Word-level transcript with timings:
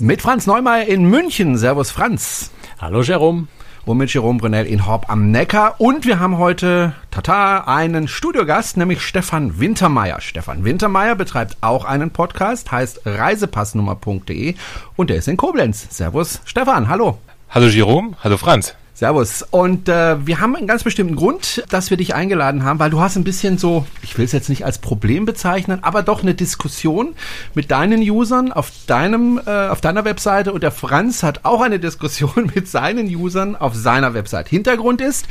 Kreuzfahrt-Podcast. 0.00 0.02
Mit 0.02 0.22
Franz 0.22 0.46
Neumeier 0.46 0.86
in 0.86 1.04
München. 1.04 1.56
Servus 1.56 1.90
Franz. 1.90 2.50
Hallo 2.80 3.02
Jerome. 3.02 3.48
Und 3.86 3.96
mit 3.96 4.12
Jerome 4.12 4.38
Brunel 4.38 4.66
in 4.66 4.86
Horb 4.86 5.06
am 5.08 5.30
Neckar. 5.30 5.80
Und 5.80 6.06
wir 6.06 6.20
haben 6.20 6.36
heute, 6.38 6.92
tata, 7.10 7.64
einen 7.64 8.08
Studiogast, 8.08 8.76
nämlich 8.76 9.00
Stefan 9.00 9.58
Wintermeier. 9.58 10.20
Stefan 10.20 10.64
Wintermeier 10.64 11.14
betreibt 11.14 11.56
auch 11.62 11.86
einen 11.86 12.10
Podcast, 12.10 12.70
heißt 12.70 13.00
reisepassnummer.de 13.06 14.54
und 14.96 15.10
der 15.10 15.16
ist 15.16 15.28
in 15.28 15.38
Koblenz. 15.38 15.86
Servus 15.90 16.40
Stefan, 16.44 16.88
hallo. 16.88 17.18
Hallo 17.48 17.66
Jerome, 17.66 18.12
hallo 18.22 18.36
Franz. 18.36 18.74
Servus. 19.00 19.42
Und 19.50 19.88
äh, 19.88 20.26
wir 20.26 20.40
haben 20.40 20.54
einen 20.54 20.66
ganz 20.66 20.84
bestimmten 20.84 21.16
Grund, 21.16 21.64
dass 21.70 21.88
wir 21.88 21.96
dich 21.96 22.14
eingeladen 22.14 22.64
haben, 22.64 22.78
weil 22.78 22.90
du 22.90 23.00
hast 23.00 23.16
ein 23.16 23.24
bisschen 23.24 23.56
so, 23.56 23.86
ich 24.02 24.18
will 24.18 24.26
es 24.26 24.32
jetzt 24.32 24.50
nicht 24.50 24.66
als 24.66 24.76
Problem 24.78 25.24
bezeichnen, 25.24 25.78
aber 25.80 26.02
doch 26.02 26.22
eine 26.22 26.34
Diskussion 26.34 27.14
mit 27.54 27.70
deinen 27.70 28.02
Usern 28.02 28.52
auf 28.52 28.70
deinem, 28.86 29.40
äh, 29.46 29.68
auf 29.68 29.80
deiner 29.80 30.04
Webseite 30.04 30.52
und 30.52 30.62
der 30.62 30.70
Franz 30.70 31.22
hat 31.22 31.46
auch 31.46 31.62
eine 31.62 31.78
Diskussion 31.78 32.52
mit 32.54 32.68
seinen 32.68 33.06
Usern 33.06 33.56
auf 33.56 33.74
seiner 33.74 34.12
Website. 34.12 34.50
Hintergrund 34.50 35.00
ist, 35.00 35.26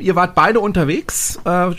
ihr 0.00 0.16
wart 0.16 0.34
beide 0.34 0.58
unterwegs. 0.58 1.38
Äh, 1.44 1.70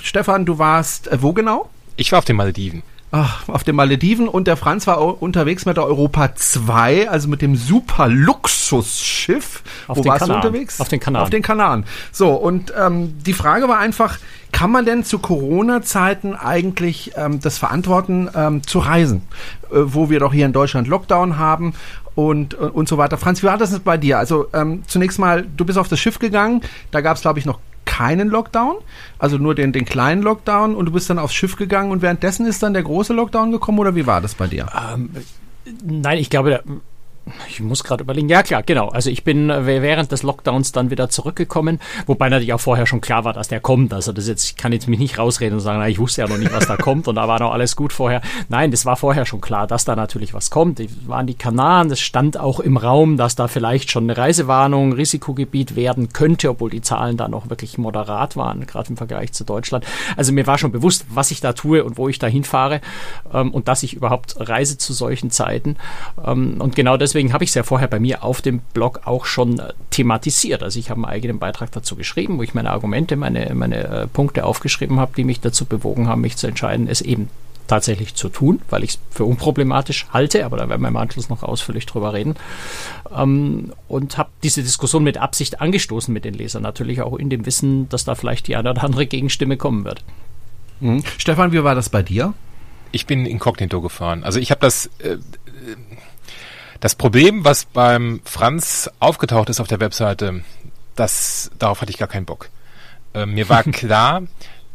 Stefan, 0.00 0.46
du 0.46 0.60
warst 0.60 1.08
äh, 1.08 1.20
wo 1.20 1.32
genau? 1.32 1.68
Ich 1.96 2.12
war 2.12 2.20
auf 2.20 2.24
den 2.26 2.36
Malediven. 2.36 2.84
Ach, 3.14 3.46
auf 3.46 3.62
den 3.62 3.76
Malediven 3.76 4.26
und 4.26 4.46
der 4.46 4.56
Franz 4.56 4.86
war 4.86 5.22
unterwegs 5.22 5.66
mit 5.66 5.76
der 5.76 5.84
Europa 5.84 6.34
2, 6.34 7.10
also 7.10 7.28
mit 7.28 7.42
dem 7.42 7.56
super 7.56 8.08
Luxusschiff. 8.08 9.62
Auf 9.86 9.98
Wo 9.98 10.02
den 10.02 10.10
warst 10.10 10.20
Kanaren. 10.20 10.40
du 10.40 10.48
unterwegs? 10.48 10.80
Auf 10.80 10.88
den 10.88 10.98
Kanaren. 10.98 11.22
Auf 11.22 11.28
den 11.28 11.42
Kanaren. 11.42 11.84
So, 12.10 12.30
und 12.32 12.72
ähm, 12.74 13.14
die 13.22 13.34
Frage 13.34 13.68
war 13.68 13.78
einfach, 13.78 14.18
kann 14.50 14.70
man 14.70 14.86
denn 14.86 15.04
zu 15.04 15.18
Corona-Zeiten 15.18 16.34
eigentlich 16.34 17.12
ähm, 17.14 17.38
das 17.40 17.58
verantworten, 17.58 18.30
ähm, 18.34 18.66
zu 18.66 18.78
reisen? 18.78 19.22
Äh, 19.70 19.76
wo 19.84 20.08
wir 20.08 20.18
doch 20.18 20.32
hier 20.32 20.46
in 20.46 20.54
Deutschland 20.54 20.88
Lockdown 20.88 21.38
haben 21.38 21.74
und, 22.14 22.54
und, 22.54 22.70
und 22.70 22.88
so 22.88 22.98
weiter. 22.98 23.18
Franz, 23.18 23.42
wie 23.42 23.46
war 23.46 23.58
das 23.58 23.72
jetzt 23.72 23.84
bei 23.84 23.96
dir? 23.98 24.18
Also 24.18 24.48
ähm, 24.52 24.84
zunächst 24.86 25.18
mal, 25.18 25.46
du 25.56 25.64
bist 25.64 25.78
auf 25.78 25.88
das 25.88 26.00
Schiff 26.00 26.18
gegangen, 26.18 26.62
da 26.90 27.00
gab 27.00 27.16
es, 27.16 27.22
glaube 27.22 27.38
ich, 27.38 27.46
noch 27.46 27.58
keinen 27.92 28.30
Lockdown, 28.30 28.76
also 29.18 29.36
nur 29.36 29.54
den, 29.54 29.72
den 29.72 29.84
kleinen 29.84 30.22
Lockdown 30.22 30.74
und 30.74 30.86
du 30.86 30.92
bist 30.92 31.10
dann 31.10 31.18
aufs 31.18 31.34
Schiff 31.34 31.56
gegangen 31.56 31.90
und 31.90 32.00
währenddessen 32.00 32.46
ist 32.46 32.62
dann 32.62 32.72
der 32.72 32.82
große 32.82 33.12
Lockdown 33.12 33.52
gekommen 33.52 33.78
oder 33.80 33.94
wie 33.94 34.06
war 34.06 34.22
das 34.22 34.34
bei 34.34 34.46
dir? 34.46 34.66
Ähm, 34.74 35.10
nein, 35.84 36.16
ich 36.16 36.30
glaube, 36.30 36.62
ich 37.48 37.60
muss 37.60 37.84
gerade 37.84 38.02
überlegen. 38.02 38.28
Ja, 38.28 38.42
klar, 38.42 38.62
genau. 38.62 38.88
Also 38.88 39.10
ich 39.10 39.22
bin 39.22 39.48
äh, 39.48 39.64
während 39.64 40.10
des 40.10 40.22
Lockdowns 40.22 40.72
dann 40.72 40.90
wieder 40.90 41.08
zurückgekommen, 41.08 41.80
wobei 42.06 42.28
natürlich 42.28 42.52
auch 42.52 42.60
vorher 42.60 42.86
schon 42.86 43.00
klar 43.00 43.24
war, 43.24 43.32
dass 43.32 43.48
der 43.48 43.60
kommt. 43.60 43.94
Also 43.94 44.12
das 44.12 44.26
jetzt, 44.26 44.44
ich 44.44 44.56
kann 44.56 44.72
jetzt 44.72 44.88
mich 44.88 44.98
nicht 44.98 45.18
rausreden 45.18 45.54
und 45.54 45.60
sagen, 45.60 45.78
na, 45.78 45.88
ich 45.88 45.98
wusste 45.98 46.22
ja 46.22 46.28
noch 46.28 46.38
nicht, 46.38 46.52
was 46.52 46.66
da 46.66 46.76
kommt 46.76 47.06
und 47.06 47.14
da 47.14 47.28
war 47.28 47.38
noch 47.38 47.52
alles 47.52 47.76
gut 47.76 47.92
vorher. 47.92 48.22
Nein, 48.48 48.70
das 48.70 48.84
war 48.86 48.96
vorher 48.96 49.24
schon 49.24 49.40
klar, 49.40 49.66
dass 49.66 49.84
da 49.84 49.94
natürlich 49.94 50.34
was 50.34 50.50
kommt. 50.50 50.78
Die 50.78 50.88
waren 51.06 51.26
die 51.26 51.34
Kanaren, 51.34 51.88
das 51.88 52.00
stand 52.00 52.38
auch 52.38 52.58
im 52.58 52.76
Raum, 52.76 53.16
dass 53.16 53.36
da 53.36 53.46
vielleicht 53.46 53.90
schon 53.90 54.04
eine 54.04 54.16
Reisewarnung, 54.16 54.92
Risikogebiet 54.92 55.76
werden 55.76 56.12
könnte, 56.12 56.50
obwohl 56.50 56.70
die 56.70 56.82
Zahlen 56.82 57.16
da 57.16 57.28
noch 57.28 57.50
wirklich 57.50 57.78
moderat 57.78 58.36
waren, 58.36 58.66
gerade 58.66 58.90
im 58.90 58.96
Vergleich 58.96 59.32
zu 59.32 59.44
Deutschland. 59.44 59.84
Also 60.16 60.32
mir 60.32 60.46
war 60.46 60.58
schon 60.58 60.72
bewusst, 60.72 61.06
was 61.08 61.30
ich 61.30 61.40
da 61.40 61.52
tue 61.52 61.84
und 61.84 61.96
wo 61.98 62.08
ich 62.08 62.18
da 62.18 62.26
hinfahre 62.26 62.80
ähm, 63.32 63.52
und 63.52 63.68
dass 63.68 63.82
ich 63.84 63.94
überhaupt 63.94 64.34
reise 64.38 64.76
zu 64.76 64.92
solchen 64.92 65.30
Zeiten. 65.30 65.76
Ähm, 66.24 66.56
und 66.58 66.74
genau 66.74 66.96
das 66.96 67.11
deswegen 67.12 67.34
habe 67.34 67.44
ich 67.44 67.50
es 67.50 67.54
ja 67.54 67.62
vorher 67.62 67.88
bei 67.88 68.00
mir 68.00 68.24
auf 68.24 68.40
dem 68.40 68.60
Blog 68.72 69.02
auch 69.04 69.26
schon 69.26 69.58
äh, 69.58 69.74
thematisiert. 69.90 70.62
Also 70.62 70.78
ich 70.78 70.88
habe 70.88 70.98
einen 70.98 71.12
eigenen 71.12 71.38
Beitrag 71.38 71.70
dazu 71.72 71.94
geschrieben, 71.94 72.38
wo 72.38 72.42
ich 72.42 72.54
meine 72.54 72.70
Argumente, 72.70 73.16
meine, 73.16 73.54
meine 73.54 73.84
äh, 73.84 74.06
Punkte 74.06 74.44
aufgeschrieben 74.44 74.98
habe, 74.98 75.12
die 75.14 75.24
mich 75.24 75.40
dazu 75.40 75.66
bewogen 75.66 76.08
haben, 76.08 76.22
mich 76.22 76.38
zu 76.38 76.46
entscheiden, 76.46 76.88
es 76.88 77.02
eben 77.02 77.28
tatsächlich 77.66 78.14
zu 78.14 78.30
tun, 78.30 78.62
weil 78.70 78.82
ich 78.82 78.92
es 78.92 78.98
für 79.10 79.24
unproblematisch 79.24 80.06
halte, 80.10 80.46
aber 80.46 80.56
da 80.56 80.68
werden 80.70 80.80
wir 80.80 80.88
im 80.88 80.96
Anschluss 80.96 81.28
noch 81.28 81.42
ausführlich 81.42 81.84
drüber 81.84 82.14
reden. 82.14 82.34
Ähm, 83.14 83.72
und 83.88 84.16
habe 84.16 84.30
diese 84.42 84.62
Diskussion 84.62 85.04
mit 85.04 85.18
Absicht 85.18 85.60
angestoßen 85.60 86.12
mit 86.12 86.24
den 86.24 86.34
Lesern, 86.34 86.62
natürlich 86.62 87.02
auch 87.02 87.16
in 87.16 87.28
dem 87.28 87.44
Wissen, 87.44 87.90
dass 87.90 88.04
da 88.04 88.14
vielleicht 88.14 88.48
die 88.48 88.56
eine 88.56 88.70
oder 88.70 88.84
andere 88.84 89.06
Gegenstimme 89.06 89.58
kommen 89.58 89.84
wird. 89.84 90.02
Mhm. 90.80 91.04
Stefan, 91.18 91.52
wie 91.52 91.62
war 91.62 91.74
das 91.74 91.90
bei 91.90 92.02
dir? 92.02 92.32
Ich 92.90 93.06
bin 93.06 93.26
inkognito 93.26 93.80
gefahren. 93.80 94.24
Also 94.24 94.38
ich 94.38 94.50
habe 94.50 94.60
das 94.60 94.86
äh, 94.98 95.18
das 96.82 96.96
Problem, 96.96 97.44
was 97.44 97.64
beim 97.64 98.20
Franz 98.24 98.90
aufgetaucht 98.98 99.48
ist 99.48 99.60
auf 99.60 99.68
der 99.68 99.78
Webseite, 99.78 100.42
das, 100.96 101.52
darauf 101.56 101.80
hatte 101.80 101.92
ich 101.92 101.96
gar 101.96 102.08
keinen 102.08 102.26
Bock. 102.26 102.50
Äh, 103.14 103.24
mir 103.24 103.48
war 103.48 103.62
klar, 103.62 104.24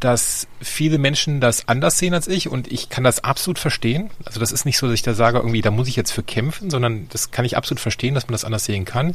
dass 0.00 0.46
viele 0.58 0.96
Menschen 0.96 1.42
das 1.42 1.68
anders 1.68 1.98
sehen 1.98 2.14
als 2.14 2.26
ich 2.26 2.48
und 2.48 2.72
ich 2.72 2.88
kann 2.88 3.04
das 3.04 3.24
absolut 3.24 3.58
verstehen. 3.58 4.08
Also 4.24 4.40
das 4.40 4.52
ist 4.52 4.64
nicht 4.64 4.78
so, 4.78 4.86
dass 4.86 4.94
ich 4.94 5.02
da 5.02 5.12
sage, 5.12 5.36
irgendwie, 5.36 5.60
da 5.60 5.70
muss 5.70 5.86
ich 5.86 5.96
jetzt 5.96 6.12
für 6.12 6.22
kämpfen, 6.22 6.70
sondern 6.70 7.10
das 7.10 7.30
kann 7.30 7.44
ich 7.44 7.58
absolut 7.58 7.78
verstehen, 7.78 8.14
dass 8.14 8.26
man 8.26 8.32
das 8.32 8.46
anders 8.46 8.64
sehen 8.64 8.86
kann. 8.86 9.14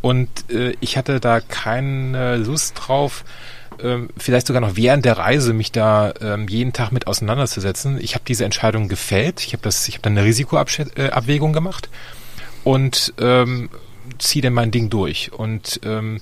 Und 0.00 0.50
äh, 0.50 0.72
ich 0.80 0.96
hatte 0.96 1.20
da 1.20 1.40
keine 1.40 2.36
Lust 2.38 2.76
drauf, 2.78 3.24
ähm, 3.82 4.08
vielleicht 4.16 4.46
sogar 4.46 4.60
noch 4.60 4.76
während 4.76 5.04
der 5.04 5.18
Reise 5.18 5.52
mich 5.52 5.72
da 5.72 6.12
ähm, 6.20 6.48
jeden 6.48 6.72
Tag 6.72 6.92
mit 6.92 7.06
auseinanderzusetzen. 7.06 7.98
Ich 8.00 8.14
habe 8.14 8.24
diese 8.26 8.44
Entscheidung 8.44 8.88
gefällt. 8.88 9.40
Ich 9.40 9.52
habe 9.52 9.62
das, 9.62 9.86
ich 9.88 9.94
habe 9.94 10.02
dann 10.02 10.16
eine 10.16 10.26
Risikoabwägung 10.26 11.52
gemacht 11.52 11.88
und 12.64 13.14
ähm, 13.18 13.70
ziehe 14.18 14.42
dann 14.42 14.52
mein 14.52 14.70
Ding 14.70 14.90
durch 14.90 15.32
und 15.32 15.80
ähm, 15.84 16.20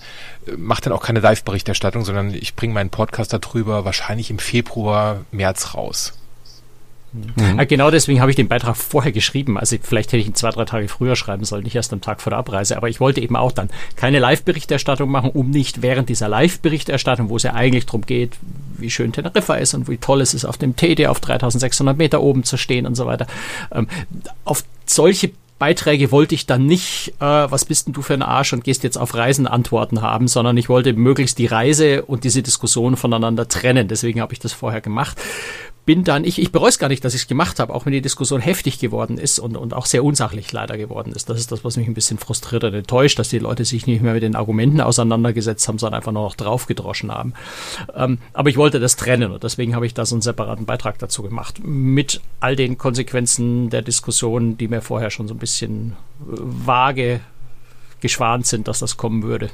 mache 0.56 0.82
dann 0.82 0.92
auch 0.92 1.02
keine 1.02 1.20
Live-Berichterstattung, 1.20 2.04
sondern 2.04 2.34
ich 2.34 2.54
bringe 2.54 2.74
meinen 2.74 2.90
Podcast 2.90 3.32
darüber 3.32 3.84
wahrscheinlich 3.84 4.30
im 4.30 4.38
Februar, 4.38 5.24
März 5.30 5.74
raus. 5.74 6.14
Mhm. 7.14 7.66
Genau 7.68 7.90
deswegen 7.90 8.20
habe 8.20 8.30
ich 8.30 8.36
den 8.36 8.48
Beitrag 8.48 8.76
vorher 8.76 9.12
geschrieben. 9.12 9.56
Also 9.56 9.76
vielleicht 9.80 10.08
hätte 10.12 10.18
ich 10.18 10.26
ihn 10.26 10.34
zwei, 10.34 10.50
drei 10.50 10.64
Tage 10.64 10.88
früher 10.88 11.14
schreiben 11.14 11.44
sollen, 11.44 11.62
nicht 11.62 11.76
erst 11.76 11.92
am 11.92 12.00
Tag 12.00 12.20
vor 12.20 12.30
der 12.30 12.38
Abreise. 12.38 12.76
Aber 12.76 12.88
ich 12.88 13.00
wollte 13.00 13.20
eben 13.20 13.36
auch 13.36 13.52
dann 13.52 13.70
keine 13.96 14.18
Live-Berichterstattung 14.18 15.10
machen, 15.10 15.30
um 15.30 15.50
nicht 15.50 15.82
während 15.82 16.08
dieser 16.08 16.28
Live-Berichterstattung, 16.28 17.28
wo 17.28 17.36
es 17.36 17.44
ja 17.44 17.54
eigentlich 17.54 17.86
darum 17.86 18.02
geht, 18.02 18.32
wie 18.76 18.90
schön 18.90 19.12
Teneriffa 19.12 19.54
ist 19.54 19.74
und 19.74 19.88
wie 19.88 19.98
toll 19.98 20.20
es 20.20 20.34
ist, 20.34 20.44
auf 20.44 20.58
dem 20.58 20.74
TD 20.74 21.06
auf 21.06 21.20
3600 21.20 21.96
Meter 21.96 22.20
oben 22.20 22.42
zu 22.42 22.56
stehen 22.56 22.86
und 22.86 22.96
so 22.96 23.06
weiter, 23.06 23.26
ähm, 23.72 23.86
auf 24.44 24.64
solche 24.86 25.30
Beiträge 25.60 26.10
wollte 26.10 26.34
ich 26.34 26.46
dann 26.46 26.66
nicht, 26.66 27.14
äh, 27.20 27.24
was 27.24 27.64
bist 27.64 27.86
denn 27.86 27.94
du 27.94 28.02
für 28.02 28.14
ein 28.14 28.22
Arsch 28.22 28.52
und 28.52 28.64
gehst 28.64 28.82
jetzt 28.82 28.98
auf 28.98 29.14
Reisen 29.14 29.46
Antworten 29.46 30.02
haben, 30.02 30.26
sondern 30.26 30.56
ich 30.56 30.68
wollte 30.68 30.92
möglichst 30.94 31.38
die 31.38 31.46
Reise 31.46 32.04
und 32.04 32.24
diese 32.24 32.42
Diskussion 32.42 32.96
voneinander 32.96 33.46
trennen. 33.46 33.86
Deswegen 33.86 34.20
habe 34.20 34.32
ich 34.32 34.40
das 34.40 34.52
vorher 34.52 34.80
gemacht 34.80 35.16
bin 35.86 36.04
dann, 36.04 36.24
ich, 36.24 36.40
ich 36.40 36.50
bereue 36.50 36.70
es 36.70 36.78
gar 36.78 36.88
nicht, 36.88 37.04
dass 37.04 37.14
ich 37.14 37.22
es 37.22 37.26
gemacht 37.26 37.60
habe, 37.60 37.74
auch 37.74 37.84
wenn 37.84 37.92
die 37.92 38.00
Diskussion 38.00 38.40
heftig 38.40 38.78
geworden 38.78 39.18
ist 39.18 39.38
und, 39.38 39.56
und 39.56 39.74
auch 39.74 39.86
sehr 39.86 40.02
unsachlich 40.02 40.50
leider 40.50 40.78
geworden 40.78 41.12
ist. 41.12 41.28
Das 41.28 41.38
ist 41.38 41.52
das, 41.52 41.64
was 41.64 41.76
mich 41.76 41.86
ein 41.86 41.94
bisschen 41.94 42.18
frustriert 42.18 42.64
und 42.64 42.74
enttäuscht, 42.74 43.18
dass 43.18 43.28
die 43.28 43.38
Leute 43.38 43.64
sich 43.64 43.86
nicht 43.86 44.02
mehr 44.02 44.14
mit 44.14 44.22
den 44.22 44.34
Argumenten 44.34 44.80
auseinandergesetzt 44.80 45.68
haben, 45.68 45.78
sondern 45.78 45.98
einfach 45.98 46.12
nur 46.12 46.24
noch 46.24 46.36
draufgedroschen 46.36 47.12
haben. 47.12 47.34
Ähm, 47.94 48.18
aber 48.32 48.48
ich 48.48 48.56
wollte 48.56 48.80
das 48.80 48.96
trennen 48.96 49.32
und 49.32 49.44
deswegen 49.44 49.74
habe 49.74 49.86
ich 49.86 49.94
da 49.94 50.06
so 50.06 50.14
einen 50.14 50.22
separaten 50.22 50.64
Beitrag 50.64 50.98
dazu 50.98 51.22
gemacht. 51.22 51.60
Mit 51.62 52.20
all 52.40 52.56
den 52.56 52.78
Konsequenzen 52.78 53.68
der 53.68 53.82
Diskussion, 53.82 54.56
die 54.56 54.68
mir 54.68 54.80
vorher 54.80 55.10
schon 55.10 55.28
so 55.28 55.34
ein 55.34 55.38
bisschen 55.38 55.96
vage 56.20 57.20
geschwant 58.00 58.46
sind, 58.46 58.68
dass 58.68 58.78
das 58.78 58.96
kommen 58.96 59.22
würde. 59.22 59.50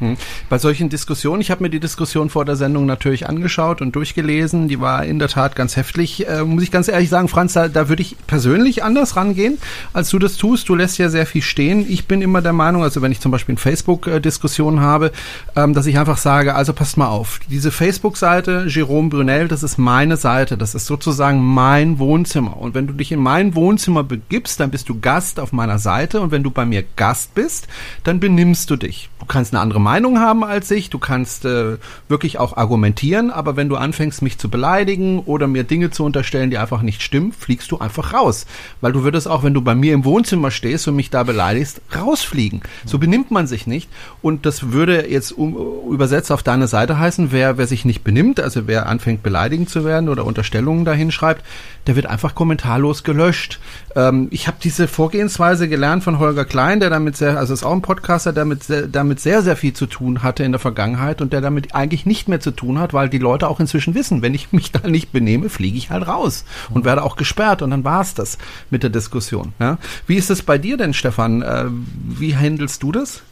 Hm. 0.00 0.16
Bei 0.48 0.58
solchen 0.58 0.88
Diskussionen, 0.88 1.40
ich 1.40 1.50
habe 1.50 1.62
mir 1.62 1.70
die 1.70 1.80
Diskussion 1.80 2.28
vor 2.30 2.44
der 2.44 2.56
Sendung 2.56 2.84
natürlich 2.86 3.28
angeschaut 3.28 3.80
und 3.80 3.94
durchgelesen, 3.94 4.66
die 4.66 4.80
war 4.80 5.04
in 5.04 5.18
der 5.18 5.28
Tat 5.28 5.54
ganz 5.54 5.76
heftig. 5.76 6.26
Äh, 6.26 6.42
muss 6.42 6.62
ich 6.64 6.70
ganz 6.70 6.88
ehrlich 6.88 7.08
sagen, 7.08 7.28
Franz, 7.28 7.52
da, 7.52 7.68
da 7.68 7.88
würde 7.88 8.02
ich 8.02 8.16
persönlich 8.26 8.82
anders 8.82 9.16
rangehen, 9.16 9.58
als 9.92 10.10
du 10.10 10.18
das 10.18 10.36
tust. 10.36 10.68
Du 10.68 10.74
lässt 10.74 10.98
ja 10.98 11.08
sehr 11.08 11.26
viel 11.26 11.42
stehen. 11.42 11.86
Ich 11.88 12.06
bin 12.06 12.22
immer 12.22 12.42
der 12.42 12.52
Meinung, 12.52 12.82
also 12.82 13.02
wenn 13.02 13.12
ich 13.12 13.20
zum 13.20 13.30
Beispiel 13.30 13.52
eine 13.52 13.60
Facebook-Diskussion 13.60 14.80
habe, 14.80 15.12
ähm, 15.54 15.74
dass 15.74 15.86
ich 15.86 15.98
einfach 15.98 16.18
sage, 16.18 16.54
also 16.54 16.72
passt 16.72 16.96
mal 16.96 17.08
auf, 17.08 17.40
diese 17.48 17.70
Facebook-Seite 17.70 18.66
Jerome 18.68 19.10
Brunel, 19.10 19.48
das 19.48 19.62
ist 19.62 19.78
meine 19.78 20.16
Seite, 20.16 20.56
das 20.56 20.74
ist 20.74 20.86
sozusagen 20.86 21.40
mein 21.40 21.98
Wohnzimmer. 21.98 22.56
Und 22.56 22.74
wenn 22.74 22.86
du 22.86 22.94
dich 22.94 23.12
in 23.12 23.20
mein 23.20 23.54
Wohnzimmer 23.54 24.02
begibst, 24.02 24.58
dann 24.58 24.70
bist 24.70 24.88
du 24.88 24.98
Gast 24.98 25.38
auf 25.38 25.52
meiner 25.52 25.78
Seite 25.78 26.20
und 26.20 26.32
wenn 26.32 26.42
du 26.42 26.50
bei 26.50 26.64
mir 26.64 26.84
Gast 26.96 27.34
bist, 27.34 27.68
dann 28.02 28.18
benimmst 28.18 28.70
du 28.70 28.76
dich. 28.76 29.08
Du 29.20 29.26
kannst 29.26 29.52
eine 29.52 29.60
andere 29.60 29.80
Meinung 29.84 30.18
haben 30.18 30.42
als 30.42 30.70
ich, 30.72 30.90
du 30.90 30.98
kannst 30.98 31.44
äh, 31.44 31.76
wirklich 32.08 32.40
auch 32.40 32.56
argumentieren, 32.56 33.30
aber 33.30 33.54
wenn 33.54 33.68
du 33.68 33.76
anfängst, 33.76 34.22
mich 34.22 34.38
zu 34.38 34.50
beleidigen 34.50 35.20
oder 35.20 35.46
mir 35.46 35.62
Dinge 35.62 35.92
zu 35.92 36.04
unterstellen, 36.04 36.50
die 36.50 36.58
einfach 36.58 36.82
nicht 36.82 37.02
stimmen, 37.02 37.32
fliegst 37.32 37.70
du 37.70 37.78
einfach 37.78 38.12
raus. 38.12 38.46
Weil 38.80 38.92
du 38.92 39.04
würdest 39.04 39.28
auch, 39.28 39.44
wenn 39.44 39.54
du 39.54 39.60
bei 39.60 39.76
mir 39.76 39.94
im 39.94 40.04
Wohnzimmer 40.04 40.50
stehst 40.50 40.88
und 40.88 40.96
mich 40.96 41.10
da 41.10 41.22
beleidigst, 41.22 41.80
rausfliegen. 41.94 42.62
So 42.84 42.98
benimmt 42.98 43.30
man 43.30 43.46
sich 43.46 43.66
nicht. 43.66 43.88
Und 44.22 44.46
das 44.46 44.72
würde 44.72 45.08
jetzt 45.08 45.32
um, 45.32 45.54
übersetzt 45.92 46.32
auf 46.32 46.42
deine 46.42 46.66
Seite 46.66 46.98
heißen, 46.98 47.30
wer, 47.30 47.58
wer 47.58 47.66
sich 47.66 47.84
nicht 47.84 48.02
benimmt, 48.02 48.40
also 48.40 48.66
wer 48.66 48.86
anfängt 48.86 49.22
beleidigend 49.22 49.68
zu 49.68 49.84
werden 49.84 50.08
oder 50.08 50.24
Unterstellungen 50.24 50.84
dahin 50.84 51.10
schreibt, 51.10 51.44
der 51.86 51.96
wird 51.96 52.06
einfach 52.06 52.34
kommentarlos 52.34 53.04
gelöscht. 53.04 53.60
Ähm, 53.94 54.28
ich 54.30 54.46
habe 54.46 54.56
diese 54.62 54.88
Vorgehensweise 54.88 55.68
gelernt 55.68 56.02
von 56.02 56.18
Holger 56.18 56.44
Klein, 56.44 56.80
der 56.80 56.90
damit 56.90 57.16
sehr, 57.16 57.38
also 57.38 57.52
ist 57.52 57.64
auch 57.64 57.72
ein 57.72 57.82
Podcaster, 57.82 58.32
der 58.32 58.44
mit, 58.44 58.64
sehr, 58.64 58.86
damit 58.86 59.20
sehr, 59.20 59.42
sehr 59.42 59.56
viel 59.56 59.73
zu 59.74 59.86
tun 59.86 60.22
hatte 60.22 60.44
in 60.44 60.52
der 60.52 60.58
Vergangenheit 60.58 61.20
und 61.20 61.32
der 61.32 61.40
damit 61.40 61.74
eigentlich 61.74 62.06
nicht 62.06 62.28
mehr 62.28 62.40
zu 62.40 62.50
tun 62.50 62.78
hat, 62.78 62.92
weil 62.92 63.08
die 63.08 63.18
Leute 63.18 63.48
auch 63.48 63.60
inzwischen 63.60 63.94
wissen, 63.94 64.22
wenn 64.22 64.34
ich 64.34 64.52
mich 64.52 64.72
da 64.72 64.88
nicht 64.88 65.12
benehme, 65.12 65.48
fliege 65.48 65.76
ich 65.76 65.90
halt 65.90 66.06
raus 66.06 66.44
und 66.70 66.84
werde 66.84 67.02
auch 67.02 67.16
gesperrt 67.16 67.62
und 67.62 67.70
dann 67.70 67.84
war 67.84 68.00
es 68.00 68.14
das 68.14 68.38
mit 68.70 68.82
der 68.82 68.90
Diskussion. 68.90 69.52
Ja? 69.58 69.78
Wie 70.06 70.16
ist 70.16 70.30
es 70.30 70.42
bei 70.42 70.58
dir 70.58 70.76
denn, 70.76 70.94
Stefan? 70.94 71.42
Äh, 71.42 71.66
wie 71.68 72.36
handelst 72.36 72.82
du 72.82 72.92
das? 72.92 73.22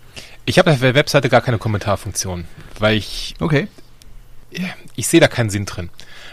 Ich 0.45 0.59
habe 0.59 0.73
auf 0.73 0.81
der 0.81 0.95
Webseite 0.95 1.29
gar 1.29 1.41
keine 1.41 1.59
Kommentarfunktion, 1.59 2.45
weil 2.79 2.97
ich 2.97 3.37
okay. 3.39 3.69
ich 4.97 5.07
sehe 5.07 5.21
da 5.21 5.29
keinen 5.29 5.51
Sinn 5.51 5.67
drin. 5.67 5.89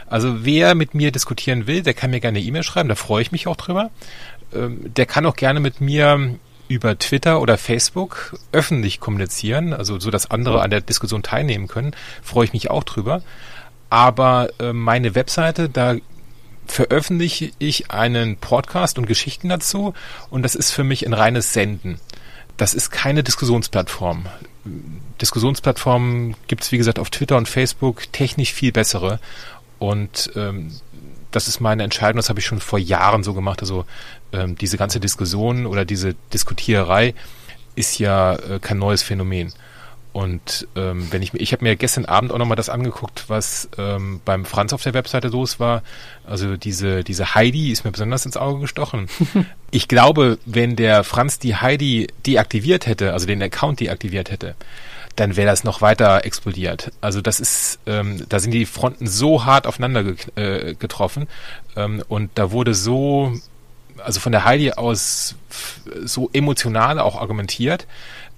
Also 0.07 0.43
wer 0.43 0.73
mit 0.73 0.95
mir 0.95 1.11
diskutieren 1.11 1.67
will, 1.67 1.83
der 1.83 1.93
kann 1.93 2.09
mir 2.09 2.19
gerne 2.19 2.39
E-Mail 2.39 2.63
schreiben, 2.63 2.89
da 2.89 2.95
freue 2.95 3.21
ich 3.21 3.31
mich 3.31 3.45
auch 3.45 3.55
drüber. 3.55 3.91
Ähm, 4.53 4.91
der 4.95 5.05
kann 5.05 5.25
auch 5.27 5.35
gerne 5.35 5.59
mit 5.59 5.79
mir 5.79 6.39
über 6.69 6.97
Twitter 6.97 7.41
oder 7.41 7.57
Facebook 7.57 8.37
öffentlich 8.53 9.01
kommunizieren, 9.01 9.73
also 9.73 9.99
so, 9.99 10.11
dass 10.11 10.31
andere 10.31 10.61
an 10.61 10.69
der 10.69 10.79
Diskussion 10.79 11.23
teilnehmen 11.23 11.67
können, 11.67 11.93
freue 12.21 12.45
ich 12.45 12.53
mich 12.53 12.71
auch 12.71 12.85
drüber. 12.85 13.21
Aber 13.89 14.49
äh, 14.59 14.71
meine 14.71 15.15
Webseite, 15.15 15.67
da 15.67 15.95
veröffentliche 16.67 17.51
ich 17.57 17.89
einen 17.91 18.37
Podcast 18.37 18.99
und 18.99 19.07
Geschichten 19.07 19.49
dazu 19.49 19.93
und 20.29 20.43
das 20.43 20.55
ist 20.55 20.71
für 20.71 20.83
mich 20.83 21.05
ein 21.05 21.13
reines 21.13 21.51
Senden. 21.51 21.99
Das 22.55 22.73
ist 22.73 22.91
keine 22.91 23.23
Diskussionsplattform. 23.23 24.27
Diskussionsplattformen 25.21 26.35
gibt 26.47 26.63
es, 26.63 26.71
wie 26.71 26.77
gesagt, 26.77 26.99
auf 26.99 27.09
Twitter 27.09 27.37
und 27.37 27.49
Facebook 27.49 28.11
technisch 28.13 28.53
viel 28.53 28.71
bessere. 28.71 29.19
Und 29.79 30.31
ähm, 30.35 30.73
das 31.31 31.47
ist 31.47 31.59
meine 31.59 31.83
Entscheidung, 31.83 32.17
das 32.17 32.29
habe 32.29 32.39
ich 32.39 32.45
schon 32.45 32.59
vor 32.59 32.79
Jahren 32.79 33.23
so 33.23 33.33
gemacht. 33.33 33.61
Also 33.61 33.85
ähm, 34.33 34.55
diese 34.55 34.77
ganze 34.77 34.99
Diskussion 34.99 35.65
oder 35.65 35.85
diese 35.85 36.15
Diskutiererei 36.33 37.13
ist 37.75 37.99
ja 37.99 38.35
äh, 38.35 38.59
kein 38.59 38.79
neues 38.79 39.03
Phänomen. 39.03 39.53
Und 40.11 40.67
ähm, 40.75 41.07
wenn 41.11 41.21
ich 41.21 41.33
mir, 41.33 41.39
ich 41.39 41.53
habe 41.53 41.63
mir 41.63 41.75
gestern 41.75 42.05
Abend 42.05 42.31
auch 42.31 42.39
nochmal 42.39 42.55
das 42.55 42.69
angeguckt, 42.69 43.25
was 43.27 43.69
ähm, 43.77 44.21
beim 44.25 44.43
Franz 44.43 44.73
auf 44.73 44.81
der 44.81 44.95
Webseite 44.95 45.27
los 45.27 45.59
war. 45.59 45.83
Also 46.25 46.57
diese, 46.57 47.03
diese 47.03 47.35
Heidi 47.35 47.71
ist 47.71 47.85
mir 47.85 47.91
besonders 47.91 48.25
ins 48.25 48.35
Auge 48.35 48.61
gestochen. 48.61 49.07
ich 49.71 49.87
glaube, 49.87 50.39
wenn 50.45 50.75
der 50.75 51.03
Franz 51.03 51.37
die 51.37 51.55
Heidi 51.55 52.07
deaktiviert 52.25 52.87
hätte, 52.87 53.13
also 53.13 53.27
den 53.27 53.41
Account 53.43 53.81
deaktiviert 53.81 54.31
hätte, 54.31 54.55
dann 55.19 55.35
wäre 55.35 55.49
das 55.49 55.63
noch 55.63 55.81
weiter 55.81 56.23
explodiert. 56.25 56.91
Also 57.01 57.21
das 57.21 57.39
ist, 57.39 57.79
ähm, 57.85 58.25
da 58.29 58.39
sind 58.39 58.51
die 58.51 58.65
Fronten 58.65 59.07
so 59.07 59.45
hart 59.45 59.67
aufeinander 59.67 60.03
ge 60.03 60.15
äh, 60.35 60.75
getroffen 60.75 61.27
ähm, 61.75 62.03
und 62.07 62.31
da 62.35 62.51
wurde 62.51 62.73
so, 62.73 63.33
also 63.97 64.19
von 64.19 64.31
der 64.31 64.45
Heidi 64.45 64.71
aus 64.71 65.35
so 66.03 66.29
emotional 66.31 66.99
auch 66.99 67.19
argumentiert. 67.19 67.85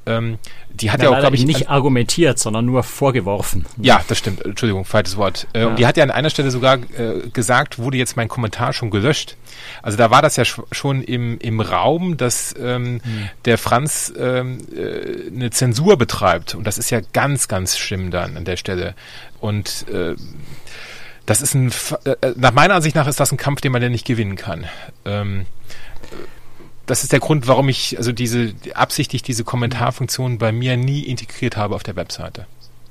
Ähm, 0.06 0.40
die 0.74 0.90
hat 0.90 1.02
ja, 1.02 1.10
ja 1.10 1.16
auch, 1.16 1.20
glaube 1.20 1.36
ich, 1.36 1.46
nicht 1.46 1.70
argumentiert, 1.70 2.40
sondern 2.40 2.66
nur 2.66 2.84
vorgeworfen. 2.84 3.66
Ja, 3.78 4.04
das 4.08 4.18
stimmt. 4.18 4.44
Entschuldigung, 4.44 4.86
falsches 4.86 5.18
Wort. 5.18 5.48
Äh, 5.54 5.62
ja. 5.62 5.68
Und 5.68 5.78
die 5.78 5.86
hat 5.86 5.98
ja 5.98 6.04
an 6.04 6.12
einer 6.12 6.30
Stelle 6.30 6.50
sogar 6.50 6.78
äh, 6.98 7.30
gesagt, 7.32 7.78
wurde 7.78 7.98
jetzt 7.98 8.18
mein 8.18 8.28
Kommentar 8.28 8.74
schon 8.74 8.90
gelöscht. 8.90 9.38
Also 9.84 9.98
da 9.98 10.10
war 10.10 10.22
das 10.22 10.38
ja 10.38 10.44
schon 10.46 11.04
im, 11.04 11.38
im 11.40 11.60
Raum, 11.60 12.18
dass 12.18 12.56
ähm, 12.60 13.02
hm. 13.04 13.30
der 13.46 13.58
Franz 13.58 14.12
ähm, 14.18 14.60
äh, 14.76 15.30
eine 15.36 15.52
Zensur 15.52 15.98
betreibt. 15.98 16.56
Und 16.56 16.66
das 16.66 16.78
ist 16.78 16.90
ja 16.90 17.02
ganz, 17.14 17.48
ganz 17.48 17.78
schlimm 17.78 18.10
dann 18.10 18.38
an 18.38 18.46
der 18.46 18.58
Stelle. 18.58 18.96
Und 19.40 19.86
äh, 19.90 20.16
das 21.26 21.42
ist 21.42 21.54
ein, 21.54 21.72
äh, 22.06 22.16
nach 22.36 22.54
meiner 22.54 22.76
Ansicht 22.76 22.96
nach 22.96 23.08
ist 23.08 23.20
das 23.20 23.32
ein 23.32 23.38
Kampf, 23.38 23.62
den 23.62 23.72
man 23.72 23.82
ja 23.82 23.90
nicht 23.90 24.06
gewinnen 24.06 24.36
kann. 24.36 24.66
Ähm, 25.06 25.46
das 26.92 27.04
ist 27.04 27.14
der 27.14 27.22
Grund, 27.22 27.48
warum 27.48 27.70
ich 27.70 27.98
also 27.98 28.12
diese 28.12 28.54
absichtlich 28.74 29.24
diese 29.24 29.46
Kommentarfunktion 29.46 30.38
bei 30.38 30.52
mir 30.52 30.76
nie 30.76 31.04
integriert 31.04 31.56
habe 31.56 31.74
auf 31.74 31.84
der 31.84 31.96
Webseite. 31.96 32.48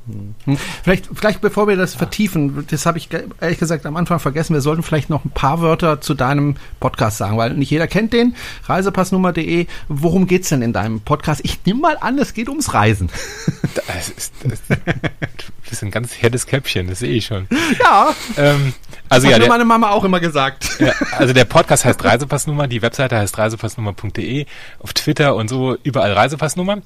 Hm. 0.06 0.56
Vielleicht, 0.82 1.08
vielleicht 1.12 1.40
bevor 1.40 1.68
wir 1.68 1.76
das 1.76 1.94
vertiefen, 1.94 2.66
das 2.70 2.86
habe 2.86 2.98
ich 2.98 3.08
ehrlich 3.40 3.58
gesagt 3.58 3.86
am 3.86 3.96
Anfang 3.96 4.18
vergessen, 4.18 4.54
wir 4.54 4.60
sollten 4.60 4.82
vielleicht 4.82 5.10
noch 5.10 5.24
ein 5.24 5.30
paar 5.30 5.60
Wörter 5.60 6.00
zu 6.00 6.14
deinem 6.14 6.56
Podcast 6.80 7.18
sagen, 7.18 7.36
weil 7.36 7.54
nicht 7.54 7.70
jeder 7.70 7.86
kennt 7.86 8.12
den. 8.12 8.34
Reisepassnummer.de. 8.64 9.66
Worum 9.88 10.26
geht's 10.26 10.48
denn 10.48 10.62
in 10.62 10.72
deinem 10.72 11.00
Podcast? 11.00 11.40
Ich 11.44 11.64
nehme 11.64 11.80
mal 11.80 11.98
an, 12.00 12.18
es 12.18 12.34
geht 12.34 12.48
ums 12.48 12.74
Reisen. 12.74 13.10
Das 13.86 14.08
ist, 14.08 14.32
das, 14.42 14.60
ist 15.70 15.82
ein 15.82 15.90
ganz 15.90 16.16
helles 16.16 16.46
Käppchen, 16.46 16.88
das 16.88 16.98
sehe 16.98 17.12
ich 17.12 17.26
schon. 17.26 17.46
Ja. 17.80 18.14
Ähm, 18.36 18.74
also 19.08 19.26
das 19.26 19.30
ja, 19.30 19.36
hat 19.36 19.42
mir 19.42 19.48
meine 19.48 19.64
Mama 19.64 19.90
auch 19.90 20.04
immer 20.04 20.18
gesagt. 20.18 20.80
Ja, 20.80 20.92
also 21.18 21.32
der 21.32 21.44
Podcast 21.44 21.84
heißt 21.84 22.02
Reisepassnummer, 22.02 22.66
die 22.66 22.82
Webseite 22.82 23.16
heißt 23.16 23.38
reisepassnummer.de, 23.38 24.46
auf 24.80 24.92
Twitter 24.92 25.36
und 25.36 25.48
so 25.48 25.76
überall 25.82 26.12
Reisepassnummer. 26.12 26.78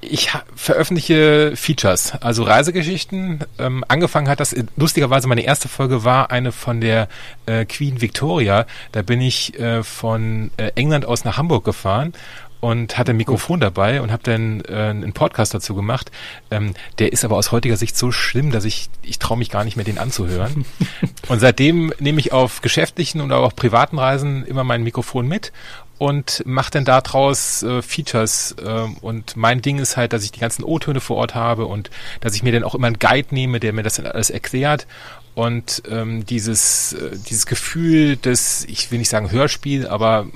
Ich 0.00 0.30
veröffentliche 0.54 1.52
Features, 1.54 2.12
also 2.20 2.39
Reisegeschichten. 2.42 3.40
Ähm, 3.58 3.84
angefangen 3.88 4.28
hat 4.28 4.40
das, 4.40 4.54
lustigerweise 4.76 5.28
meine 5.28 5.42
erste 5.42 5.68
Folge 5.68 6.04
war 6.04 6.30
eine 6.30 6.52
von 6.52 6.80
der 6.80 7.08
äh, 7.46 7.64
Queen 7.64 8.00
Victoria. 8.00 8.66
Da 8.92 9.02
bin 9.02 9.20
ich 9.20 9.58
äh, 9.58 9.82
von 9.82 10.50
äh, 10.56 10.72
England 10.74 11.06
aus 11.06 11.24
nach 11.24 11.38
Hamburg 11.38 11.64
gefahren 11.64 12.12
und 12.60 12.98
hatte 12.98 13.12
ein 13.12 13.16
Mikrofon 13.16 13.58
dabei 13.58 14.02
und 14.02 14.12
habe 14.12 14.22
dann 14.22 14.62
äh, 14.68 14.90
einen 14.90 15.12
Podcast 15.12 15.54
dazu 15.54 15.74
gemacht. 15.74 16.10
Ähm, 16.50 16.74
der 16.98 17.12
ist 17.12 17.24
aber 17.24 17.36
aus 17.36 17.52
heutiger 17.52 17.76
Sicht 17.76 17.96
so 17.96 18.12
schlimm, 18.12 18.50
dass 18.50 18.64
ich 18.64 18.90
ich 19.02 19.18
traue 19.18 19.38
mich 19.38 19.50
gar 19.50 19.64
nicht 19.64 19.76
mehr, 19.76 19.84
den 19.84 19.98
anzuhören. 19.98 20.66
und 21.28 21.40
seitdem 21.40 21.92
nehme 21.98 22.20
ich 22.20 22.32
auf 22.32 22.60
geschäftlichen 22.60 23.20
und 23.20 23.32
auch 23.32 23.56
privaten 23.56 23.98
Reisen 23.98 24.44
immer 24.44 24.64
mein 24.64 24.82
Mikrofon 24.82 25.26
mit 25.26 25.52
und 26.00 26.42
mache 26.46 26.70
dann 26.70 26.86
daraus 26.86 27.62
äh, 27.62 27.82
Features. 27.82 28.56
Äh, 28.58 28.86
und 29.02 29.36
mein 29.36 29.60
Ding 29.60 29.78
ist 29.78 29.98
halt, 29.98 30.14
dass 30.14 30.24
ich 30.24 30.32
die 30.32 30.40
ganzen 30.40 30.64
O-Töne 30.64 31.02
vor 31.02 31.18
Ort 31.18 31.34
habe 31.34 31.66
und 31.66 31.90
dass 32.22 32.34
ich 32.34 32.42
mir 32.42 32.52
dann 32.52 32.64
auch 32.64 32.74
immer 32.74 32.86
einen 32.86 32.98
Guide 32.98 33.34
nehme, 33.34 33.60
der 33.60 33.74
mir 33.74 33.82
das 33.82 33.96
dann 33.96 34.06
alles 34.06 34.30
erklärt 34.30 34.86
und 35.34 35.82
ähm, 35.90 36.24
dieses, 36.24 36.94
äh, 36.94 37.16
dieses 37.28 37.44
Gefühl 37.44 38.16
des, 38.16 38.64
ich 38.64 38.90
will 38.90 38.98
nicht 38.98 39.10
sagen 39.10 39.30
Hörspiel, 39.30 39.86
aber 39.86 40.26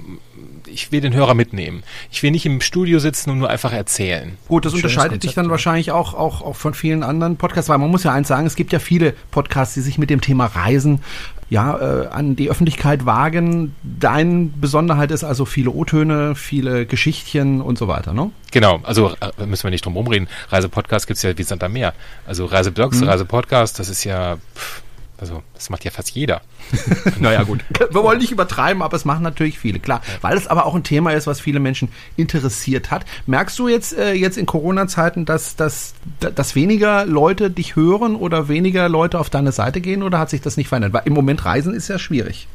ich 0.66 0.92
will 0.92 1.00
den 1.00 1.14
Hörer 1.14 1.34
mitnehmen. 1.34 1.82
Ich 2.10 2.22
will 2.22 2.30
nicht 2.30 2.46
im 2.46 2.60
Studio 2.60 2.98
sitzen 2.98 3.30
und 3.30 3.38
nur 3.38 3.50
einfach 3.50 3.72
erzählen. 3.72 4.36
Gut, 4.48 4.64
das 4.64 4.72
Schönes 4.72 4.84
unterscheidet 4.84 5.12
Konzept. 5.12 5.24
dich 5.24 5.34
dann 5.34 5.50
wahrscheinlich 5.50 5.92
auch, 5.92 6.14
auch, 6.14 6.42
auch 6.42 6.56
von 6.56 6.74
vielen 6.74 7.02
anderen 7.02 7.36
Podcasts, 7.36 7.68
weil 7.68 7.78
man 7.78 7.90
muss 7.90 8.04
ja 8.04 8.12
eins 8.12 8.28
sagen, 8.28 8.46
es 8.46 8.56
gibt 8.56 8.72
ja 8.72 8.78
viele 8.78 9.14
Podcasts, 9.30 9.74
die 9.74 9.80
sich 9.80 9.98
mit 9.98 10.10
dem 10.10 10.20
Thema 10.20 10.46
Reisen 10.46 11.02
ja, 11.50 11.78
äh, 11.78 12.06
an 12.08 12.36
die 12.36 12.50
Öffentlichkeit 12.50 13.06
wagen. 13.06 13.74
Dein 13.82 14.52
Besonderheit 14.60 15.10
ist 15.10 15.24
also 15.24 15.44
viele 15.44 15.70
O-Töne, 15.70 16.34
viele 16.34 16.86
Geschichtchen 16.86 17.60
und 17.60 17.78
so 17.78 17.88
weiter, 17.88 18.12
ne? 18.12 18.30
Genau, 18.52 18.80
also 18.84 19.14
äh, 19.20 19.46
müssen 19.46 19.64
wir 19.64 19.70
nicht 19.70 19.84
drum 19.84 19.96
rumreden. 19.96 20.28
Reisepodcast 20.50 21.06
gibt's 21.06 21.22
ja 21.22 21.36
wie 21.36 21.42
Santa 21.42 21.68
Meer. 21.68 21.92
Also 22.26 22.44
Reiseblogs, 22.46 23.00
mhm. 23.00 23.08
Reisepodcast, 23.08 23.78
das 23.78 23.88
ist 23.88 24.04
ja 24.04 24.36
pff, 24.54 24.83
also, 25.24 25.42
das 25.54 25.70
macht 25.70 25.86
ja 25.86 25.90
fast 25.90 26.10
jeder. 26.10 26.42
naja, 27.18 27.44
gut. 27.44 27.64
Wir 27.78 28.02
wollen 28.02 28.18
nicht 28.18 28.30
übertreiben, 28.30 28.82
aber 28.82 28.94
es 28.94 29.06
machen 29.06 29.22
natürlich 29.22 29.58
viele, 29.58 29.78
klar. 29.78 30.02
Weil 30.20 30.36
es 30.36 30.46
aber 30.46 30.66
auch 30.66 30.74
ein 30.74 30.82
Thema 30.82 31.12
ist, 31.12 31.26
was 31.26 31.40
viele 31.40 31.60
Menschen 31.60 31.88
interessiert 32.16 32.90
hat. 32.90 33.06
Merkst 33.24 33.58
du 33.58 33.68
jetzt, 33.68 33.96
äh, 33.96 34.12
jetzt 34.12 34.36
in 34.36 34.44
Corona-Zeiten, 34.44 35.24
dass, 35.24 35.56
dass, 35.56 35.94
dass 36.20 36.54
weniger 36.54 37.06
Leute 37.06 37.50
dich 37.50 37.74
hören 37.74 38.16
oder 38.16 38.48
weniger 38.48 38.90
Leute 38.90 39.18
auf 39.18 39.30
deine 39.30 39.52
Seite 39.52 39.80
gehen 39.80 40.02
oder 40.02 40.18
hat 40.18 40.28
sich 40.28 40.42
das 40.42 40.58
nicht 40.58 40.68
verändert? 40.68 40.92
Weil 40.92 41.02
im 41.06 41.14
Moment 41.14 41.46
Reisen 41.46 41.72
ist 41.72 41.88
ja 41.88 41.98
schwierig. 41.98 42.46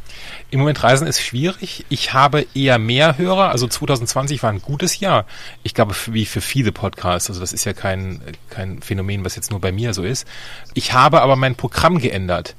Im 0.52 0.60
Moment 0.60 0.84
Reisen 0.84 1.08
ist 1.08 1.22
schwierig. 1.22 1.86
Ich 1.90 2.14
habe 2.14 2.46
eher 2.54 2.80
mehr 2.80 3.18
Hörer. 3.18 3.50
Also 3.50 3.68
2020 3.68 4.42
war 4.44 4.52
ein 4.52 4.62
gutes 4.62 5.00
Jahr. 5.00 5.26
Ich 5.64 5.74
glaube, 5.74 5.96
wie 6.08 6.26
für 6.26 6.42
viele 6.42 6.72
Podcasts. 6.72 7.30
Also 7.30 7.42
das 7.42 7.54
ist 7.54 7.66
ja 7.66 7.74
kein, 7.74 8.22
kein 8.50 8.82
Phänomen, 8.82 9.26
was 9.26 9.36
jetzt 9.36 9.52
nur 9.52 9.62
bei 9.62 9.72
mir 9.72 9.94
so 9.94 10.04
ist. 10.04 10.28
Ich 10.74 10.94
habe 10.94 11.22
aber 11.22 11.36
mein 11.36 11.56
Programm 11.56 12.00
geändert. 12.00 12.56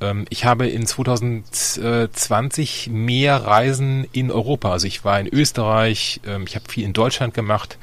Ähm, 0.00 0.26
ich 0.30 0.44
habe 0.44 0.68
in 0.68 0.86
2020 0.86 2.90
mehr 2.92 3.44
Reisen 3.44 4.06
in 4.12 4.30
Europa. 4.30 4.70
Also 4.72 4.86
ich 4.86 5.04
war 5.04 5.20
in 5.20 5.26
Österreich, 5.26 6.20
ähm, 6.26 6.44
ich 6.46 6.54
habe 6.54 6.66
viel 6.68 6.84
in 6.84 6.92
Deutschland 6.92 7.32
gemacht 7.34 7.78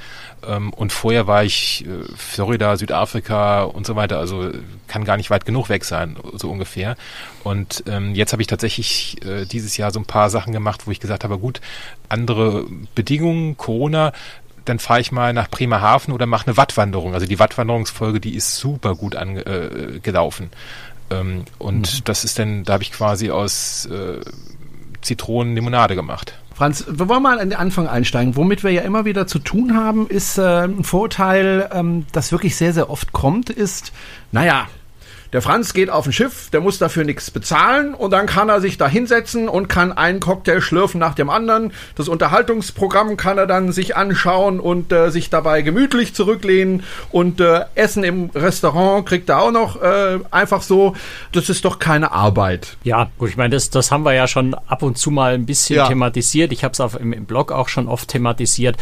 ähm, 0.48 0.72
und 0.74 0.92
vorher 0.92 1.28
war 1.28 1.44
ich 1.44 1.86
äh, 1.86 2.04
Florida, 2.16 2.78
Südafrika 2.78 3.64
und 3.64 3.86
so 3.86 3.96
weiter. 3.96 4.18
Also 4.20 4.52
kann 4.88 5.04
gar 5.04 5.18
nicht 5.18 5.30
weit 5.30 5.46
genug 5.46 5.70
weg 5.70 5.86
sein, 5.86 6.16
so 6.34 6.52
ungefähr. 6.52 6.96
Und 7.44 7.84
jetzt 8.14 8.32
habe 8.32 8.42
ich 8.42 8.48
tatsächlich 8.48 9.24
äh, 9.24 9.46
dieses 9.46 9.78
Jahr 9.78 9.92
so 9.92 10.00
ein 10.00 10.06
paar 10.06 10.32
Sachen 10.32 10.52
gemacht, 10.52 10.88
wo 10.88 10.92
ich 10.92 11.00
gesagt 11.00 11.24
habe, 11.24 11.38
gut, 11.38 11.62
andere 12.10 12.66
Bedingungen, 12.96 13.56
Corona, 13.56 14.14
dann 14.66 14.80
fahre 14.80 15.00
ich 15.00 15.12
mal 15.12 15.32
nach 15.32 15.48
Bremerhaven 15.48 16.14
oder 16.14 16.26
mache 16.26 16.48
eine 16.48 16.58
Wattwanderung. 16.58 17.14
Also 17.14 17.28
die 17.28 17.40
Wattwanderungsfolge, 17.40 18.20
die 18.20 18.36
ist 18.36 18.58
super 18.58 18.96
gut 18.96 19.16
angelaufen. 19.16 20.46
Äh, 20.46 20.48
ähm, 21.10 21.46
und 21.58 21.94
mhm. 21.94 22.04
das 22.06 22.24
ist 22.24 22.40
dann, 22.40 22.64
da 22.64 22.74
habe 22.74 22.84
ich 22.84 22.92
quasi 22.92 23.32
aus 23.32 23.86
äh, 23.86 24.20
Zitronen 25.02 25.56
Limonade 25.56 25.96
gemacht. 25.96 26.38
Franz, 26.54 26.86
wir 26.88 27.10
wollen 27.10 27.22
mal 27.22 27.40
an 27.40 27.50
den 27.50 27.60
Anfang 27.60 27.88
einsteigen. 27.88 28.38
Womit 28.38 28.64
wir 28.64 28.72
ja 28.72 28.84
immer 28.84 29.04
wieder 29.04 29.28
zu 29.28 29.40
tun 29.40 29.76
haben, 29.76 30.08
ist 30.08 30.38
äh, 30.38 30.64
ein 30.64 30.86
Vorteil, 30.86 31.70
ähm, 31.74 32.06
das 32.14 32.32
wirklich 32.32 32.56
sehr, 32.56 32.74
sehr 32.74 32.90
oft 32.90 33.12
kommt, 33.12 33.50
ist, 33.50 33.92
naja, 34.32 34.68
der 35.36 35.42
Franz 35.42 35.74
geht 35.74 35.90
auf 35.90 36.06
ein 36.06 36.14
Schiff, 36.14 36.50
der 36.52 36.62
muss 36.62 36.80
dafür 36.80 37.04
nichts 37.04 37.30
bezahlen 37.30 37.94
und 37.94 38.12
dann 38.12 38.26
kann 38.26 38.48
er 38.48 38.62
sich 38.62 38.78
da 38.78 38.88
hinsetzen 38.88 39.50
und 39.50 39.68
kann 39.68 39.92
einen 39.92 40.22
Cocktail 40.22 40.62
schlürfen 40.62 40.98
nach 40.98 41.14
dem 41.14 41.30
anderen. 41.30 41.74
Das 41.96 42.08
Unterhaltungsprogramm 42.08 43.18
kann 43.18 43.38
er 43.38 43.46
dann 43.46 43.74
sich 43.74 43.98
anschauen 43.98 44.62
und 44.62 44.94
äh, 44.94 45.10
sich 45.10 45.30
dabei 45.30 45.62
gemütlich 45.62 46.16
zurücklehnen 46.16 46.84
und 47.12 47.42
äh, 47.42 47.66
Essen 47.76 48.06
im 48.06 48.30
Restaurant 48.34 49.06
kriegt 49.06 49.28
er 49.28 49.42
auch 49.42 49.52
noch 49.52 49.82
äh, 49.82 50.20
einfach 50.32 50.62
so. 50.62 50.96
Das 51.34 51.50
ist 51.50 51.66
doch 51.66 51.80
keine 51.80 52.14
Arbeit. 52.14 52.78
Ja, 52.86 53.10
gut, 53.18 53.28
ich 53.28 53.36
meine, 53.36 53.50
das, 53.50 53.70
das 53.70 53.92
haben 53.92 54.06
wir 54.06 54.14
ja 54.14 54.30
schon 54.30 54.54
ab 54.54 54.84
und 54.84 54.98
zu 54.98 55.12
mal 55.12 55.34
ein 55.34 55.46
bisschen 55.46 55.76
ja. 55.76 55.90
thematisiert. 55.90 56.54
Ich 56.54 56.64
habe 56.64 56.72
es 56.72 56.96
im, 56.96 57.12
im 57.12 57.26
Blog 57.26 57.52
auch 57.52 57.68
schon 57.68 57.90
oft 57.90 58.08
thematisiert. 58.08 58.78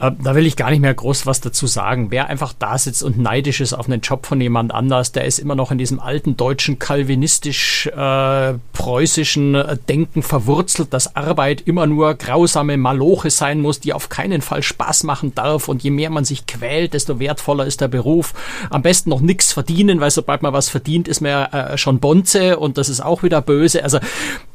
Äh, 0.00 0.10
da 0.20 0.34
will 0.34 0.44
ich 0.44 0.56
gar 0.56 0.70
nicht 0.70 0.80
mehr 0.80 0.92
groß 0.92 1.24
was 1.24 1.40
dazu 1.40 1.68
sagen. 1.68 2.10
Wer 2.10 2.26
einfach 2.26 2.52
da 2.52 2.78
sitzt 2.78 3.04
und 3.04 3.16
neidisch 3.16 3.60
ist 3.60 3.74
auf 3.74 3.86
einen 3.86 4.00
Job 4.00 4.26
von 4.26 4.40
jemand 4.40 4.74
anders, 4.74 5.12
der 5.12 5.24
ist 5.24 5.38
immer 5.38 5.54
noch 5.54 5.70
in 5.70 5.78
diesem 5.84 6.00
alten 6.00 6.38
deutschen 6.38 6.78
kalvinistisch-preußischen 6.78 9.54
äh, 9.54 9.76
Denken 9.86 10.22
verwurzelt, 10.22 10.94
dass 10.94 11.14
Arbeit 11.14 11.60
immer 11.60 11.86
nur 11.86 12.14
grausame 12.14 12.78
Maloche 12.78 13.28
sein 13.28 13.60
muss, 13.60 13.80
die 13.80 13.92
auf 13.92 14.08
keinen 14.08 14.40
Fall 14.40 14.62
Spaß 14.62 15.04
machen 15.04 15.34
darf. 15.34 15.68
Und 15.68 15.82
je 15.82 15.90
mehr 15.90 16.08
man 16.08 16.24
sich 16.24 16.46
quält, 16.46 16.94
desto 16.94 17.20
wertvoller 17.20 17.66
ist 17.66 17.82
der 17.82 17.88
Beruf. 17.88 18.32
Am 18.70 18.80
besten 18.80 19.10
noch 19.10 19.20
nichts 19.20 19.52
verdienen, 19.52 20.00
weil 20.00 20.10
sobald 20.10 20.40
man 20.40 20.54
was 20.54 20.70
verdient, 20.70 21.06
ist 21.06 21.20
man 21.20 21.30
ja 21.30 21.44
äh, 21.44 21.76
schon 21.76 22.00
Bonze 22.00 22.58
und 22.58 22.78
das 22.78 22.88
ist 22.88 23.02
auch 23.02 23.22
wieder 23.22 23.42
böse. 23.42 23.84
Also 23.84 23.98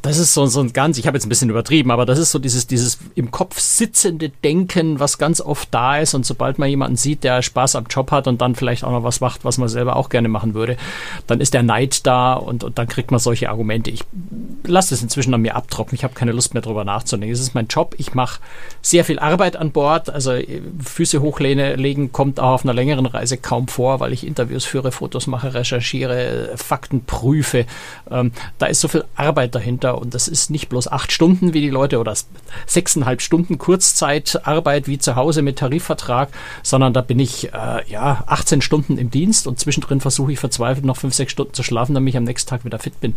das 0.01 0.17
ist 0.17 0.33
so, 0.33 0.45
so 0.45 0.61
ein 0.61 0.71
ganz, 0.71 0.97
ich 0.97 1.07
habe 1.07 1.17
jetzt 1.17 1.25
ein 1.25 1.29
bisschen 1.29 1.49
übertrieben, 1.49 1.91
aber 1.91 2.05
das 2.05 2.19
ist 2.19 2.31
so 2.31 2.39
dieses, 2.39 2.67
dieses 2.67 2.99
im 3.15 3.31
Kopf 3.31 3.59
sitzende 3.59 4.29
Denken, 4.29 4.99
was 4.99 5.17
ganz 5.17 5.41
oft 5.41 5.67
da 5.71 5.97
ist. 5.97 6.13
Und 6.13 6.25
sobald 6.25 6.57
man 6.57 6.69
jemanden 6.69 6.95
sieht, 6.95 7.25
der 7.25 7.41
Spaß 7.41 7.75
am 7.75 7.85
Job 7.89 8.11
hat 8.11 8.27
und 8.27 8.39
dann 8.39 8.55
vielleicht 8.55 8.85
auch 8.85 8.91
noch 8.91 9.03
was 9.03 9.19
macht, 9.19 9.43
was 9.43 9.57
man 9.57 9.67
selber 9.67 9.97
auch 9.97 10.09
gerne 10.09 10.29
machen 10.29 10.53
würde, 10.53 10.77
dann 11.27 11.41
ist 11.41 11.53
der 11.53 11.63
Neid 11.63 12.07
da 12.07 12.33
und, 12.33 12.63
und 12.63 12.77
dann 12.77 12.87
kriegt 12.87 13.11
man 13.11 13.19
solche 13.19 13.49
Argumente. 13.49 13.91
Ich 13.91 14.05
lasse 14.63 14.93
es 14.93 15.01
inzwischen 15.01 15.33
an 15.33 15.41
mir 15.41 15.55
abtropfen. 15.55 15.95
Ich 15.95 16.05
habe 16.05 16.13
keine 16.13 16.31
Lust 16.31 16.53
mehr 16.53 16.61
drüber 16.61 16.85
nachzudenken. 16.85 17.33
Es 17.33 17.41
ist 17.41 17.53
mein 17.53 17.67
Job. 17.67 17.95
Ich 17.97 18.13
mache 18.13 18.39
sehr 18.81 19.03
viel 19.03 19.19
Arbeit 19.19 19.57
an 19.57 19.71
Bord. 19.71 20.09
Also 20.09 20.31
äh, 20.31 20.61
Füße 20.81 21.21
hochlegen 21.21 22.13
kommt 22.13 22.39
auch 22.39 22.53
auf 22.53 22.63
einer 22.63 22.73
längeren 22.73 23.05
Reise 23.05 23.35
kaum 23.35 23.67
vor, 23.67 23.99
weil 23.99 24.13
ich 24.13 24.25
Interviews 24.25 24.63
führe, 24.63 24.93
Fotos 24.93 25.27
mache, 25.27 25.53
recherchiere, 25.53 26.51
Fakten 26.55 27.03
prüfe. 27.03 27.65
Ähm, 28.09 28.31
da 28.59 28.67
ist 28.67 28.79
so 28.79 28.87
viel 28.87 29.03
Arbeit 29.15 29.55
dahinter 29.55 29.88
und 29.97 30.13
das 30.13 30.27
ist 30.27 30.49
nicht 30.49 30.69
bloß 30.69 30.91
acht 30.91 31.11
Stunden 31.11 31.53
wie 31.53 31.61
die 31.61 31.69
Leute 31.69 31.99
oder 31.99 32.13
sechseinhalb 32.65 33.21
Stunden 33.21 33.57
Kurzzeitarbeit 33.57 34.87
wie 34.87 34.99
zu 34.99 35.15
Hause 35.15 35.41
mit 35.41 35.59
Tarifvertrag, 35.59 36.29
sondern 36.63 36.93
da 36.93 37.01
bin 37.01 37.19
ich 37.19 37.53
äh, 37.53 37.89
ja 37.89 38.23
18 38.27 38.61
Stunden 38.61 38.97
im 38.97 39.11
Dienst 39.11 39.47
und 39.47 39.59
zwischendrin 39.59 40.01
versuche 40.01 40.31
ich 40.31 40.39
verzweifelt 40.39 40.85
noch 40.85 40.97
fünf, 40.97 41.13
sechs 41.13 41.31
Stunden 41.31 41.53
zu 41.53 41.63
schlafen, 41.63 41.93
damit 41.93 42.13
ich 42.13 42.17
am 42.17 42.23
nächsten 42.23 42.49
Tag 42.49 42.65
wieder 42.65 42.79
fit 42.79 42.99
bin. 43.01 43.15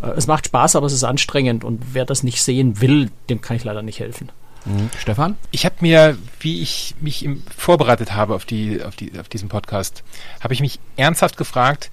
Äh, 0.00 0.10
es 0.16 0.26
macht 0.26 0.46
Spaß, 0.46 0.76
aber 0.76 0.86
es 0.86 0.92
ist 0.92 1.04
anstrengend 1.04 1.64
und 1.64 1.82
wer 1.92 2.04
das 2.04 2.22
nicht 2.22 2.42
sehen 2.42 2.80
will, 2.80 3.10
dem 3.28 3.40
kann 3.40 3.56
ich 3.56 3.64
leider 3.64 3.82
nicht 3.82 4.00
helfen. 4.00 4.30
Mhm. 4.64 4.90
Stefan? 4.98 5.36
Ich 5.50 5.64
habe 5.64 5.76
mir, 5.80 6.16
wie 6.40 6.62
ich 6.62 6.94
mich 7.00 7.24
im, 7.24 7.42
vorbereitet 7.56 8.14
habe 8.14 8.34
auf, 8.34 8.44
die, 8.44 8.82
auf, 8.82 8.96
die, 8.96 9.18
auf 9.18 9.28
diesen 9.28 9.48
Podcast, 9.48 10.02
habe 10.40 10.54
ich 10.54 10.60
mich 10.60 10.78
ernsthaft 10.96 11.36
gefragt, 11.36 11.90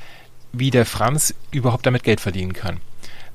wie 0.51 0.71
der 0.71 0.85
Franz 0.85 1.33
überhaupt 1.51 1.85
damit 1.85 2.03
Geld 2.03 2.19
verdienen 2.19 2.53
kann. 2.53 2.77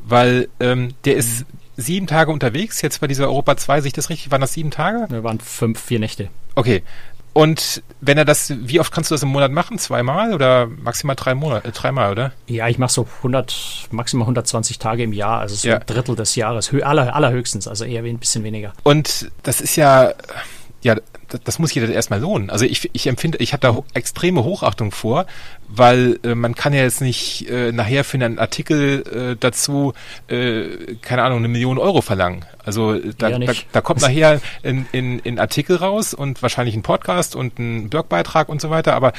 Weil 0.05 0.49
ähm, 0.61 0.95
der 1.05 1.17
ist 1.17 1.41
mhm. 1.41 1.59
sieben 1.77 2.07
Tage 2.07 2.31
unterwegs, 2.31 2.83
jetzt 2.83 3.01
bei 3.01 3.07
dieser 3.07 3.27
Europa 3.27 3.57
2, 3.57 3.81
sich 3.81 3.93
das 3.93 4.11
richtig, 4.11 4.31
waren 4.31 4.41
das 4.41 4.53
sieben 4.53 4.71
Tage? 4.71 5.07
Wir 5.09 5.25
waren 5.25 5.41
fünf, 5.41 5.81
vier 5.81 5.99
Nächte. 5.99 6.29
Okay, 6.55 6.83
und 7.35 7.83
wenn 8.01 8.17
er 8.17 8.25
das, 8.25 8.53
wie 8.57 8.79
oft 8.79 8.93
kannst 8.93 9.11
du 9.11 9.15
das 9.17 9.25
im 9.25 9.29
Monat 9.31 9.51
machen? 9.51 9.77
Zweimal 9.79 10.33
oder 10.33 10.69
maximal 10.69 11.17
drei 11.17 11.35
Monate, 11.35 11.67
äh, 11.69 11.73
dreimal, 11.73 12.13
oder? 12.13 12.33
Ja, 12.47 12.69
ich 12.69 12.79
mache 12.79 12.93
so 12.93 13.09
100, 13.19 13.89
maximal 13.91 14.23
120 14.23 14.79
Tage 14.79 15.03
im 15.03 15.13
Jahr, 15.13 15.41
also 15.41 15.57
so 15.57 15.69
ja. 15.69 15.79
ein 15.79 15.83
Drittel 15.85 16.15
des 16.15 16.37
Jahres, 16.37 16.73
aller, 16.73 17.15
allerhöchstens, 17.15 17.67
also 17.67 17.85
eher 17.85 18.05
ein 18.05 18.19
bisschen 18.19 18.45
weniger. 18.45 18.73
Und 18.85 19.33
das 19.43 19.61
ist 19.61 19.75
ja, 19.75 20.13
ja, 20.85 20.97
das 21.45 21.59
muss 21.59 21.73
jeder 21.73 21.89
erstmal 21.89 22.21
lohnen. 22.21 22.51
Also 22.51 22.67
ich, 22.67 22.91
ich 22.93 23.07
empfinde, 23.07 23.39
ich 23.39 23.55
habe 23.55 23.61
da 23.63 23.83
extreme 23.95 24.45
Hochachtung 24.45 24.91
vor, 24.91 25.25
weil 25.67 26.21
äh, 26.23 26.35
man 26.35 26.55
kann 26.55 26.75
ja 26.75 26.83
jetzt 26.83 27.01
nicht 27.01 27.49
äh, 27.49 27.73
nachher 27.73 28.05
für 28.05 28.17
einen 28.17 28.39
Artikel 28.39 29.33
äh, 29.33 29.37
dazu, 29.41 29.95
äh, 30.29 30.95
keine 31.01 31.23
Ahnung, 31.23 31.39
eine 31.39 31.49
Million 31.49 31.79
Euro 31.79 32.03
verlangen. 32.03 32.45
Also 32.63 32.93
äh, 32.93 33.15
da, 33.17 33.31
da, 33.31 33.53
da, 33.73 33.81
kommt 33.81 34.03
nachher 34.03 34.43
ein, 34.63 34.87
in, 34.93 35.21
in 35.21 35.39
Artikel 35.39 35.77
raus 35.77 36.13
und 36.13 36.43
wahrscheinlich 36.43 36.77
ein 36.77 36.83
Podcast 36.83 37.35
und 37.35 37.59
ein 37.59 37.89
Blogbeitrag 37.89 38.51
und 38.51 38.61
so 38.61 38.69
weiter, 38.69 38.95
aber 38.95 39.15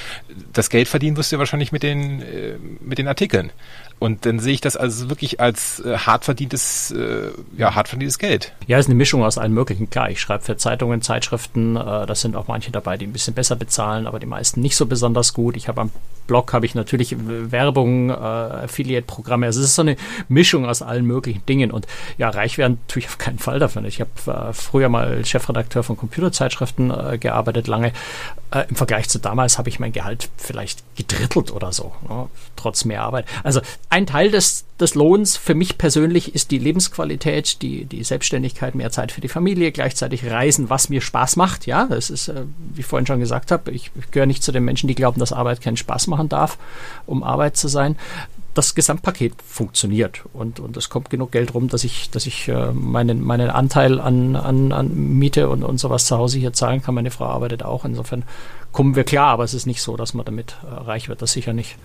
das 0.53 0.69
Geld 0.69 0.88
verdienen 0.88 1.17
wirst 1.17 1.31
du 1.31 1.38
ja 1.38 1.39
wahrscheinlich 1.39 1.72
mit 1.72 1.81
den, 1.81 2.22
äh, 2.22 2.57
mit 2.79 3.00
den 3.00 3.07
Artikeln. 3.07 3.51
Und 3.99 4.25
dann 4.25 4.39
sehe 4.39 4.53
ich 4.53 4.61
das 4.61 4.75
also 4.75 5.09
wirklich 5.09 5.39
als 5.39 5.79
äh, 5.79 5.97
hart 5.97 6.25
verdientes, 6.25 6.91
äh, 6.91 7.31
ja, 7.57 7.75
hart 7.75 7.87
verdientes 7.87 8.19
Geld. 8.19 8.53
Ja, 8.67 8.77
ist 8.77 8.87
eine 8.87 8.95
Mischung 8.95 9.23
aus 9.23 9.37
allen 9.37 9.53
möglichen. 9.53 9.89
Klar, 9.89 10.09
ich 10.09 10.19
schreibe 10.19 10.43
für 10.43 10.57
Zeitungen, 10.57 11.01
Zeitschriften, 11.01 11.75
äh, 11.77 12.05
das 12.05 12.21
sind 12.21 12.35
auch 12.35 12.47
manche 12.47 12.71
dabei, 12.71 12.97
die 12.97 13.07
ein 13.07 13.13
bisschen 13.13 13.33
besser 13.33 13.55
bezahlen, 13.55 14.05
aber 14.05 14.19
die 14.19 14.25
meisten 14.25 14.61
nicht 14.61 14.75
so 14.75 14.85
besonders 14.85 15.33
gut. 15.33 15.55
Ich 15.55 15.67
habe 15.67 15.81
am 15.81 15.91
Blog 16.27 16.53
habe 16.53 16.65
ich 16.65 16.75
natürlich 16.75 17.15
Werbung, 17.17 18.09
äh, 18.09 18.13
Affiliate-Programme. 18.13 19.45
Also 19.45 19.59
es 19.59 19.67
ist 19.67 19.75
so 19.75 19.83
eine 19.83 19.95
Mischung 20.27 20.65
aus 20.65 20.81
allen 20.81 21.05
möglichen 21.05 21.45
Dingen. 21.45 21.71
Und 21.71 21.87
ja, 22.17 22.29
reich 22.29 22.57
werden 22.57 22.79
tue 22.87 23.01
ich 23.01 23.07
auf 23.07 23.17
keinen 23.17 23.39
Fall 23.39 23.59
davon. 23.59 23.85
Ich 23.85 24.01
habe 24.01 24.09
äh, 24.49 24.53
früher 24.53 24.89
mal 24.89 25.23
Chefredakteur 25.23 25.83
von 25.83 25.97
Computerzeitschriften 25.97 26.91
äh, 26.91 27.17
gearbeitet, 27.17 27.67
lange. 27.67 27.91
Äh, 28.51 28.65
Im 28.69 28.75
Vergleich 28.75 29.09
zu 29.09 29.19
damals 29.19 29.57
habe 29.57 29.69
ich 29.69 29.79
mein 29.79 29.91
Gehalt 29.91 30.29
vielleicht 30.37 30.83
gedrittelt 30.95 31.51
oder 31.51 31.71
so, 31.71 31.93
ne, 32.07 32.27
trotz 32.55 32.85
mehr 32.85 33.03
Arbeit. 33.03 33.25
Also 33.43 33.61
ein 33.89 34.06
Teil 34.06 34.32
des, 34.32 34.65
des 34.80 34.96
Lohns 34.96 35.38
für 35.38 35.56
mich 35.56 35.77
persönlich 35.77 36.36
ist 36.36 36.51
die 36.51 36.58
Lebensqualität, 36.58 37.62
die, 37.62 37.86
die 37.86 38.04
Selbstständigkeit, 38.04 38.75
mehr 38.75 38.92
Zeit 38.92 39.12
für 39.12 39.22
die 39.22 39.27
Familie, 39.27 39.72
gleichzeitig 39.72 40.25
Reisen, 40.30 40.70
was 40.70 40.89
mir 40.89 41.01
Spaß 41.01 41.36
macht. 41.36 41.65
Ja, 41.65 41.86
das 41.86 42.10
ist, 42.10 42.27
äh, 42.27 42.44
wie 42.74 42.82
ich 42.82 42.86
vorhin 42.86 43.08
schon 43.08 43.20
gesagt 43.20 43.51
habe, 43.51 43.72
ich, 43.72 43.92
gehöre 44.12 44.27
nicht 44.27 44.44
zu 44.44 44.51
den 44.51 44.65
Menschen, 44.65 44.88
die 44.88 44.96
glauben, 44.96 45.20
dass 45.20 45.34
Arbeit 45.34 45.62
keinen 45.62 45.77
Spaß 45.77 46.08
machen 46.08 46.30
darf, 46.30 46.58
um 47.06 47.24
Arbeit 47.24 47.58
zu 47.58 47.68
sein 47.68 47.96
das 48.56 48.74
Gesamtpaket 48.74 49.34
funktioniert 49.46 50.24
und, 50.32 50.62
und 50.62 50.77
es 50.77 50.89
kommt 50.89 51.10
genug 51.10 51.34
Geld 51.34 51.54
rum, 51.54 51.68
dass 51.68 51.84
ich, 51.84 52.10
dass 52.10 52.25
ich 52.25 52.48
äh, 52.48 52.72
meinen, 52.72 53.22
meinen 53.22 53.50
Anteil 53.50 54.00
an, 54.00 54.38
an, 54.38 54.72
an 54.72 54.96
Miete 54.96 55.50
und, 55.50 55.63
und 55.63 55.77
sowas 55.77 56.06
zu 56.06 56.18
Hause 56.18 56.39
hier 56.39 56.54
zahlen 56.54 56.82
kann. 56.82 56.96
Meine 56.96 57.12
Frau 57.12 57.25
arbeitet 57.25 57.63
auch. 57.63 57.84
Insofern 57.84 58.24
kommen 58.72 58.96
wir 58.96 59.04
klar, 59.04 59.27
aber 59.27 59.44
es 59.44 59.54
ist 59.54 59.65
nicht 59.65 59.82
so, 59.82 59.98
dass 59.98 60.13
man 60.13 60.25
damit 60.25 60.56
äh, 60.63 60.74
reich 60.74 61.10
wird. 61.10 61.22
Das 61.22 61.34
sicher 61.34 61.51
nicht. 61.51 61.75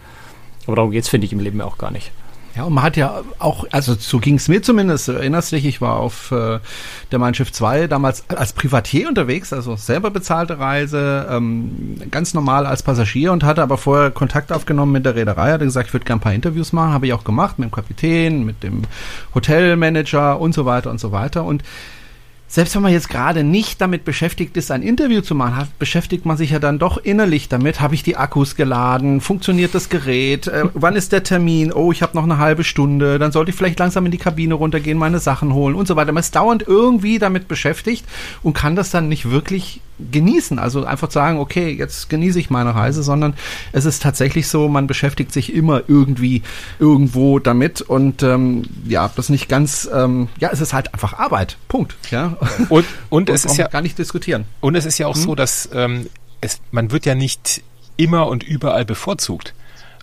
Aber 0.66 0.76
darum 0.76 0.90
geht 0.90 1.04
es, 1.04 1.08
finde 1.08 1.26
ich, 1.26 1.32
im 1.32 1.40
Leben 1.40 1.60
auch 1.60 1.78
gar 1.78 1.90
nicht. 1.90 2.12
Ja, 2.56 2.64
und 2.64 2.72
man 2.72 2.82
hat 2.82 2.96
ja 2.96 3.22
auch, 3.38 3.64
also 3.70 3.94
so 3.94 4.18
ging 4.18 4.34
es 4.34 4.48
mir 4.48 4.60
zumindest, 4.60 5.08
erinnerst 5.08 5.52
dich, 5.52 5.64
ich 5.64 5.80
war 5.80 5.96
auf 5.96 6.32
äh, 6.32 6.58
der 7.12 7.18
Mein 7.20 7.32
Schiff 7.32 7.52
2 7.52 7.86
damals 7.86 8.24
als 8.28 8.52
Privatier 8.52 9.08
unterwegs, 9.08 9.52
also 9.52 9.76
selber 9.76 10.10
bezahlte 10.10 10.58
Reise, 10.58 11.28
ähm, 11.30 11.96
ganz 12.10 12.34
normal 12.34 12.66
als 12.66 12.82
Passagier 12.82 13.32
und 13.32 13.44
hatte 13.44 13.62
aber 13.62 13.78
vorher 13.78 14.10
Kontakt 14.10 14.52
aufgenommen 14.52 14.90
mit 14.90 15.06
der 15.06 15.14
Reederei, 15.14 15.52
hatte 15.52 15.64
gesagt, 15.64 15.88
ich 15.88 15.92
würde 15.92 16.06
gerne 16.06 16.18
ein 16.18 16.22
paar 16.22 16.34
Interviews 16.34 16.72
machen, 16.72 16.92
habe 16.92 17.06
ich 17.06 17.12
auch 17.12 17.22
gemacht 17.22 17.60
mit 17.60 17.68
dem 17.68 17.72
Kapitän, 17.72 18.44
mit 18.44 18.64
dem 18.64 18.82
Hotelmanager 19.32 20.40
und 20.40 20.52
so 20.52 20.66
weiter 20.66 20.90
und 20.90 20.98
so 20.98 21.12
weiter 21.12 21.44
und 21.44 21.62
selbst 22.52 22.74
wenn 22.74 22.82
man 22.82 22.92
jetzt 22.92 23.08
gerade 23.08 23.44
nicht 23.44 23.80
damit 23.80 24.04
beschäftigt 24.04 24.56
ist, 24.56 24.72
ein 24.72 24.82
Interview 24.82 25.20
zu 25.20 25.36
machen, 25.36 25.68
beschäftigt 25.78 26.26
man 26.26 26.36
sich 26.36 26.50
ja 26.50 26.58
dann 26.58 26.80
doch 26.80 26.98
innerlich 26.98 27.48
damit. 27.48 27.80
Habe 27.80 27.94
ich 27.94 28.02
die 28.02 28.16
Akkus 28.16 28.56
geladen? 28.56 29.20
Funktioniert 29.20 29.72
das 29.72 29.88
Gerät? 29.88 30.48
Äh, 30.48 30.64
wann 30.74 30.96
ist 30.96 31.12
der 31.12 31.22
Termin? 31.22 31.72
Oh, 31.72 31.92
ich 31.92 32.02
habe 32.02 32.16
noch 32.16 32.24
eine 32.24 32.38
halbe 32.38 32.64
Stunde. 32.64 33.20
Dann 33.20 33.30
sollte 33.30 33.50
ich 33.50 33.56
vielleicht 33.56 33.78
langsam 33.78 34.04
in 34.04 34.10
die 34.10 34.18
Kabine 34.18 34.54
runtergehen, 34.54 34.98
meine 34.98 35.20
Sachen 35.20 35.54
holen 35.54 35.76
und 35.76 35.86
so 35.86 35.94
weiter. 35.94 36.10
Man 36.10 36.22
ist 36.22 36.34
dauernd 36.34 36.64
irgendwie 36.66 37.20
damit 37.20 37.46
beschäftigt 37.46 38.04
und 38.42 38.52
kann 38.52 38.74
das 38.74 38.90
dann 38.90 39.08
nicht 39.08 39.30
wirklich 39.30 39.80
genießen. 40.10 40.58
Also 40.58 40.84
einfach 40.84 41.10
sagen, 41.10 41.38
okay, 41.38 41.70
jetzt 41.70 42.08
genieße 42.08 42.38
ich 42.38 42.50
meine 42.50 42.74
Reise, 42.74 43.02
sondern 43.02 43.34
es 43.72 43.84
ist 43.84 44.02
tatsächlich 44.02 44.48
so, 44.48 44.68
man 44.68 44.86
beschäftigt 44.86 45.32
sich 45.32 45.52
immer 45.52 45.82
irgendwie 45.88 46.42
irgendwo 46.78 47.38
damit 47.38 47.80
und 47.80 48.22
ähm, 48.22 48.64
ja, 48.86 49.10
das 49.14 49.28
nicht 49.28 49.48
ganz, 49.48 49.88
ähm, 49.92 50.28
ja, 50.38 50.50
es 50.52 50.60
ist 50.60 50.72
halt 50.72 50.92
einfach 50.94 51.18
Arbeit. 51.18 51.56
Punkt. 51.68 51.96
Ja. 52.10 52.36
Und, 52.68 52.84
und 53.08 53.30
es 53.30 53.44
ist 53.44 53.56
ja 53.56 53.68
gar 53.68 53.82
nicht 53.82 53.98
diskutieren. 53.98 54.44
Und 54.60 54.74
es 54.74 54.84
ist 54.84 54.98
ja 54.98 55.06
auch 55.06 55.14
hm? 55.14 55.22
so, 55.22 55.34
dass 55.34 55.68
ähm, 55.72 56.08
es, 56.40 56.60
man 56.70 56.90
wird 56.90 57.06
ja 57.06 57.14
nicht 57.14 57.62
immer 57.96 58.28
und 58.28 58.42
überall 58.42 58.84
bevorzugt. 58.84 59.54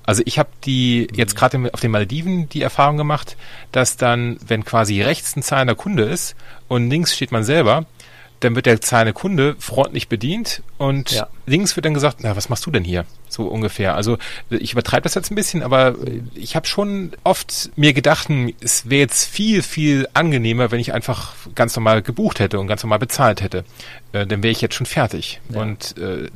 Also 0.07 0.21
ich 0.25 0.39
habe 0.39 0.49
die 0.63 1.07
jetzt 1.13 1.35
gerade 1.35 1.69
auf 1.73 1.81
den 1.81 1.91
Maldiven 1.91 2.47
die 2.47 2.61
Erfahrung 2.61 2.95
gemacht, 2.95 3.35
dass 3.73 3.97
dann, 3.97 4.37
wenn 4.47 4.63
quasi 4.63 5.01
rechts 5.01 5.35
ein 5.35 5.43
zahlender 5.43 5.75
Kunde 5.75 6.03
ist 6.03 6.35
und 6.69 6.89
links 6.89 7.13
steht 7.13 7.33
man 7.33 7.43
selber, 7.43 7.85
dann 8.39 8.55
wird 8.55 8.65
der 8.65 8.81
zahlende 8.81 9.13
Kunde 9.13 9.55
freundlich 9.59 10.07
bedient 10.07 10.61
und 10.77 11.11
ja. 11.11 11.27
links 11.45 11.75
wird 11.75 11.85
dann 11.85 11.93
gesagt, 11.93 12.17
na, 12.21 12.35
was 12.35 12.49
machst 12.49 12.65
du 12.65 12.71
denn 12.71 12.83
hier? 12.83 13.05
So 13.29 13.47
ungefähr. 13.47 13.95
Also 13.95 14.17
ich 14.49 14.73
übertreibe 14.73 15.03
das 15.03 15.15
jetzt 15.15 15.31
ein 15.31 15.35
bisschen, 15.35 15.63
aber 15.63 15.95
ich 16.35 16.55
habe 16.55 16.67
schon 16.67 17.13
oft 17.23 17.71
mir 17.75 17.93
gedacht, 17.93 18.29
hm, 18.29 18.53
es 18.61 18.89
wäre 18.89 19.01
jetzt 19.01 19.25
viel, 19.25 19.63
viel 19.63 20.07
angenehmer, 20.13 20.71
wenn 20.71 20.79
ich 20.79 20.93
einfach 20.93 21.33
ganz 21.55 21.75
normal 21.75 22.01
gebucht 22.01 22.39
hätte 22.39 22.59
und 22.59 22.67
ganz 22.67 22.83
normal 22.83 22.99
bezahlt 22.99 23.41
hätte. 23.41 23.65
Äh, 24.11 24.27
dann 24.27 24.43
wäre 24.43 24.51
ich 24.51 24.61
jetzt 24.61 24.75
schon 24.75 24.85
fertig. 24.85 25.41
Ja. 25.49 25.61
Und 25.61 25.97
äh, 25.97 26.29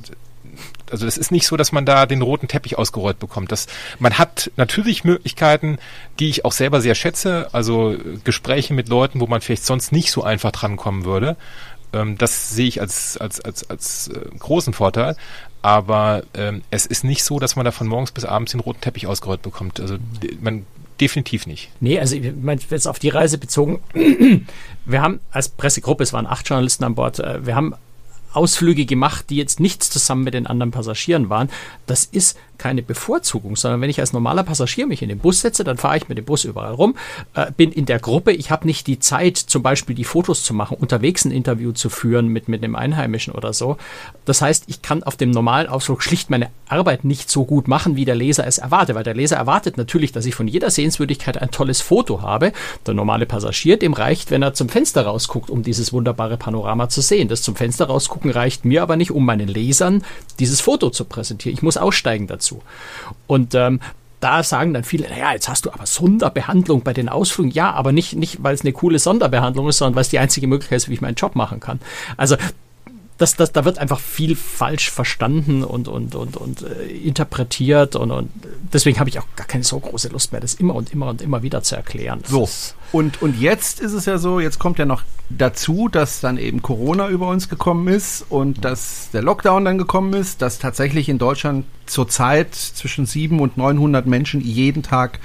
Also 0.91 1.05
das 1.05 1.17
ist 1.17 1.31
nicht 1.31 1.48
so, 1.48 1.55
dass 1.55 1.72
man 1.72 1.86
da 1.86 2.05
den 2.05 2.22
roten 2.22 2.50
Teppich 2.50 2.77
ausgerollt 2.77 3.20
bekommt. 3.20 3.51
Das, 3.51 3.67
man 4.00 4.17
hat 4.17 4.51
natürlich 4.58 5.05
Möglichkeiten, 5.05 5.77
die 6.20 6.29
ich 6.29 6.43
auch 6.43 6.51
selber 6.51 6.81
sehr 6.81 6.96
schätze. 6.96 7.48
Also 7.53 7.96
Gespräche 8.25 8.74
mit 8.74 8.89
Leuten, 8.89 9.22
wo 9.22 9.27
man 9.27 9.39
vielleicht 9.39 9.65
sonst 9.65 9.93
nicht 9.93 10.12
so 10.12 10.24
einfach 10.24 10.51
drankommen 10.51 11.05
würde. 11.05 11.38
Ähm, 11.93 12.17
das 12.17 12.51
sehe 12.51 12.67
ich 12.67 12.81
als, 12.81 13.17
als, 13.17 13.39
als, 13.41 13.69
als 13.69 14.07
äh, 14.10 14.19
großen 14.38 14.74
Vorteil. 14.74 15.15
Aber 15.62 16.24
ähm, 16.33 16.62
es 16.71 16.86
ist 16.86 17.03
nicht 17.03 17.24
so, 17.24 17.39
dass 17.39 17.55
man 17.55 17.65
da 17.65 17.71
von 17.71 17.88
morgens 17.88 18.12
bis 18.12 18.25
abends 18.25 18.51
den 18.51 18.62
roten 18.62 18.81
Teppich 18.81 19.07
ausgerollt 19.07 19.41
bekommt. 19.41 19.79
Also 19.79 19.98
man 20.39 20.65
definitiv 21.00 21.48
nicht. 21.48 21.69
Nee, 21.79 22.00
also 22.00 22.15
ich 22.15 22.33
meine, 22.36 22.62
jetzt 22.69 22.88
auf 22.88 23.00
die 23.00 23.10
Reise 23.10 23.38
bezogen, 23.38 23.79
wir 24.86 25.01
haben 25.01 25.19
als 25.31 25.50
Pressegruppe, 25.50 26.03
es 26.03 26.13
waren 26.13 26.27
acht 26.27 26.48
Journalisten 26.48 26.83
an 26.83 26.95
Bord, 26.95 27.19
äh, 27.19 27.45
wir 27.45 27.55
haben 27.55 27.75
Ausflüge 28.33 28.86
gemacht, 28.86 29.25
die 29.29 29.36
jetzt 29.36 29.60
nichts 29.60 29.89
zusammen 29.89 30.24
mit 30.24 30.33
den 30.33 30.48
anderen 30.48 30.71
Passagieren 30.71 31.29
waren. 31.29 31.50
Das 31.86 32.05
ist 32.05 32.38
keine 32.62 32.84
Bevorzugung, 32.84 33.56
sondern 33.56 33.82
wenn 33.82 33.89
ich 33.89 34.00
als 34.00 34.13
normaler 34.13 34.44
Passagier 34.44 34.86
mich 34.86 35.01
in 35.01 35.10
den 35.10 35.18
Bus 35.18 35.41
setze, 35.41 35.63
dann 35.63 35.77
fahre 35.77 35.98
ich 35.98 36.08
mit 36.10 36.20
dem 36.20 36.25
Bus 36.25 36.44
überall 36.44 36.74
rum, 36.74 36.96
äh, 37.34 37.51
bin 37.51 37.72
in 37.72 37.88
der 37.88 37.98
Gruppe, 37.98 38.32
ich 38.34 38.51
habe 38.51 38.68
nicht 38.68 38.86
die 38.86 39.00
Zeit, 39.00 39.38
zum 39.38 39.63
Beispiel 39.63 39.96
die 39.96 40.03
Fotos 40.03 40.44
zu 40.44 40.53
machen, 40.53 40.77
unterwegs 40.80 41.25
ein 41.25 41.32
Interview 41.32 41.72
zu 41.72 41.89
führen 41.89 42.27
mit, 42.27 42.48
mit 42.50 42.63
einem 42.63 42.75
Einheimischen 42.75 43.34
oder 43.34 43.51
so. 43.51 43.77
Das 44.25 44.44
heißt, 44.44 44.65
ich 44.68 44.84
kann 44.84 45.01
auf 45.01 45.18
dem 45.18 45.32
normalen 45.32 45.68
Ausflug 45.68 46.03
schlicht 46.03 46.30
meine 46.30 46.51
Arbeit 46.68 47.03
nicht 47.03 47.32
so 47.32 47.46
gut 47.46 47.68
machen, 47.68 47.96
wie 47.96 48.06
der 48.06 48.13
Leser 48.13 48.46
es 48.46 48.60
erwartet, 48.60 48.96
weil 48.96 49.03
der 49.03 49.15
Leser 49.15 49.38
erwartet 49.38 49.77
natürlich, 49.77 50.12
dass 50.12 50.27
ich 50.27 50.36
von 50.36 50.48
jeder 50.48 50.70
Sehenswürdigkeit 50.70 51.41
ein 51.41 51.50
tolles 51.50 51.82
Foto 51.82 52.22
habe. 52.22 52.53
Der 52.86 52.94
normale 52.94 53.25
Passagier, 53.25 53.77
dem 53.77 53.94
reicht, 53.94 54.30
wenn 54.30 54.44
er 54.44 54.53
zum 54.53 54.70
Fenster 54.70 55.08
rausguckt, 55.08 55.50
um 55.50 55.63
dieses 55.63 55.94
wunderbare 55.94 56.38
Panorama 56.38 56.89
zu 56.89 57.01
sehen. 57.01 57.27
Das 57.27 57.41
zum 57.41 57.56
Fenster 57.56 57.86
rausgucken 57.86 58.30
reicht 58.30 58.65
mir 58.65 58.84
aber 58.84 58.98
nicht, 58.98 59.10
um 59.10 59.25
meinen 59.25 59.48
Lesern 59.48 60.03
dieses 60.39 60.62
Foto 60.62 60.91
zu 60.91 61.06
präsentieren. 61.06 61.56
Ich 61.56 61.63
muss 61.63 61.77
aussteigen 61.77 62.27
dazu 62.27 62.50
dazu. 62.51 62.62
Und 63.27 63.55
ähm, 63.55 63.79
da 64.20 64.43
sagen 64.43 64.74
dann 64.74 64.84
viele, 64.84 65.10
naja, 65.10 65.34
jetzt 65.34 65.50
hast 65.50 65.65
du 65.65 65.72
aber 65.72 65.86
Sonderbehandlung 65.86 66.84
bei 66.84 66.93
den 66.93 67.10
Ausflügen. 67.10 67.51
Ja, 67.51 67.72
aber 67.72 67.91
nicht, 67.91 68.15
nicht 68.15 68.43
weil 68.43 68.53
es 68.53 68.62
eine 68.62 68.72
coole 68.72 69.00
Sonderbehandlung 69.00 69.67
ist, 69.67 69.77
sondern 69.77 69.96
weil 69.96 70.01
es 70.01 70.10
die 70.10 70.20
einzige 70.20 70.48
Möglichkeit 70.48 70.77
ist, 70.77 70.89
wie 70.89 70.93
ich 70.93 71.01
meinen 71.01 71.15
Job 71.15 71.36
machen 71.36 71.60
kann. 71.60 71.79
Also 72.17 72.36
das, 73.21 73.35
das, 73.35 73.51
da 73.51 73.65
wird 73.65 73.77
einfach 73.77 73.99
viel 73.99 74.35
falsch 74.35 74.89
verstanden 74.89 75.63
und, 75.63 75.87
und, 75.87 76.15
und, 76.15 76.37
und 76.37 76.63
äh, 76.63 76.87
interpretiert 76.87 77.95
und, 77.95 78.09
und 78.09 78.31
deswegen 78.73 78.99
habe 78.99 79.09
ich 79.09 79.19
auch 79.19 79.27
gar 79.35 79.45
keine 79.45 79.63
so 79.63 79.79
große 79.79 80.09
Lust 80.09 80.31
mehr, 80.31 80.41
das 80.41 80.55
immer 80.55 80.73
und 80.73 80.91
immer 80.91 81.07
und 81.07 81.21
immer 81.21 81.43
wieder 81.43 81.61
zu 81.61 81.75
erklären. 81.75 82.19
Das 82.23 82.31
so. 82.31 82.49
Und, 82.91 83.21
und 83.21 83.39
jetzt 83.39 83.79
ist 83.79 83.93
es 83.93 84.05
ja 84.05 84.17
so, 84.17 84.39
jetzt 84.39 84.57
kommt 84.57 84.79
ja 84.79 84.85
noch 84.85 85.03
dazu, 85.29 85.87
dass 85.87 86.19
dann 86.19 86.37
eben 86.37 86.63
Corona 86.63 87.09
über 87.09 87.27
uns 87.27 87.47
gekommen 87.47 87.87
ist 87.87 88.25
und 88.29 88.65
dass 88.65 89.09
der 89.13 89.21
Lockdown 89.21 89.65
dann 89.65 89.77
gekommen 89.77 90.13
ist, 90.13 90.41
dass 90.41 90.57
tatsächlich 90.57 91.07
in 91.07 91.19
Deutschland 91.19 91.65
zurzeit 91.85 92.55
zwischen 92.55 93.05
700 93.05 93.55
und 93.55 93.57
900 93.57 94.07
Menschen 94.07 94.41
jeden 94.41 94.81
Tag 94.81 95.19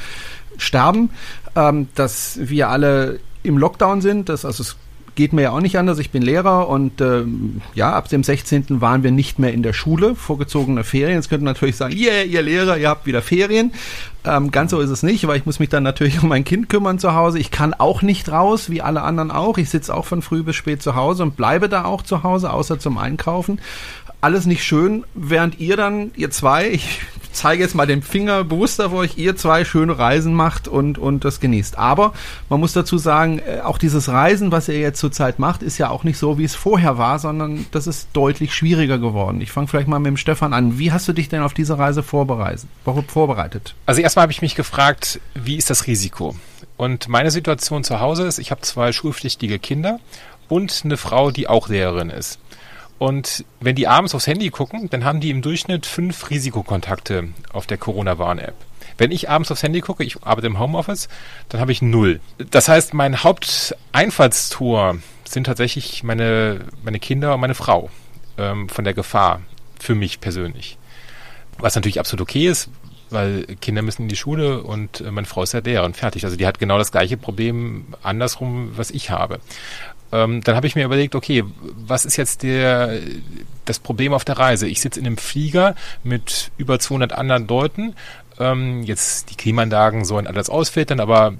sterben, 0.58 1.10
ähm, 1.54 1.88
dass 1.94 2.38
wir 2.42 2.68
alle 2.68 3.20
im 3.42 3.56
Lockdown 3.56 4.02
sind, 4.02 4.28
dass 4.28 4.44
also 4.44 4.62
es 4.62 4.76
geht 5.16 5.32
mir 5.32 5.42
ja 5.42 5.50
auch 5.50 5.60
nicht 5.60 5.78
anders. 5.78 5.98
Ich 5.98 6.10
bin 6.10 6.22
Lehrer 6.22 6.68
und 6.68 7.00
ähm, 7.00 7.60
ja, 7.74 7.92
ab 7.92 8.08
dem 8.08 8.22
16. 8.22 8.80
waren 8.80 9.02
wir 9.02 9.10
nicht 9.10 9.38
mehr 9.38 9.52
in 9.52 9.62
der 9.62 9.72
Schule, 9.72 10.14
vorgezogene 10.14 10.84
Ferien. 10.84 11.16
Jetzt 11.16 11.28
könnte 11.28 11.44
man 11.44 11.54
natürlich 11.54 11.76
sagen, 11.76 11.96
yeah, 11.96 12.22
ihr 12.22 12.42
Lehrer, 12.42 12.78
ihr 12.78 12.88
habt 12.88 13.06
wieder 13.06 13.22
Ferien. 13.22 13.72
Ähm, 14.24 14.50
ganz 14.50 14.70
so 14.70 14.80
ist 14.80 14.90
es 14.90 15.02
nicht, 15.02 15.26
weil 15.26 15.38
ich 15.38 15.46
muss 15.46 15.58
mich 15.58 15.68
dann 15.68 15.82
natürlich 15.82 16.22
um 16.22 16.28
mein 16.28 16.44
Kind 16.44 16.68
kümmern 16.68 16.98
zu 16.98 17.14
Hause. 17.14 17.38
Ich 17.40 17.50
kann 17.50 17.74
auch 17.74 18.02
nicht 18.02 18.30
raus, 18.30 18.70
wie 18.70 18.82
alle 18.82 19.02
anderen 19.02 19.32
auch. 19.32 19.58
Ich 19.58 19.70
sitze 19.70 19.94
auch 19.94 20.04
von 20.04 20.22
früh 20.22 20.42
bis 20.42 20.54
spät 20.54 20.82
zu 20.82 20.94
Hause 20.94 21.24
und 21.24 21.36
bleibe 21.36 21.68
da 21.68 21.84
auch 21.84 22.02
zu 22.02 22.22
Hause, 22.22 22.52
außer 22.52 22.78
zum 22.78 22.98
Einkaufen 22.98 23.58
alles 24.20 24.46
nicht 24.46 24.64
schön, 24.64 25.04
während 25.14 25.60
ihr 25.60 25.76
dann, 25.76 26.10
ihr 26.16 26.30
zwei, 26.30 26.68
ich 26.72 27.00
zeige 27.36 27.62
jetzt 27.62 27.74
mal 27.74 27.86
den 27.86 28.02
Finger 28.02 28.44
bewusst 28.44 28.80
auf 28.80 28.92
euch, 28.92 29.18
ihr 29.18 29.36
zwei 29.36 29.64
schöne 29.64 29.98
Reisen 29.98 30.34
macht 30.34 30.68
und, 30.68 30.98
und 30.98 31.24
das 31.24 31.40
genießt. 31.40 31.78
Aber 31.78 32.12
man 32.48 32.60
muss 32.60 32.72
dazu 32.72 32.98
sagen, 32.98 33.38
äh, 33.38 33.60
auch 33.60 33.78
dieses 33.78 34.08
Reisen, 34.08 34.52
was 34.52 34.68
ihr 34.68 34.78
jetzt 34.78 34.98
zurzeit 34.98 35.38
macht, 35.38 35.62
ist 35.62 35.78
ja 35.78 35.90
auch 35.90 36.04
nicht 36.04 36.18
so, 36.18 36.38
wie 36.38 36.44
es 36.44 36.54
vorher 36.54 36.98
war, 36.98 37.18
sondern 37.18 37.66
das 37.70 37.86
ist 37.86 38.08
deutlich 38.12 38.54
schwieriger 38.54 38.98
geworden. 38.98 39.40
Ich 39.40 39.52
fange 39.52 39.68
vielleicht 39.68 39.88
mal 39.88 39.98
mit 39.98 40.08
dem 40.08 40.16
Stefan 40.16 40.52
an. 40.52 40.78
Wie 40.78 40.92
hast 40.92 41.06
du 41.08 41.12
dich 41.12 41.28
denn 41.28 41.42
auf 41.42 41.54
diese 41.54 41.78
Reise 41.78 42.02
vorbereitet? 42.02 43.74
Also 43.84 44.00
erstmal 44.00 44.22
habe 44.24 44.32
ich 44.32 44.42
mich 44.42 44.54
gefragt, 44.54 45.20
wie 45.34 45.56
ist 45.56 45.70
das 45.70 45.86
Risiko? 45.86 46.34
Und 46.76 47.08
meine 47.08 47.30
Situation 47.30 47.84
zu 47.84 48.00
Hause 48.00 48.26
ist, 48.26 48.38
ich 48.38 48.50
habe 48.50 48.60
zwei 48.62 48.92
schulpflichtige 48.92 49.58
Kinder 49.58 49.98
und 50.48 50.82
eine 50.84 50.96
Frau, 50.96 51.30
die 51.30 51.48
auch 51.48 51.68
Lehrerin 51.68 52.10
ist. 52.10 52.38
Und 52.98 53.44
wenn 53.60 53.76
die 53.76 53.88
abends 53.88 54.14
aufs 54.14 54.26
Handy 54.26 54.50
gucken, 54.50 54.88
dann 54.88 55.04
haben 55.04 55.20
die 55.20 55.30
im 55.30 55.42
Durchschnitt 55.42 55.86
fünf 55.86 56.30
Risikokontakte 56.30 57.28
auf 57.52 57.66
der 57.66 57.76
Corona-Warn-App. 57.76 58.54
Wenn 58.98 59.10
ich 59.10 59.28
abends 59.28 59.52
aufs 59.52 59.62
Handy 59.62 59.80
gucke, 59.80 60.04
ich 60.04 60.22
arbeite 60.22 60.46
im 60.46 60.58
Homeoffice, 60.58 61.08
dann 61.50 61.60
habe 61.60 61.72
ich 61.72 61.82
null. 61.82 62.20
Das 62.50 62.68
heißt, 62.68 62.94
mein 62.94 63.22
Haupteinfallstor 63.22 64.96
sind 65.24 65.44
tatsächlich 65.44 66.02
meine, 66.02 66.60
meine 66.82 66.98
Kinder 66.98 67.34
und 67.34 67.40
meine 67.40 67.54
Frau 67.54 67.90
ähm, 68.38 68.70
von 68.70 68.84
der 68.84 68.94
Gefahr 68.94 69.42
für 69.78 69.94
mich 69.94 70.20
persönlich. 70.20 70.78
Was 71.58 71.74
natürlich 71.74 72.00
absolut 72.00 72.22
okay 72.22 72.48
ist, 72.48 72.70
weil 73.10 73.44
Kinder 73.60 73.82
müssen 73.82 74.02
in 74.02 74.08
die 74.08 74.16
Schule 74.16 74.62
und 74.62 75.02
äh, 75.02 75.10
meine 75.10 75.26
Frau 75.26 75.42
ist 75.42 75.52
ja 75.52 75.60
Lehrerin, 75.60 75.92
fertig. 75.92 76.24
Also 76.24 76.36
die 76.36 76.46
hat 76.46 76.58
genau 76.58 76.78
das 76.78 76.92
gleiche 76.92 77.18
Problem 77.18 77.94
andersrum, 78.02 78.72
was 78.76 78.90
ich 78.90 79.10
habe 79.10 79.40
ähm, 80.24 80.42
dann 80.42 80.56
habe 80.56 80.66
ich 80.66 80.76
mir 80.76 80.84
überlegt, 80.84 81.14
okay, 81.14 81.44
was 81.76 82.04
ist 82.04 82.16
jetzt 82.16 82.42
der, 82.42 83.00
das 83.64 83.78
Problem 83.78 84.12
auf 84.12 84.24
der 84.24 84.38
Reise? 84.38 84.66
Ich 84.66 84.80
sitze 84.80 85.00
in 85.00 85.06
einem 85.06 85.18
Flieger 85.18 85.74
mit 86.02 86.50
über 86.56 86.78
200 86.78 87.12
anderen 87.12 87.46
Leuten. 87.46 87.94
Ähm, 88.38 88.82
jetzt 88.82 89.30
die 89.30 89.34
Klimaanlagen 89.34 90.04
sollen 90.04 90.26
alles 90.26 90.50
ausfiltern, 90.50 91.00
aber 91.00 91.34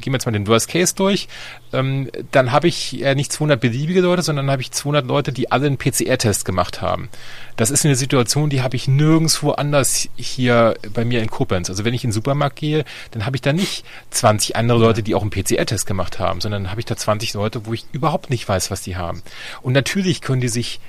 gehen 0.00 0.12
wir 0.12 0.14
jetzt 0.14 0.26
mal 0.26 0.32
den 0.32 0.46
Worst 0.46 0.68
Case 0.68 0.94
durch. 0.94 1.28
Ähm, 1.72 2.08
dann 2.30 2.52
habe 2.52 2.68
ich 2.68 3.02
äh, 3.02 3.14
nicht 3.14 3.32
200 3.32 3.60
beliebige 3.60 4.00
Leute, 4.00 4.22
sondern 4.22 4.50
habe 4.50 4.62
ich 4.62 4.70
200 4.70 5.06
Leute, 5.06 5.32
die 5.32 5.50
alle 5.50 5.66
einen 5.66 5.78
PCR-Test 5.78 6.44
gemacht 6.44 6.80
haben. 6.80 7.08
Das 7.56 7.70
ist 7.70 7.84
eine 7.84 7.96
Situation, 7.96 8.50
die 8.50 8.62
habe 8.62 8.76
ich 8.76 8.86
nirgendwo 8.86 9.52
anders 9.52 10.08
hier 10.16 10.76
bei 10.92 11.04
mir 11.04 11.22
in 11.22 11.30
Koblenz. 11.30 11.70
Also 11.70 11.84
wenn 11.84 11.94
ich 11.94 12.04
in 12.04 12.10
den 12.10 12.14
Supermarkt 12.14 12.56
gehe, 12.56 12.84
dann 13.10 13.26
habe 13.26 13.36
ich 13.36 13.42
da 13.42 13.52
nicht 13.52 13.84
20 14.10 14.56
andere 14.56 14.78
Leute, 14.78 15.02
die 15.02 15.14
auch 15.14 15.22
einen 15.22 15.30
PCR-Test 15.30 15.86
gemacht 15.86 16.18
haben, 16.18 16.40
sondern 16.40 16.70
habe 16.70 16.80
ich 16.80 16.86
da 16.86 16.96
20 16.96 17.34
Leute, 17.34 17.66
wo 17.66 17.72
ich 17.72 17.86
überhaupt 17.92 18.30
nicht 18.30 18.48
weiß, 18.48 18.70
was 18.70 18.82
die 18.82 18.96
haben. 18.96 19.22
Und 19.62 19.72
natürlich 19.72 20.20
können 20.20 20.40
die 20.40 20.48
sich 20.48 20.80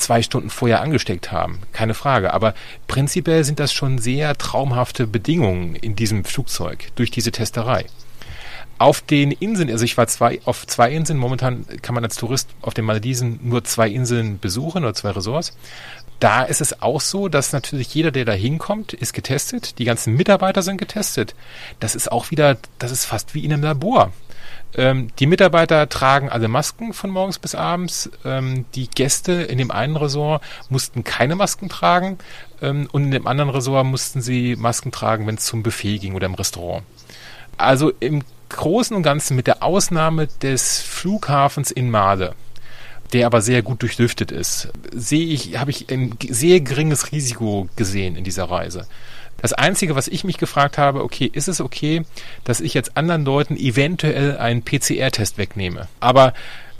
zwei 0.00 0.22
Stunden 0.22 0.50
vorher 0.50 0.80
angesteckt 0.80 1.30
haben. 1.30 1.60
Keine 1.72 1.94
Frage. 1.94 2.32
Aber 2.34 2.54
prinzipiell 2.88 3.44
sind 3.44 3.60
das 3.60 3.72
schon 3.72 3.98
sehr 3.98 4.36
traumhafte 4.36 5.06
Bedingungen 5.06 5.76
in 5.76 5.96
diesem 5.96 6.24
Flugzeug 6.24 6.88
durch 6.96 7.10
diese 7.10 7.32
Testerei. 7.32 7.86
Auf 8.78 9.02
den 9.02 9.30
Inseln, 9.30 9.68
also 9.70 9.84
ich 9.84 9.98
war 9.98 10.06
zwei, 10.06 10.40
auf 10.46 10.66
zwei 10.66 10.90
Inseln, 10.90 11.18
momentan 11.18 11.66
kann 11.82 11.94
man 11.94 12.02
als 12.02 12.16
Tourist 12.16 12.48
auf 12.62 12.72
den 12.72 12.86
Malediven 12.86 13.38
nur 13.42 13.62
zwei 13.62 13.90
Inseln 13.90 14.38
besuchen 14.38 14.84
oder 14.84 14.94
zwei 14.94 15.10
Ressorts. 15.10 15.54
Da 16.18 16.42
ist 16.42 16.60
es 16.60 16.82
auch 16.82 17.00
so, 17.00 17.28
dass 17.28 17.52
natürlich 17.52 17.94
jeder, 17.94 18.10
der 18.10 18.24
da 18.24 18.32
hinkommt, 18.32 18.92
ist 18.94 19.12
getestet. 19.12 19.78
Die 19.78 19.84
ganzen 19.84 20.14
Mitarbeiter 20.16 20.62
sind 20.62 20.78
getestet. 20.78 21.34
Das 21.78 21.94
ist 21.94 22.10
auch 22.10 22.30
wieder, 22.30 22.56
das 22.78 22.90
ist 22.90 23.04
fast 23.04 23.34
wie 23.34 23.44
in 23.44 23.52
einem 23.52 23.62
Labor. 23.62 24.12
Ähm, 24.76 25.08
die 25.18 25.26
Mitarbeiter 25.26 25.88
tragen 25.88 26.28
alle 26.28 26.48
Masken 26.48 26.92
von 26.92 27.10
morgens 27.10 27.38
bis 27.38 27.54
abends. 27.54 28.10
Ähm, 28.24 28.64
die 28.74 28.88
Gäste 28.88 29.32
in 29.32 29.58
dem 29.58 29.70
einen 29.70 29.96
Resort 29.96 30.42
mussten 30.68 31.04
keine 31.04 31.34
Masken 31.34 31.68
tragen 31.68 32.18
ähm, 32.62 32.88
und 32.92 33.04
in 33.04 33.10
dem 33.10 33.26
anderen 33.26 33.50
Resort 33.50 33.86
mussten 33.86 34.20
sie 34.20 34.56
Masken 34.56 34.92
tragen, 34.92 35.26
wenn 35.26 35.36
es 35.36 35.46
zum 35.46 35.62
Buffet 35.62 35.98
ging 35.98 36.14
oder 36.14 36.26
im 36.26 36.34
Restaurant. 36.34 36.84
Also 37.56 37.92
im 38.00 38.22
Großen 38.48 38.96
und 38.96 39.02
Ganzen 39.02 39.36
mit 39.36 39.46
der 39.46 39.62
Ausnahme 39.62 40.26
des 40.42 40.80
Flughafens 40.80 41.70
in 41.70 41.90
Male, 41.90 42.34
der 43.12 43.26
aber 43.26 43.42
sehr 43.42 43.62
gut 43.62 43.82
durchlüftet 43.82 44.32
ist, 44.32 44.68
sehe 44.92 45.26
ich, 45.26 45.58
habe 45.58 45.70
ich 45.70 45.90
ein 45.90 46.16
sehr 46.28 46.60
geringes 46.60 47.12
Risiko 47.12 47.68
gesehen 47.76 48.16
in 48.16 48.24
dieser 48.24 48.44
Reise. 48.44 48.86
Das 49.42 49.52
Einzige, 49.52 49.94
was 49.96 50.08
ich 50.08 50.24
mich 50.24 50.38
gefragt 50.38 50.78
habe, 50.78 51.02
okay, 51.02 51.30
ist 51.32 51.48
es 51.48 51.60
okay, 51.60 52.02
dass 52.44 52.60
ich 52.60 52.74
jetzt 52.74 52.96
anderen 52.96 53.24
Leuten 53.24 53.56
eventuell 53.56 54.38
einen 54.38 54.62
PCR-Test 54.62 55.38
wegnehme? 55.38 55.88
Aber 55.98 56.34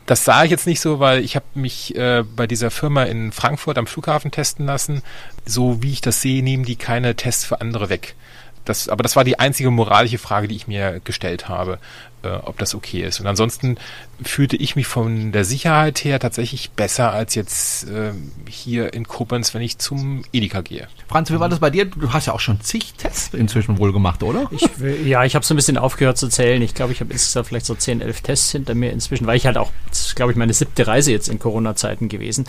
das 0.06 0.24
sah 0.24 0.44
ich 0.44 0.50
jetzt 0.50 0.66
nicht 0.66 0.80
so, 0.80 0.98
weil 0.98 1.24
ich 1.24 1.36
habe 1.36 1.46
mich 1.54 1.94
äh, 1.94 2.24
bei 2.24 2.46
dieser 2.46 2.70
Firma 2.70 3.04
in 3.04 3.32
Frankfurt 3.32 3.78
am 3.78 3.86
Flughafen 3.86 4.30
testen 4.30 4.66
lassen. 4.66 5.02
So 5.46 5.82
wie 5.82 5.92
ich 5.92 6.00
das 6.00 6.20
sehe, 6.20 6.42
nehmen 6.42 6.64
die 6.64 6.76
keine 6.76 7.14
Tests 7.14 7.44
für 7.44 7.60
andere 7.60 7.88
weg. 7.88 8.16
Das, 8.64 8.88
aber 8.88 9.02
das 9.02 9.16
war 9.16 9.24
die 9.24 9.38
einzige 9.38 9.70
moralische 9.70 10.18
Frage, 10.18 10.48
die 10.48 10.56
ich 10.56 10.66
mir 10.68 11.00
gestellt 11.04 11.48
habe. 11.48 11.78
Äh, 12.22 12.28
ob 12.28 12.58
das 12.58 12.74
okay 12.74 13.02
ist. 13.02 13.20
Und 13.20 13.26
ansonsten 13.26 13.76
fühlte 14.22 14.56
ich 14.56 14.76
mich 14.76 14.86
von 14.86 15.32
der 15.32 15.44
Sicherheit 15.44 16.04
her 16.04 16.18
tatsächlich 16.18 16.70
besser 16.70 17.12
als 17.12 17.34
jetzt 17.34 17.88
äh, 17.88 18.12
hier 18.48 18.92
in 18.92 19.06
Koblenz, 19.06 19.54
wenn 19.54 19.62
ich 19.62 19.78
zum 19.78 20.22
Edeka 20.32 20.60
gehe. 20.60 20.88
Franz, 21.08 21.30
wie 21.30 21.40
war 21.40 21.48
das 21.48 21.60
bei 21.60 21.70
dir? 21.70 21.86
Du 21.86 22.12
hast 22.12 22.26
ja 22.26 22.34
auch 22.34 22.40
schon 22.40 22.60
zig 22.60 22.94
Tests 22.94 23.34
inzwischen 23.34 23.78
wohl 23.78 23.92
gemacht, 23.92 24.22
oder? 24.22 24.50
Ich, 24.50 24.68
ja, 25.04 25.24
ich 25.24 25.34
habe 25.34 25.44
so 25.44 25.54
ein 25.54 25.56
bisschen 25.56 25.78
aufgehört 25.78 26.18
zu 26.18 26.28
zählen. 26.28 26.60
Ich 26.62 26.74
glaube, 26.74 26.92
ich 26.92 27.00
habe 27.00 27.12
insgesamt 27.12 27.48
vielleicht 27.48 27.66
so 27.66 27.74
10, 27.74 28.00
11 28.00 28.20
Tests 28.20 28.52
hinter 28.52 28.74
mir 28.74 28.92
inzwischen, 28.92 29.26
weil 29.26 29.36
ich 29.36 29.46
halt 29.46 29.56
auch, 29.56 29.70
das 29.88 30.06
ist, 30.06 30.16
glaube 30.16 30.32
ich, 30.32 30.36
meine 30.36 30.52
siebte 30.52 30.86
Reise 30.86 31.12
jetzt 31.12 31.28
in 31.28 31.38
Corona-Zeiten 31.38 32.08
gewesen. 32.08 32.44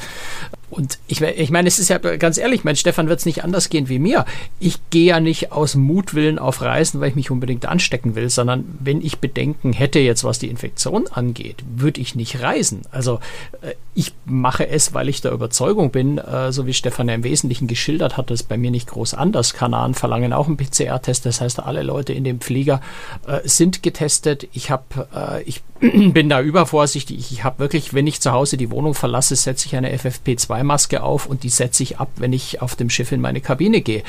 Und 0.69 0.99
ich, 1.07 1.21
ich 1.21 1.51
meine, 1.51 1.67
es 1.67 1.79
ist 1.79 1.89
ja 1.89 1.97
ganz 1.97 2.37
ehrlich, 2.37 2.63
mein 2.63 2.77
Stefan 2.77 3.09
wird 3.09 3.19
es 3.19 3.25
nicht 3.25 3.43
anders 3.43 3.69
gehen 3.69 3.89
wie 3.89 3.99
mir. 3.99 4.25
Ich 4.59 4.79
gehe 4.89 5.05
ja 5.05 5.19
nicht 5.19 5.51
aus 5.51 5.75
Mutwillen 5.75 6.39
auf 6.39 6.61
Reisen, 6.61 7.01
weil 7.01 7.09
ich 7.09 7.15
mich 7.15 7.29
unbedingt 7.29 7.65
anstecken 7.65 8.15
will, 8.15 8.29
sondern 8.29 8.63
wenn 8.79 9.01
ich 9.01 9.19
Bedenken 9.61 9.73
hätte 9.73 9.99
jetzt, 9.99 10.23
was 10.23 10.39
die 10.39 10.49
Infektion 10.49 11.07
angeht, 11.07 11.63
würde 11.75 12.01
ich 12.01 12.15
nicht 12.15 12.41
reisen. 12.41 12.81
Also 12.91 13.19
äh, 13.61 13.73
ich 13.93 14.13
mache 14.25 14.67
es, 14.67 14.93
weil 14.93 15.09
ich 15.09 15.21
der 15.21 15.31
Überzeugung 15.31 15.91
bin, 15.91 16.17
äh, 16.17 16.51
so 16.51 16.65
wie 16.65 16.73
Stefan 16.73 17.07
ja 17.07 17.15
im 17.15 17.23
Wesentlichen 17.23 17.67
geschildert 17.67 18.17
hat, 18.17 18.31
ist 18.31 18.49
bei 18.49 18.57
mir 18.57 18.71
nicht 18.71 18.87
groß 18.87 19.13
anders. 19.13 19.53
Kanaren 19.53 19.93
verlangen 19.93 20.33
auch 20.33 20.47
einen 20.47 20.57
PCR-Test, 20.57 21.25
das 21.25 21.41
heißt, 21.41 21.59
alle 21.59 21.83
Leute 21.83 22.13
in 22.13 22.23
dem 22.23 22.41
Flieger 22.41 22.81
äh, 23.27 23.39
sind 23.43 23.83
getestet. 23.83 24.47
Ich 24.53 24.71
habe, 24.71 25.41
ich 25.45 25.61
bin 25.81 26.29
da 26.29 26.41
übervorsichtig. 26.41 27.31
Ich 27.31 27.43
habe 27.43 27.59
wirklich, 27.59 27.93
wenn 27.93 28.05
ich 28.07 28.21
zu 28.21 28.31
Hause 28.31 28.57
die 28.57 28.69
Wohnung 28.69 28.93
verlasse, 28.93 29.35
setze 29.35 29.67
ich 29.67 29.75
eine 29.75 29.95
FFP2-Maske 29.95 31.01
auf 31.01 31.25
und 31.25 31.43
die 31.43 31.49
setze 31.49 31.83
ich 31.83 31.99
ab, 31.99 32.09
wenn 32.17 32.33
ich 32.33 32.61
auf 32.61 32.75
dem 32.75 32.89
Schiff 32.89 33.11
in 33.11 33.21
meine 33.21 33.41
Kabine 33.41 33.81
gehe. 33.81 34.03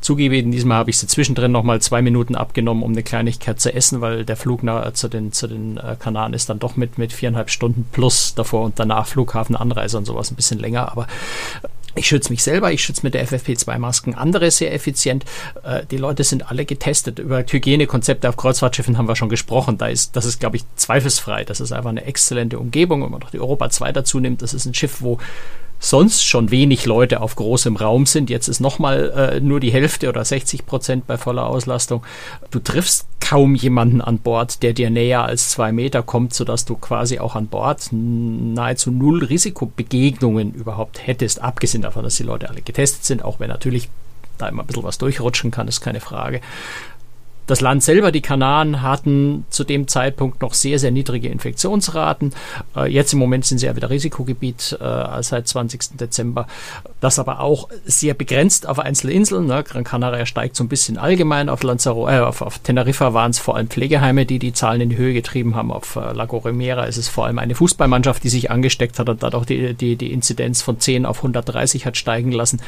Zugegeben, 0.00 0.50
diesmal 0.52 0.78
habe 0.78 0.90
ich 0.90 0.98
sie 0.98 1.06
zwischendrin 1.06 1.52
nochmal 1.52 1.82
zwei 1.82 2.02
Minuten 2.02 2.34
abgenommen, 2.34 2.82
um 2.82 2.92
eine 2.92 3.02
Kleinigkeit 3.02 3.60
zu 3.60 3.74
essen, 3.74 4.00
weil 4.00 4.24
der 4.24 4.36
Flug 4.36 4.62
nach, 4.62 4.92
zu 4.98 5.08
den, 5.08 5.32
zu 5.32 5.46
den 5.46 5.78
äh, 5.78 5.96
Kanaren 5.98 6.34
ist 6.34 6.48
dann 6.48 6.58
doch 6.58 6.76
mit, 6.76 6.98
mit 6.98 7.12
viereinhalb 7.12 7.50
Stunden 7.50 7.86
plus 7.90 8.34
davor 8.34 8.64
und 8.64 8.78
danach 8.78 9.06
Flughafen, 9.06 9.56
Anreise 9.56 9.98
und 9.98 10.04
sowas 10.04 10.30
ein 10.30 10.36
bisschen 10.36 10.58
länger. 10.58 10.90
Aber 10.90 11.06
ich 11.94 12.06
schütze 12.06 12.30
mich 12.30 12.42
selber, 12.42 12.72
ich 12.72 12.82
schütze 12.82 13.00
mit 13.02 13.14
der 13.14 13.26
FFP2-Masken 13.26 14.14
andere 14.14 14.50
sehr 14.50 14.72
effizient. 14.72 15.24
Äh, 15.62 15.84
die 15.90 15.96
Leute 15.96 16.24
sind 16.24 16.50
alle 16.50 16.64
getestet. 16.64 17.18
Über 17.18 17.42
Hygienekonzepte 17.42 18.28
auf 18.28 18.36
Kreuzfahrtschiffen 18.36 18.98
haben 18.98 19.08
wir 19.08 19.16
schon 19.16 19.28
gesprochen. 19.28 19.78
Da 19.78 19.88
ist, 19.88 20.14
das 20.16 20.24
ist, 20.24 20.40
glaube 20.40 20.56
ich, 20.56 20.64
zweifelsfrei. 20.76 21.44
Das 21.44 21.60
ist 21.60 21.72
einfach 21.72 21.90
eine 21.90 22.04
exzellente 22.04 22.58
Umgebung. 22.58 23.02
Wenn 23.02 23.10
man 23.10 23.20
noch 23.20 23.30
die 23.30 23.40
Europa 23.40 23.70
2 23.70 23.92
dazu 23.92 24.20
nimmt, 24.20 24.42
das 24.42 24.54
ist 24.54 24.64
ein 24.64 24.74
Schiff, 24.74 25.00
wo 25.00 25.18
sonst 25.78 26.24
schon 26.24 26.50
wenig 26.50 26.86
Leute 26.86 27.20
auf 27.20 27.36
großem 27.36 27.76
Raum 27.76 28.06
sind. 28.06 28.30
Jetzt 28.30 28.48
ist 28.48 28.60
nochmal 28.60 29.10
äh, 29.36 29.40
nur 29.40 29.60
die 29.60 29.72
Hälfte 29.72 30.08
oder 30.08 30.24
60 30.24 30.66
Prozent 30.66 31.06
bei 31.06 31.16
voller 31.16 31.46
Auslastung. 31.46 32.02
Du 32.50 32.58
triffst 32.58 33.06
kaum 33.20 33.54
jemanden 33.54 34.00
an 34.00 34.18
Bord, 34.18 34.62
der 34.62 34.72
dir 34.72 34.90
näher 34.90 35.24
als 35.24 35.50
zwei 35.50 35.70
Meter 35.70 36.02
kommt, 36.02 36.32
sodass 36.32 36.64
du 36.64 36.76
quasi 36.76 37.18
auch 37.18 37.36
an 37.36 37.46
Bord 37.46 37.88
nahezu 37.90 38.90
null 38.90 39.24
Risikobegegnungen 39.24 40.54
überhaupt 40.54 41.06
hättest, 41.06 41.42
abgesehen 41.42 41.82
davon, 41.82 42.04
dass 42.04 42.16
die 42.16 42.22
Leute 42.22 42.48
alle 42.48 42.62
getestet 42.62 43.04
sind, 43.04 43.22
auch 43.22 43.38
wenn 43.38 43.48
natürlich 43.48 43.90
da 44.38 44.48
immer 44.48 44.62
ein 44.62 44.66
bisschen 44.66 44.84
was 44.84 44.98
durchrutschen 44.98 45.50
kann, 45.50 45.68
ist 45.68 45.80
keine 45.80 46.00
Frage. 46.00 46.40
Das 47.48 47.62
Land 47.62 47.82
selber, 47.82 48.12
die 48.12 48.20
Kanaren, 48.20 48.82
hatten 48.82 49.46
zu 49.48 49.64
dem 49.64 49.88
Zeitpunkt 49.88 50.42
noch 50.42 50.52
sehr, 50.52 50.78
sehr 50.78 50.90
niedrige 50.90 51.28
Infektionsraten. 51.28 52.34
Äh, 52.76 52.92
jetzt 52.92 53.14
im 53.14 53.18
Moment 53.18 53.46
sind 53.46 53.56
sie 53.56 53.64
ja 53.64 53.74
wieder 53.74 53.88
Risikogebiet 53.88 54.76
äh, 54.78 55.22
seit 55.22 55.48
20. 55.48 55.96
Dezember. 55.96 56.46
Das 57.00 57.18
aber 57.18 57.40
auch 57.40 57.70
sehr 57.86 58.12
begrenzt 58.12 58.68
auf 58.68 58.78
einzelne 58.78 59.14
Inseln. 59.14 59.46
Ne? 59.46 59.64
Gran 59.64 59.82
Canaria 59.82 60.26
steigt 60.26 60.56
so 60.56 60.64
ein 60.64 60.68
bisschen 60.68 60.98
allgemein. 60.98 61.48
Auf, 61.48 61.62
Lanzarote, 61.62 62.12
äh, 62.12 62.18
auf, 62.20 62.42
auf 62.42 62.58
Teneriffa 62.58 63.14
waren 63.14 63.30
es 63.30 63.38
vor 63.38 63.56
allem 63.56 63.68
Pflegeheime, 63.68 64.26
die 64.26 64.38
die 64.38 64.52
Zahlen 64.52 64.82
in 64.82 64.90
die 64.90 64.98
Höhe 64.98 65.14
getrieben 65.14 65.56
haben. 65.56 65.72
Auf 65.72 65.96
äh, 65.96 66.12
Lago 66.12 66.36
Remera 66.36 66.84
ist 66.84 66.98
es 66.98 67.08
vor 67.08 67.24
allem 67.24 67.38
eine 67.38 67.54
Fußballmannschaft, 67.54 68.22
die 68.22 68.28
sich 68.28 68.50
angesteckt 68.50 68.98
hat 68.98 69.08
und 69.08 69.22
dadurch 69.22 69.46
die, 69.46 69.72
die, 69.72 69.96
die 69.96 70.12
Inzidenz 70.12 70.60
von 70.60 70.80
10 70.80 71.06
auf 71.06 71.20
130 71.20 71.86
hat 71.86 71.96
steigen 71.96 72.30
lassen. 72.30 72.60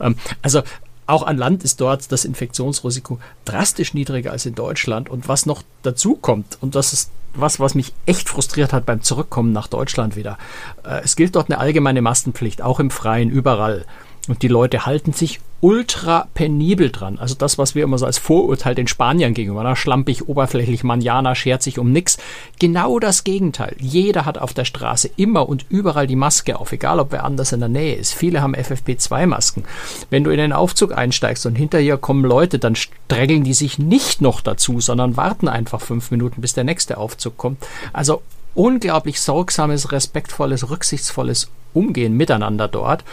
Ähm, 0.00 0.14
also 0.42 0.62
auch 1.08 1.22
an 1.22 1.38
Land 1.38 1.64
ist 1.64 1.80
dort 1.80 2.12
das 2.12 2.24
Infektionsrisiko 2.24 3.18
drastisch 3.44 3.94
niedriger 3.94 4.30
als 4.30 4.46
in 4.46 4.54
Deutschland. 4.54 5.08
Und 5.08 5.26
was 5.26 5.46
noch 5.46 5.62
dazu 5.82 6.14
kommt, 6.14 6.58
und 6.60 6.74
das 6.74 6.92
ist 6.92 7.10
was, 7.34 7.60
was 7.60 7.74
mich 7.74 7.92
echt 8.06 8.28
frustriert 8.28 8.72
hat 8.72 8.86
beim 8.86 9.02
Zurückkommen 9.02 9.52
nach 9.52 9.68
Deutschland 9.68 10.16
wieder. 10.16 10.38
Äh, 10.84 11.02
es 11.04 11.16
gilt 11.16 11.36
dort 11.36 11.50
eine 11.50 11.58
allgemeine 11.58 12.02
Maskenpflicht, 12.02 12.62
auch 12.62 12.80
im 12.80 12.90
Freien, 12.90 13.30
überall. 13.30 13.84
Und 14.28 14.42
die 14.42 14.48
Leute 14.48 14.86
halten 14.86 15.12
sich 15.12 15.40
ultra 15.60 16.28
penibel 16.34 16.90
dran. 16.90 17.18
Also 17.18 17.34
das, 17.34 17.58
was 17.58 17.74
wir 17.74 17.82
immer 17.82 17.98
so 17.98 18.06
als 18.06 18.18
Vorurteil 18.18 18.74
den 18.74 18.86
Spaniern 18.86 19.34
gegenüber, 19.34 19.64
na, 19.64 19.74
schlampig, 19.74 20.28
oberflächlich, 20.28 20.84
Manjana 20.84 21.34
schert 21.34 21.62
sich 21.62 21.78
um 21.78 21.90
nix. 21.90 22.18
Genau 22.60 22.98
das 22.98 23.24
Gegenteil. 23.24 23.74
Jeder 23.80 24.24
hat 24.24 24.38
auf 24.38 24.54
der 24.54 24.64
Straße 24.64 25.10
immer 25.16 25.48
und 25.48 25.66
überall 25.68 26.06
die 26.06 26.16
Maske 26.16 26.58
auf, 26.58 26.72
egal 26.72 27.00
ob 27.00 27.10
wer 27.10 27.24
anders 27.24 27.52
in 27.52 27.60
der 27.60 27.68
Nähe 27.68 27.96
ist. 27.96 28.14
Viele 28.14 28.40
haben 28.40 28.54
FFP2-Masken. 28.54 29.64
Wenn 30.10 30.24
du 30.24 30.30
in 30.30 30.38
den 30.38 30.52
Aufzug 30.52 30.96
einsteigst 30.96 31.46
und 31.46 31.56
hinterher 31.56 31.96
kommen 31.96 32.24
Leute, 32.24 32.58
dann 32.58 32.76
strengeln 32.76 33.42
die 33.42 33.54
sich 33.54 33.78
nicht 33.78 34.20
noch 34.20 34.40
dazu, 34.40 34.80
sondern 34.80 35.16
warten 35.16 35.48
einfach 35.48 35.80
fünf 35.80 36.10
Minuten, 36.10 36.40
bis 36.40 36.54
der 36.54 36.64
nächste 36.64 36.98
Aufzug 36.98 37.36
kommt. 37.36 37.58
Also 37.92 38.22
unglaublich 38.54 39.20
sorgsames, 39.20 39.92
respektvolles, 39.92 40.70
rücksichtsvolles 40.70 41.50
Umgehen 41.74 42.16
miteinander 42.16 42.68
dort. 42.68 43.04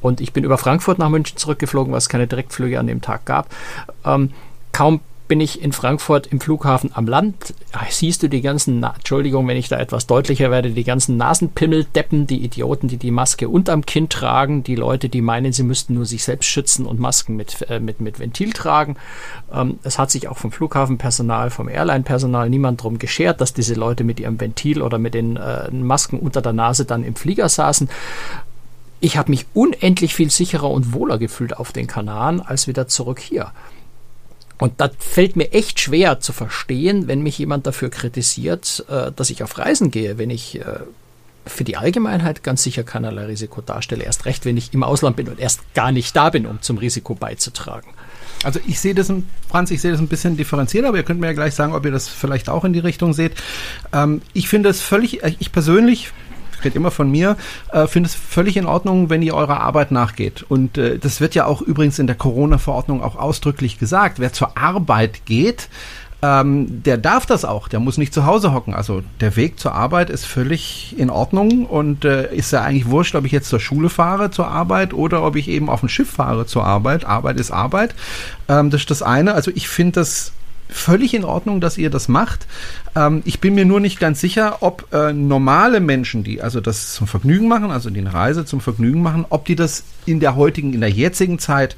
Und 0.00 0.20
ich 0.20 0.32
bin 0.32 0.44
über 0.44 0.58
Frankfurt 0.58 0.98
nach 0.98 1.08
München 1.08 1.36
zurückgeflogen, 1.36 1.92
was 1.92 2.08
keine 2.08 2.26
Direktflüge 2.26 2.78
an 2.78 2.86
dem 2.86 3.00
Tag 3.00 3.24
gab. 3.24 3.48
Ähm, 4.04 4.32
kaum 4.72 5.00
bin 5.28 5.40
ich 5.40 5.62
in 5.62 5.72
Frankfurt 5.72 6.26
im 6.26 6.40
Flughafen 6.40 6.90
am 6.94 7.06
Land, 7.06 7.54
siehst 7.90 8.22
du 8.22 8.28
die 8.28 8.40
ganzen, 8.40 8.80
Na 8.80 8.94
Entschuldigung, 8.96 9.46
wenn 9.46 9.58
ich 9.58 9.68
da 9.68 9.78
etwas 9.78 10.06
deutlicher 10.06 10.50
werde, 10.50 10.70
die 10.70 10.84
ganzen 10.84 11.18
Nasenpimmeldeppen, 11.18 12.26
die 12.26 12.42
Idioten, 12.42 12.88
die 12.88 12.96
die 12.96 13.10
Maske 13.10 13.48
unterm 13.48 13.84
Kinn 13.84 14.08
tragen, 14.08 14.64
die 14.64 14.74
Leute, 14.74 15.10
die 15.10 15.20
meinen, 15.20 15.52
sie 15.52 15.62
müssten 15.62 15.94
nur 15.94 16.06
sich 16.06 16.24
selbst 16.24 16.46
schützen 16.46 16.86
und 16.86 16.98
Masken 16.98 17.36
mit, 17.36 17.62
äh, 17.68 17.78
mit, 17.78 18.00
mit 18.00 18.18
Ventil 18.18 18.52
tragen. 18.52 18.96
Ähm, 19.52 19.78
es 19.82 19.98
hat 19.98 20.10
sich 20.10 20.28
auch 20.28 20.38
vom 20.38 20.50
Flughafenpersonal, 20.50 21.50
vom 21.50 21.68
Airline-Personal 21.68 22.48
niemand 22.48 22.82
drum 22.82 22.98
geschert, 22.98 23.40
dass 23.40 23.52
diese 23.52 23.74
Leute 23.74 24.04
mit 24.04 24.18
ihrem 24.18 24.40
Ventil 24.40 24.80
oder 24.80 24.98
mit 24.98 25.12
den 25.12 25.36
äh, 25.36 25.70
Masken 25.70 26.18
unter 26.18 26.40
der 26.40 26.54
Nase 26.54 26.86
dann 26.86 27.04
im 27.04 27.14
Flieger 27.14 27.48
saßen 27.50 27.90
ich 29.00 29.16
habe 29.16 29.30
mich 29.30 29.46
unendlich 29.54 30.14
viel 30.14 30.30
sicherer 30.30 30.70
und 30.70 30.92
wohler 30.92 31.18
gefühlt 31.18 31.56
auf 31.56 31.72
den 31.72 31.86
Kanaren 31.86 32.40
als 32.40 32.66
wieder 32.66 32.88
zurück 32.88 33.20
hier. 33.20 33.52
Und 34.58 34.80
das 34.80 34.90
fällt 34.98 35.36
mir 35.36 35.52
echt 35.52 35.78
schwer 35.78 36.20
zu 36.20 36.32
verstehen, 36.32 37.06
wenn 37.06 37.22
mich 37.22 37.38
jemand 37.38 37.66
dafür 37.66 37.90
kritisiert, 37.90 38.84
äh, 38.88 39.12
dass 39.14 39.30
ich 39.30 39.42
auf 39.42 39.56
Reisen 39.56 39.90
gehe, 39.90 40.18
wenn 40.18 40.30
ich 40.30 40.60
äh, 40.60 40.80
für 41.46 41.64
die 41.64 41.76
Allgemeinheit 41.76 42.42
ganz 42.42 42.62
sicher 42.62 42.82
keinerlei 42.82 43.26
Risiko 43.26 43.60
darstelle. 43.60 44.04
Erst 44.04 44.26
recht, 44.26 44.44
wenn 44.44 44.56
ich 44.56 44.74
im 44.74 44.82
Ausland 44.82 45.16
bin 45.16 45.28
und 45.28 45.38
erst 45.38 45.60
gar 45.74 45.92
nicht 45.92 46.14
da 46.14 46.30
bin, 46.30 46.44
um 46.44 46.60
zum 46.60 46.78
Risiko 46.78 47.14
beizutragen. 47.14 47.90
Also 48.44 48.60
ich 48.66 48.78
sehe 48.80 48.94
das, 48.94 49.12
Franz, 49.48 49.70
ich 49.70 49.80
sehe 49.80 49.90
das 49.90 50.00
ein 50.00 50.08
bisschen 50.08 50.36
differenziert, 50.36 50.84
aber 50.84 50.96
ihr 50.96 51.02
könnt 51.02 51.20
mir 51.20 51.26
ja 51.28 51.32
gleich 51.32 51.54
sagen, 51.54 51.72
ob 51.72 51.84
ihr 51.84 51.90
das 51.90 52.08
vielleicht 52.08 52.48
auch 52.48 52.64
in 52.64 52.72
die 52.72 52.78
Richtung 52.78 53.12
seht. 53.12 53.32
Ähm, 53.92 54.22
ich 54.32 54.48
finde 54.48 54.68
es 54.68 54.80
völlig, 54.80 55.22
ich 55.22 55.52
persönlich 55.52 56.12
rede 56.64 56.76
immer 56.76 56.90
von 56.90 57.10
mir, 57.10 57.36
äh, 57.72 57.86
finde 57.86 58.08
es 58.08 58.14
völlig 58.14 58.56
in 58.56 58.66
Ordnung, 58.66 59.10
wenn 59.10 59.22
ihr 59.22 59.34
eurer 59.34 59.60
Arbeit 59.60 59.90
nachgeht. 59.90 60.44
Und 60.48 60.78
äh, 60.78 60.98
das 60.98 61.20
wird 61.20 61.34
ja 61.34 61.46
auch 61.46 61.62
übrigens 61.62 61.98
in 61.98 62.06
der 62.06 62.16
Corona-Verordnung 62.16 63.02
auch 63.02 63.16
ausdrücklich 63.16 63.78
gesagt. 63.78 64.18
Wer 64.18 64.32
zur 64.32 64.56
Arbeit 64.56 65.24
geht, 65.26 65.68
ähm, 66.20 66.82
der 66.82 66.98
darf 66.98 67.26
das 67.26 67.44
auch, 67.44 67.68
der 67.68 67.78
muss 67.78 67.96
nicht 67.96 68.12
zu 68.12 68.26
Hause 68.26 68.52
hocken. 68.52 68.74
Also 68.74 69.02
der 69.20 69.36
Weg 69.36 69.60
zur 69.60 69.74
Arbeit 69.74 70.10
ist 70.10 70.26
völlig 70.26 70.98
in 70.98 71.10
Ordnung 71.10 71.64
und 71.64 72.04
äh, 72.04 72.34
ist 72.34 72.52
ja 72.52 72.62
eigentlich 72.62 72.90
wurscht, 72.90 73.14
ob 73.14 73.24
ich 73.24 73.32
jetzt 73.32 73.48
zur 73.48 73.60
Schule 73.60 73.88
fahre 73.88 74.30
zur 74.30 74.48
Arbeit 74.48 74.92
oder 74.92 75.22
ob 75.22 75.36
ich 75.36 75.48
eben 75.48 75.70
auf 75.70 75.82
ein 75.82 75.88
Schiff 75.88 76.10
fahre 76.10 76.46
zur 76.46 76.64
Arbeit. 76.64 77.04
Arbeit 77.04 77.38
ist 77.38 77.52
Arbeit. 77.52 77.94
Ähm, 78.48 78.70
das 78.70 78.80
ist 78.82 78.90
das 78.90 79.02
eine. 79.02 79.34
Also 79.34 79.52
ich 79.54 79.68
finde 79.68 80.00
das 80.00 80.32
völlig 80.68 81.14
in 81.14 81.24
Ordnung, 81.24 81.60
dass 81.60 81.78
ihr 81.78 81.90
das 81.90 82.08
macht. 82.08 82.46
Ähm, 82.94 83.22
ich 83.24 83.40
bin 83.40 83.54
mir 83.54 83.64
nur 83.64 83.80
nicht 83.80 84.00
ganz 84.00 84.20
sicher, 84.20 84.58
ob 84.62 84.92
äh, 84.92 85.12
normale 85.12 85.80
Menschen, 85.80 86.24
die 86.24 86.42
also 86.42 86.60
das 86.60 86.92
zum 86.94 87.06
Vergnügen 87.06 87.48
machen, 87.48 87.70
also 87.70 87.90
die 87.90 88.00
eine 88.00 88.12
Reise 88.12 88.44
zum 88.44 88.60
Vergnügen 88.60 89.02
machen, 89.02 89.26
ob 89.28 89.44
die 89.44 89.56
das 89.56 89.84
in 90.06 90.20
der 90.20 90.36
heutigen, 90.36 90.72
in 90.74 90.80
der 90.80 90.90
jetzigen 90.90 91.38
Zeit 91.38 91.76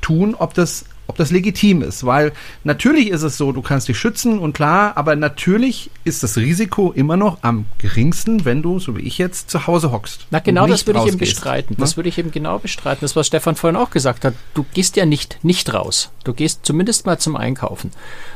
tun, 0.00 0.34
ob 0.34 0.54
das 0.54 0.84
ob 1.08 1.16
das 1.16 1.30
legitim 1.30 1.82
ist, 1.82 2.04
weil 2.04 2.32
natürlich 2.64 3.08
ist 3.08 3.22
es 3.22 3.38
so, 3.38 3.50
du 3.52 3.62
kannst 3.62 3.88
dich 3.88 3.98
schützen 3.98 4.38
und 4.38 4.52
klar, 4.52 4.92
aber 4.96 5.16
natürlich 5.16 5.90
ist 6.04 6.22
das 6.22 6.36
Risiko 6.36 6.92
immer 6.92 7.16
noch 7.16 7.38
am 7.42 7.64
geringsten, 7.78 8.44
wenn 8.44 8.62
du, 8.62 8.78
so 8.78 8.96
wie 8.96 9.00
ich 9.00 9.16
jetzt, 9.16 9.50
zu 9.50 9.66
Hause 9.66 9.90
hockst. 9.90 10.26
Na 10.30 10.38
genau, 10.38 10.66
das 10.66 10.86
würde 10.86 11.00
ich 11.00 11.06
eben 11.06 11.18
bestreiten. 11.18 11.76
Das 11.78 11.92
ne? 11.92 11.96
würde 11.96 12.08
ich 12.10 12.18
eben 12.18 12.30
genau 12.30 12.58
bestreiten. 12.58 13.00
Das, 13.00 13.16
was 13.16 13.26
Stefan 13.26 13.56
vorhin 13.56 13.76
auch 13.76 13.90
gesagt 13.90 14.24
hat. 14.24 14.34
Du 14.52 14.66
gehst 14.74 14.96
ja 14.96 15.06
nicht 15.06 15.42
nicht 15.42 15.72
raus. 15.72 16.10
Du 16.24 16.34
gehst 16.34 16.60
zumindest 16.64 17.06
mal 17.06 17.18
zum 17.18 17.36
Einkaufen. 17.36 17.90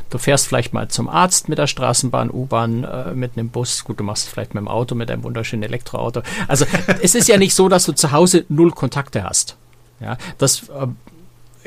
Du 0.09 0.17
fährst 0.17 0.47
vielleicht 0.47 0.73
mal 0.73 0.87
zum 0.87 1.07
Arzt 1.07 1.49
mit 1.49 1.59
der 1.59 1.67
Straßenbahn, 1.67 2.31
U-Bahn, 2.31 2.83
äh, 2.83 3.13
mit 3.13 3.37
einem 3.37 3.49
Bus. 3.49 3.83
Gut, 3.83 3.99
du 3.99 4.03
machst 4.03 4.29
vielleicht 4.29 4.55
mit 4.55 4.61
dem 4.61 4.67
Auto, 4.67 4.95
mit 4.95 5.11
einem 5.11 5.23
wunderschönen 5.23 5.63
Elektroauto. 5.63 6.23
Also 6.47 6.65
es 7.01 7.13
ist 7.13 7.27
ja 7.27 7.37
nicht 7.37 7.53
so, 7.53 7.69
dass 7.69 7.85
du 7.85 7.93
zu 7.93 8.11
Hause 8.11 8.45
null 8.49 8.71
Kontakte 8.71 9.23
hast. 9.23 9.57
Ja, 9.99 10.17
das 10.37 10.69
äh, 10.69 10.87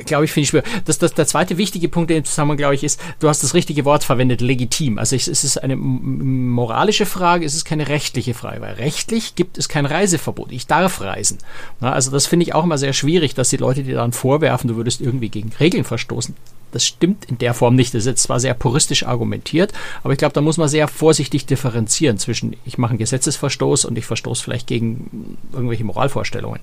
glaube 0.05 0.25
ich, 0.25 0.31
finde 0.31 0.43
ich 0.43 0.49
schwer. 0.49 0.63
Das, 0.85 0.97
das, 0.97 1.13
der 1.13 1.27
zweite 1.27 1.57
wichtige 1.57 1.89
Punkt 1.89 2.11
in 2.11 2.17
dem 2.17 2.25
Zusammenhang, 2.25 2.57
glaube 2.57 2.75
ich, 2.75 2.83
ist, 2.83 2.99
du 3.19 3.29
hast 3.29 3.43
das 3.43 3.53
richtige 3.53 3.85
Wort 3.85 4.03
verwendet, 4.03 4.41
legitim. 4.41 4.97
Also 4.97 5.15
es, 5.15 5.27
es 5.27 5.43
ist 5.43 5.57
eine 5.57 5.75
moralische 5.75 7.05
Frage, 7.05 7.45
es 7.45 7.55
ist 7.55 7.65
keine 7.65 7.87
rechtliche 7.87 8.33
Frage, 8.33 8.61
weil 8.61 8.73
rechtlich 8.75 9.35
gibt 9.35 9.57
es 9.57 9.69
kein 9.69 9.85
Reiseverbot. 9.85 10.51
Ich 10.51 10.67
darf 10.67 11.01
reisen. 11.01 11.39
Na, 11.79 11.93
also 11.93 12.11
das 12.11 12.27
finde 12.27 12.43
ich 12.43 12.53
auch 12.53 12.63
immer 12.63 12.77
sehr 12.77 12.93
schwierig, 12.93 13.33
dass 13.35 13.49
die 13.49 13.57
Leute 13.57 13.83
dir 13.83 13.95
dann 13.95 14.13
vorwerfen, 14.13 14.67
du 14.67 14.75
würdest 14.75 15.01
irgendwie 15.01 15.29
gegen 15.29 15.51
Regeln 15.59 15.83
verstoßen. 15.83 16.35
Das 16.71 16.85
stimmt 16.85 17.25
in 17.25 17.37
der 17.37 17.53
Form 17.53 17.75
nicht. 17.75 17.93
Das 17.93 18.01
ist 18.01 18.07
jetzt 18.07 18.23
zwar 18.23 18.39
sehr 18.39 18.53
puristisch 18.53 19.03
argumentiert, 19.03 19.71
aber 20.03 20.13
ich 20.13 20.19
glaube, 20.19 20.33
da 20.33 20.41
muss 20.41 20.57
man 20.57 20.67
sehr 20.67 20.87
vorsichtig 20.87 21.45
differenzieren 21.45 22.17
zwischen, 22.17 22.55
ich 22.65 22.77
mache 22.77 22.91
einen 22.91 22.99
Gesetzesverstoß 22.99 23.85
und 23.85 23.97
ich 23.97 24.05
verstoße 24.05 24.43
vielleicht 24.43 24.67
gegen 24.67 25.37
irgendwelche 25.53 25.85
Moralvorstellungen. 25.85 26.59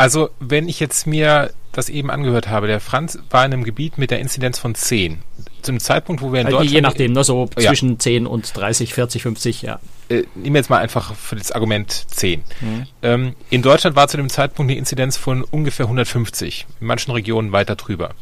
Also, 0.00 0.30
wenn 0.40 0.66
ich 0.66 0.80
jetzt 0.80 1.06
mir 1.06 1.52
das 1.72 1.90
eben 1.90 2.10
angehört 2.10 2.48
habe, 2.48 2.66
der 2.66 2.80
Franz 2.80 3.18
war 3.28 3.44
in 3.44 3.52
einem 3.52 3.64
Gebiet 3.64 3.98
mit 3.98 4.10
der 4.10 4.18
Inzidenz 4.18 4.58
von 4.58 4.74
10. 4.74 5.18
Zum 5.60 5.78
Zeitpunkt, 5.78 6.22
wo 6.22 6.32
wir 6.32 6.40
in 6.40 6.46
also 6.46 6.56
Deutschland... 6.56 6.74
Je 6.74 6.80
nachdem, 6.80 7.12
ne, 7.12 7.22
so 7.22 7.50
ja. 7.58 7.68
zwischen 7.68 8.00
10 8.00 8.26
und 8.26 8.56
30, 8.56 8.94
40, 8.94 9.20
50, 9.20 9.60
ja. 9.60 9.78
Äh, 10.08 10.24
nehmen 10.34 10.54
wir 10.54 10.60
jetzt 10.60 10.70
mal 10.70 10.78
einfach 10.78 11.14
für 11.14 11.36
das 11.36 11.52
Argument 11.52 11.92
10. 11.92 12.42
Mhm. 12.62 12.86
Ähm, 13.02 13.34
in 13.50 13.60
Deutschland 13.60 13.94
war 13.94 14.08
zu 14.08 14.16
dem 14.16 14.30
Zeitpunkt 14.30 14.72
die 14.72 14.78
Inzidenz 14.78 15.18
von 15.18 15.44
ungefähr 15.44 15.84
150, 15.84 16.66
in 16.80 16.86
manchen 16.86 17.10
Regionen 17.10 17.52
weiter 17.52 17.76
drüber. 17.76 18.14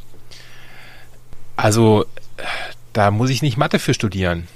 Also, 1.55 2.07
da 2.93 3.13
muss 3.13 3.31
ich 3.31 3.41
nicht 3.41 3.57
Mathe 3.57 3.79
für 3.79 3.95
studieren. 3.95 4.49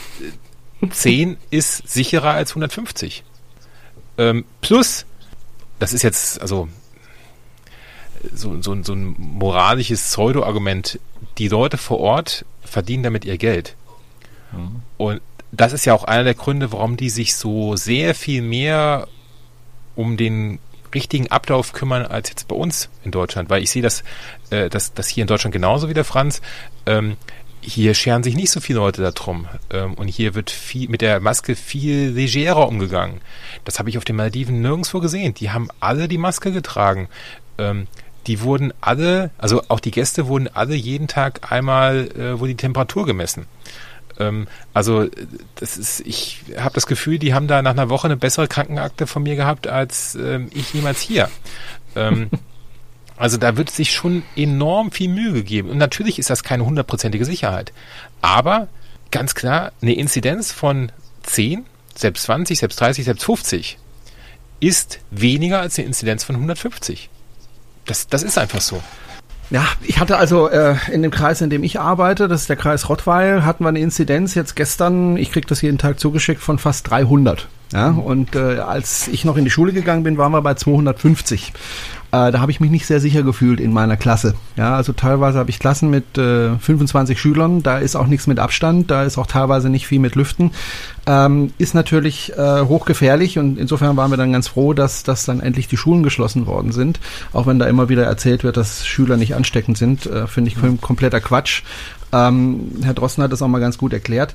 10 0.90 1.38
ist 1.48 1.88
sicherer 1.88 2.32
als 2.32 2.50
150. 2.50 3.24
Ähm, 4.18 4.44
plus, 4.60 5.06
das 5.82 5.92
ist 5.92 6.02
jetzt, 6.02 6.40
also 6.40 6.68
so, 8.32 8.62
so, 8.62 8.80
so 8.84 8.92
ein 8.92 9.16
moralisches 9.18 10.00
Pseudo-Argument. 10.00 11.00
Die 11.38 11.48
Leute 11.48 11.76
vor 11.76 11.98
Ort 11.98 12.44
verdienen 12.64 13.02
damit 13.02 13.24
ihr 13.24 13.36
Geld. 13.36 13.74
Mhm. 14.52 14.82
Und 14.96 15.20
das 15.50 15.72
ist 15.72 15.84
ja 15.84 15.92
auch 15.92 16.04
einer 16.04 16.22
der 16.22 16.34
Gründe, 16.34 16.70
warum 16.70 16.96
die 16.96 17.10
sich 17.10 17.34
so 17.34 17.74
sehr 17.74 18.14
viel 18.14 18.42
mehr 18.42 19.08
um 19.96 20.16
den 20.16 20.60
richtigen 20.94 21.32
Ablauf 21.32 21.72
kümmern 21.72 22.06
als 22.06 22.28
jetzt 22.28 22.46
bei 22.46 22.54
uns 22.54 22.88
in 23.02 23.10
Deutschland, 23.10 23.50
weil 23.50 23.64
ich 23.64 23.72
sehe 23.72 23.82
das, 23.82 24.04
äh, 24.50 24.70
das, 24.70 24.94
das 24.94 25.08
hier 25.08 25.22
in 25.22 25.28
Deutschland 25.28 25.52
genauso 25.52 25.88
wie 25.88 25.94
der 25.94 26.04
Franz. 26.04 26.42
Ähm, 26.86 27.16
hier 27.62 27.94
scheren 27.94 28.22
sich 28.22 28.34
nicht 28.34 28.50
so 28.50 28.60
viele 28.60 28.80
Leute 28.80 29.02
darum. 29.02 29.46
Ähm, 29.70 29.94
und 29.94 30.08
hier 30.08 30.34
wird 30.34 30.50
viel, 30.50 30.88
mit 30.88 31.00
der 31.00 31.20
Maske 31.20 31.56
viel 31.56 32.10
legerer 32.10 32.68
umgegangen. 32.68 33.20
Das 33.64 33.78
habe 33.78 33.88
ich 33.88 33.98
auf 33.98 34.04
den 34.04 34.16
Maldiven 34.16 34.60
nirgendwo 34.60 35.00
gesehen. 35.00 35.34
Die 35.34 35.50
haben 35.50 35.68
alle 35.80 36.08
die 36.08 36.18
Maske 36.18 36.52
getragen. 36.52 37.08
Ähm, 37.58 37.86
die 38.26 38.40
wurden 38.42 38.72
alle, 38.80 39.30
also 39.38 39.62
auch 39.68 39.80
die 39.80 39.90
Gäste 39.90 40.26
wurden 40.26 40.48
alle 40.52 40.74
jeden 40.74 41.08
Tag 41.08 41.50
einmal, 41.50 42.08
äh, 42.16 42.38
wurde 42.38 42.52
die 42.52 42.56
Temperatur 42.56 43.06
gemessen. 43.06 43.46
Ähm, 44.18 44.46
also 44.74 45.08
das 45.56 45.76
ist, 45.76 46.00
ich 46.00 46.42
habe 46.56 46.74
das 46.74 46.86
Gefühl, 46.86 47.18
die 47.18 47.34
haben 47.34 47.48
da 47.48 47.62
nach 47.62 47.72
einer 47.72 47.88
Woche 47.88 48.06
eine 48.06 48.16
bessere 48.16 48.48
Krankenakte 48.48 49.06
von 49.06 49.22
mir 49.22 49.36
gehabt 49.36 49.66
als 49.66 50.14
ähm, 50.14 50.50
ich 50.52 50.72
jemals 50.74 51.00
hier. 51.00 51.28
Also 53.22 53.36
da 53.36 53.56
wird 53.56 53.70
sich 53.70 53.92
schon 53.92 54.24
enorm 54.34 54.90
viel 54.90 55.08
Mühe 55.08 55.32
gegeben. 55.32 55.70
Und 55.70 55.78
natürlich 55.78 56.18
ist 56.18 56.28
das 56.28 56.42
keine 56.42 56.64
hundertprozentige 56.64 57.24
Sicherheit. 57.24 57.72
Aber 58.20 58.66
ganz 59.12 59.36
klar, 59.36 59.70
eine 59.80 59.94
Inzidenz 59.94 60.50
von 60.50 60.90
10, 61.22 61.64
selbst 61.94 62.24
20, 62.24 62.58
selbst 62.58 62.80
30, 62.80 63.04
selbst 63.04 63.24
50 63.24 63.78
ist 64.58 64.98
weniger 65.12 65.60
als 65.60 65.78
eine 65.78 65.86
Inzidenz 65.86 66.24
von 66.24 66.34
150. 66.34 67.10
Das, 67.86 68.08
das 68.08 68.24
ist 68.24 68.38
einfach 68.38 68.60
so. 68.60 68.82
Ja, 69.50 69.66
ich 69.82 70.00
hatte 70.00 70.16
also 70.16 70.48
äh, 70.48 70.74
in 70.90 71.02
dem 71.02 71.12
Kreis, 71.12 71.40
in 71.42 71.50
dem 71.50 71.62
ich 71.62 71.78
arbeite, 71.78 72.26
das 72.26 72.40
ist 72.40 72.48
der 72.48 72.56
Kreis 72.56 72.88
Rottweil, 72.88 73.44
hatten 73.44 73.62
wir 73.62 73.68
eine 73.68 73.78
Inzidenz 73.78 74.34
jetzt 74.34 74.56
gestern, 74.56 75.16
ich 75.16 75.30
krieg 75.30 75.46
das 75.46 75.62
jeden 75.62 75.78
Tag 75.78 76.00
zugeschickt, 76.00 76.40
von 76.40 76.58
fast 76.58 76.90
300. 76.90 77.46
Ja, 77.72 77.90
und 77.90 78.34
äh, 78.34 78.58
als 78.58 79.08
ich 79.08 79.24
noch 79.24 79.36
in 79.36 79.44
die 79.44 79.50
Schule 79.50 79.72
gegangen 79.72 80.02
bin, 80.02 80.18
waren 80.18 80.32
wir 80.32 80.42
bei 80.42 80.54
250. 80.54 81.52
Äh, 82.12 82.30
da 82.30 82.40
habe 82.40 82.52
ich 82.52 82.60
mich 82.60 82.70
nicht 82.70 82.84
sehr 82.84 83.00
sicher 83.00 83.22
gefühlt 83.22 83.58
in 83.58 83.72
meiner 83.72 83.96
Klasse. 83.96 84.34
Ja, 84.56 84.76
also 84.76 84.92
teilweise 84.92 85.38
habe 85.38 85.48
ich 85.48 85.58
Klassen 85.58 85.88
mit 85.88 86.18
äh, 86.18 86.58
25 86.58 87.18
Schülern, 87.18 87.62
da 87.62 87.78
ist 87.78 87.96
auch 87.96 88.06
nichts 88.06 88.26
mit 88.26 88.38
Abstand, 88.38 88.90
da 88.90 89.02
ist 89.04 89.16
auch 89.16 89.26
teilweise 89.26 89.70
nicht 89.70 89.86
viel 89.86 89.98
mit 89.98 90.14
Lüften. 90.14 90.50
Ähm, 91.06 91.54
ist 91.56 91.74
natürlich 91.74 92.30
äh, 92.36 92.60
hochgefährlich 92.60 93.38
und 93.38 93.58
insofern 93.58 93.96
waren 93.96 94.10
wir 94.10 94.18
dann 94.18 94.30
ganz 94.32 94.48
froh, 94.48 94.74
dass, 94.74 95.04
dass 95.04 95.24
dann 95.24 95.40
endlich 95.40 95.68
die 95.68 95.78
Schulen 95.78 96.02
geschlossen 96.02 96.46
worden 96.46 96.70
sind. 96.70 97.00
Auch 97.32 97.46
wenn 97.46 97.58
da 97.58 97.66
immer 97.66 97.88
wieder 97.88 98.04
erzählt 98.04 98.44
wird, 98.44 98.58
dass 98.58 98.86
Schüler 98.86 99.16
nicht 99.16 99.34
ansteckend 99.34 99.78
sind, 99.78 100.04
äh, 100.04 100.26
finde 100.26 100.50
ich 100.50 100.62
mhm. 100.62 100.82
kompletter 100.82 101.20
Quatsch. 101.20 101.62
Ähm, 102.12 102.72
Herr 102.82 102.92
Drossen 102.92 103.24
hat 103.24 103.32
das 103.32 103.40
auch 103.40 103.48
mal 103.48 103.58
ganz 103.58 103.78
gut 103.78 103.94
erklärt. 103.94 104.34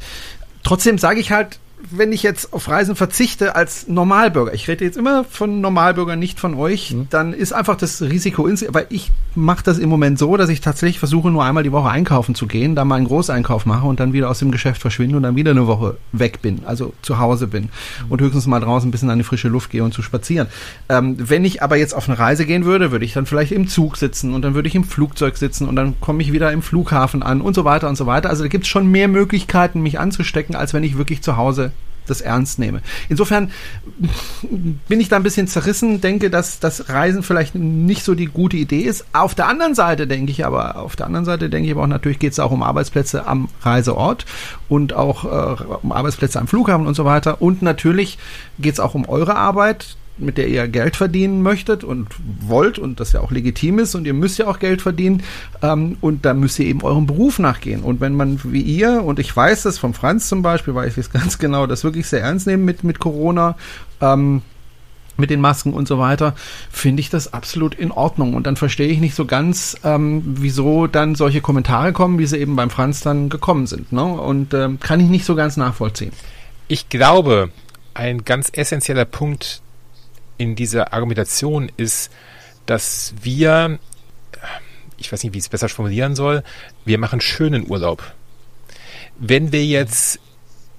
Trotzdem 0.63 0.98
sage 0.98 1.20
ich 1.20 1.32
halt, 1.32 1.60
wenn 1.92 2.12
ich 2.12 2.24
jetzt 2.24 2.54
auf 2.54 2.70
Reisen 2.70 2.96
verzichte 2.96 3.56
als 3.56 3.88
Normalbürger, 3.88 4.54
ich 4.54 4.68
rede 4.68 4.84
jetzt 4.84 4.98
immer 4.98 5.24
von 5.24 5.62
Normalbürgern, 5.62 6.18
nicht 6.18 6.40
von 6.40 6.56
euch, 6.56 6.92
mhm. 6.92 7.08
dann 7.10 7.34
ist 7.34 7.54
einfach 7.54 7.78
das 7.78 8.02
Risiko, 8.02 8.50
weil 8.70 8.88
ich 8.90 9.12
mache 9.36 9.63
das 9.63 9.78
im 9.78 9.90
Moment 9.90 10.18
so, 10.18 10.36
dass 10.38 10.50
ich 10.50 10.62
tatsächlich 10.62 10.98
versuche, 10.98 11.30
nur 11.30 11.46
einmal 11.46 11.63
die 11.63 11.72
Woche 11.72 11.90
einkaufen 11.90 12.34
zu 12.34 12.48
gehen, 12.48 12.76
da 12.76 12.84
mal 12.84 12.96
einen 12.96 13.06
Großeinkauf 13.06 13.66
mache 13.68 13.86
und 13.86 14.00
dann 14.00 14.12
wieder 14.12 14.30
aus 14.30 14.40
dem 14.40 14.52
Geschäft 14.52 14.82
verschwinde 14.82 15.18
und 15.18 15.24
dann 15.24 15.36
wieder 15.36 15.52
eine 15.52 15.68
Woche 15.68 15.98
weg 16.12 16.42
bin, 16.42 16.62
also 16.66 16.94
zu 17.04 17.20
Hause 17.20 17.46
bin 17.48 17.63
mhm. 17.63 18.12
und 18.12 18.22
höchstens 18.22 18.48
mal 18.48 18.60
draußen 18.60 18.88
ein 18.88 18.92
bisschen 18.92 19.12
an 19.12 19.20
die 19.20 19.24
frische 19.24 19.48
Luft 19.48 19.70
gehe 19.70 19.84
und 19.84 19.94
zu 19.94 20.02
spazieren. 20.02 20.48
Ähm, 20.90 21.16
wenn 21.18 21.46
ich 21.46 21.62
aber 21.62 21.78
jetzt 21.78 21.94
auf 21.94 22.10
eine 22.10 22.18
Reise 22.18 22.46
gehen 22.46 22.66
würde, 22.66 22.92
würde 22.92 23.06
ich 23.06 23.13
dann 23.13 23.28
vielleicht 23.28 23.52
im 23.52 23.68
Zug 23.68 23.98
sitzen 23.98 24.34
und 24.34 24.42
dann 24.42 24.56
würde 24.56 24.68
ich 24.68 24.76
im 24.76 24.84
Flugzeug 24.84 25.38
sitzen 25.38 25.68
und 25.68 25.76
dann 25.76 26.00
komme 26.02 26.24
ich 26.24 26.32
wieder 26.32 26.52
im 26.52 26.63
Flughafen 26.63 27.22
an 27.22 27.40
und 27.42 27.54
so 27.54 27.66
weiter 27.66 27.88
und 27.88 27.98
so 27.98 28.08
weiter. 28.08 28.30
Also 28.30 28.44
da 28.44 28.50
gibt 28.50 28.63
es 28.63 28.70
schon 28.70 28.88
mehr 28.88 29.08
Möglichkeiten, 29.08 29.82
mich 29.82 30.00
anzustecken, 30.00 30.56
als 30.56 30.74
wenn 30.74 30.84
ich 30.84 30.98
wirklich 30.98 31.22
zu 31.22 31.38
Hause 31.38 31.66
das 32.10 32.22
ernst 32.22 32.60
nehme. 32.60 32.82
Insofern 33.10 33.52
bin 34.88 35.00
ich 35.00 35.10
da 35.10 35.17
ein 35.17 35.24
bisschen 35.24 35.48
zerrissen, 35.48 36.02
denke, 36.02 36.30
dass 36.30 36.60
das 36.60 36.89
Reisen 36.89 37.24
vielleicht 37.24 37.56
nicht 37.56 38.04
so 38.04 38.15
die 38.15 38.26
gute 38.26 38.58
Idee 38.58 38.82
ist. 38.82 39.06
Auf 39.13 39.36
der 39.36 39.48
anderen 39.48 39.76
Seite 39.76 40.08
denke 40.08 40.32
ich 40.32 40.46
aber, 40.46 40.78
auf 40.78 40.96
der 40.96 41.06
anderen 41.06 41.26
Seite 41.26 41.50
denke 41.50 41.67
ich 41.67 41.74
aber 41.74 41.84
auch, 41.84 41.88
natürlich 41.88 42.20
geht 42.20 42.34
es 42.34 42.39
auch 42.39 42.52
um 42.52 42.63
Arbeitsplätze 42.63 43.26
am 43.26 43.50
Reiseort 43.62 44.26
und 44.70 44.93
auch 44.93 45.26
äh, 45.26 45.63
um 45.82 45.91
Arbeitsplätze 45.91 46.39
am 46.39 46.48
Flughafen 46.48 46.88
und 46.88 46.96
so 46.96 47.06
weiter. 47.06 47.41
Und 47.41 47.62
natürlich 47.62 48.17
geht 48.60 48.74
es 48.74 48.80
auch 48.80 48.96
um 48.96 49.08
eure 49.08 49.36
Arbeit 49.36 49.98
mit 50.17 50.38
der 50.38 50.47
ihr 50.47 50.67
Geld 50.67 50.95
verdienen 50.95 51.41
möchtet 51.41 51.84
und 51.84 52.08
wollt 52.41 52.80
und 52.80 52.99
das 52.99 53.13
ja 53.13 53.21
auch 53.21 53.32
legitim 53.32 53.80
ist 53.80 53.95
und 53.95 54.06
ihr 54.06 54.13
müsst 54.13 54.38
ja 54.38 54.47
auch 54.47 54.60
Geld 54.60 54.82
verdienen 54.82 55.23
ähm, 55.62 55.97
und 56.01 56.25
da 56.25 56.34
müsst 56.34 56.60
ihr 56.60 56.65
eben 56.65 56.82
eurem 56.82 57.08
Beruf 57.08 57.39
nachgehen. 57.39 57.82
Und 57.82 58.01
wenn 58.01 58.13
man 58.13 58.39
wie 58.43 58.62
ihr, 58.62 59.03
und 59.03 59.19
ich 59.19 59.36
weiß 59.36 59.63
das 59.63 59.77
vom 59.77 59.93
Franz 59.93 60.27
zum 60.30 60.41
Beispiel, 60.41 60.75
weiß 60.75 60.93
ich 60.93 61.06
es 61.06 61.12
ganz 61.12 61.38
genau, 61.39 61.67
das 61.67 61.84
wirklich 61.84 62.08
sehr 62.08 62.21
ernst 62.21 62.47
nehmen 62.47 62.65
mit, 62.65 62.84
mit 62.84 62.99
Corona, 62.99 63.56
ähm, 64.01 64.41
mit 65.17 65.30
den 65.30 65.41
Masken 65.41 65.73
und 65.73 65.88
so 65.88 65.97
weiter, 65.97 66.36
finde 66.69 67.01
ich 67.01 67.10
das 67.10 67.34
absolut 67.34 67.75
in 67.75 67.91
Ordnung. 67.91 68.36
Und 68.36 68.45
dann 68.45 68.56
verstehe 68.56 68.88
ich 68.88 68.99
nicht 68.99 69.15
so 69.15 69.25
ganz, 69.25 69.75
ähm, 69.84 70.21
wieso 70.25 70.88
dann 70.88 71.15
solche 71.15 71.41
Kommentare 71.41 71.91
kommen, 71.91 72.19
wie 72.19 72.27
sie 72.27 72.38
eben 72.38 72.56
beim 72.56 72.69
Franz 72.69 73.01
dann 73.01 73.30
gekommen 73.30 73.67
sind. 73.67 73.91
Ne? 73.91 74.03
Und 74.03 74.53
ähm, 74.53 74.80
kann 74.80 74.99
ich 74.99 75.08
nicht 75.08 75.25
so 75.25 75.36
ganz 75.36 75.58
nachvollziehen. 75.58 76.12
Ich 76.67 76.89
glaube, 76.89 77.49
ein 77.93 78.25
ganz 78.25 78.49
essentieller 78.53 79.06
Punkt 79.06 79.62
in 80.38 80.56
dieser 80.56 80.93
Argumentation 80.93 81.71
ist, 81.78 82.12
dass 82.65 83.13
wir, 83.21 83.80
ich 84.97 85.12
weiß 85.12 85.23
nicht, 85.23 85.34
wie 85.34 85.38
ich 85.38 85.45
es 85.45 85.50
besser 85.50 85.69
formulieren 85.69 86.15
soll, 86.15 86.43
wir 86.86 86.97
machen 86.97 87.21
schönen 87.21 87.69
Urlaub. 87.69 88.04
Wenn 89.17 89.52
wir 89.52 89.65
jetzt 89.65 90.19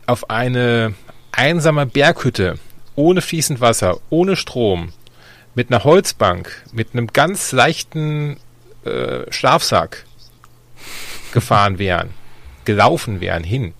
auf 0.07 0.31
eine 0.31 0.94
einsame 1.33 1.87
Berghütte 1.87 2.59
ohne 2.94 3.21
fließend 3.21 3.61
Wasser, 3.61 3.99
ohne 4.11 4.37
Strom, 4.37 4.92
mit 5.55 5.71
einer 5.71 5.85
Holzbank, 5.85 6.64
mit 6.73 6.92
einem 6.92 7.09
ganz 7.09 7.53
leichten 7.53 8.38
äh, 8.85 9.31
Schlafsack 9.31 10.05
gefahren 11.33 11.79
wären, 11.79 12.11
gelaufen 12.64 13.21
wären 13.21 13.44
hin, 13.44 13.75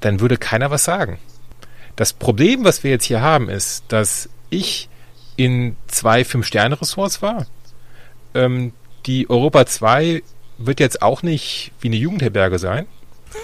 dann 0.00 0.20
würde 0.20 0.36
keiner 0.36 0.70
was 0.70 0.84
sagen. 0.84 1.18
Das 1.96 2.12
Problem, 2.12 2.64
was 2.64 2.84
wir 2.84 2.90
jetzt 2.90 3.04
hier 3.04 3.20
haben, 3.20 3.48
ist, 3.48 3.84
dass 3.88 4.28
ich 4.56 4.88
in 5.36 5.76
zwei 5.86 6.24
Fünf-Sterne-Ressorts 6.24 7.22
war. 7.22 7.46
Ähm, 8.34 8.72
die 9.06 9.28
Europa 9.28 9.66
2 9.66 10.22
wird 10.58 10.80
jetzt 10.80 11.02
auch 11.02 11.22
nicht 11.22 11.72
wie 11.80 11.88
eine 11.88 11.96
Jugendherberge 11.96 12.58
sein. 12.58 12.86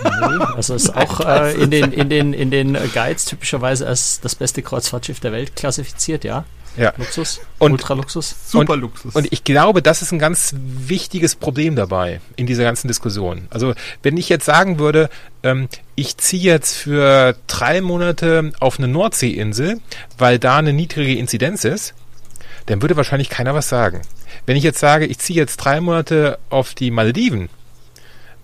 Nee, 0.05 0.44
also 0.55 0.75
ist 0.75 0.94
auch 0.94 1.20
äh, 1.27 1.55
in, 1.55 1.70
den, 1.70 1.92
in, 1.92 2.09
den, 2.09 2.33
in 2.33 2.51
den 2.51 2.75
Guides 2.94 3.25
typischerweise 3.25 3.87
als 3.87 4.20
das 4.20 4.37
beste 4.37 4.62
Kreuzfahrtschiff 4.62 5.20
der 5.20 5.33
Welt 5.33 5.57
klassifiziert, 5.57 6.25
ja. 6.25 6.44
Ja. 6.81 6.95
Luxus, 6.97 7.43
und, 7.59 7.73
Ultraluxus. 7.73 8.35
Super 8.47 8.73
und, 8.73 8.81
Luxus. 8.81 9.14
Und 9.14 9.31
ich 9.31 9.45
glaube, 9.45 9.83
das 9.83 10.01
ist 10.01 10.12
ein 10.12 10.19
ganz 10.19 10.55
wichtiges 10.57 11.35
Problem 11.35 11.77
dabei 11.77 12.23
in 12.37 12.47
dieser 12.47 12.64
ganzen 12.64 12.88
Diskussion. 12.88 13.47
Also 13.51 13.75
wenn 14.03 14.16
ich 14.16 14.31
jetzt 14.31 14.47
sagen 14.47 14.79
würde, 14.79 15.11
ähm, 15.43 15.69
ich 15.95 16.16
ziehe 16.16 16.43
jetzt 16.43 16.79
für 16.79 17.37
drei 17.47 17.83
Monate 17.83 18.53
auf 18.61 18.79
eine 18.79 18.88
Nordseeinsel, 18.88 19.79
weil 20.16 20.38
da 20.38 20.57
eine 20.57 20.73
niedrige 20.73 21.19
Inzidenz 21.19 21.64
ist, 21.64 21.93
dann 22.64 22.81
würde 22.81 22.97
wahrscheinlich 22.97 23.29
keiner 23.29 23.55
was 23.55 23.69
sagen. 23.69 24.01
Wenn 24.47 24.57
ich 24.57 24.64
jetzt 24.64 24.81
sage, 24.81 25.05
ich 25.05 25.19
ziehe 25.19 25.38
jetzt 25.38 25.59
drei 25.59 25.83
Monate 25.83 26.38
auf 26.49 26.73
die 26.73 26.90
Malediven, 26.90 27.51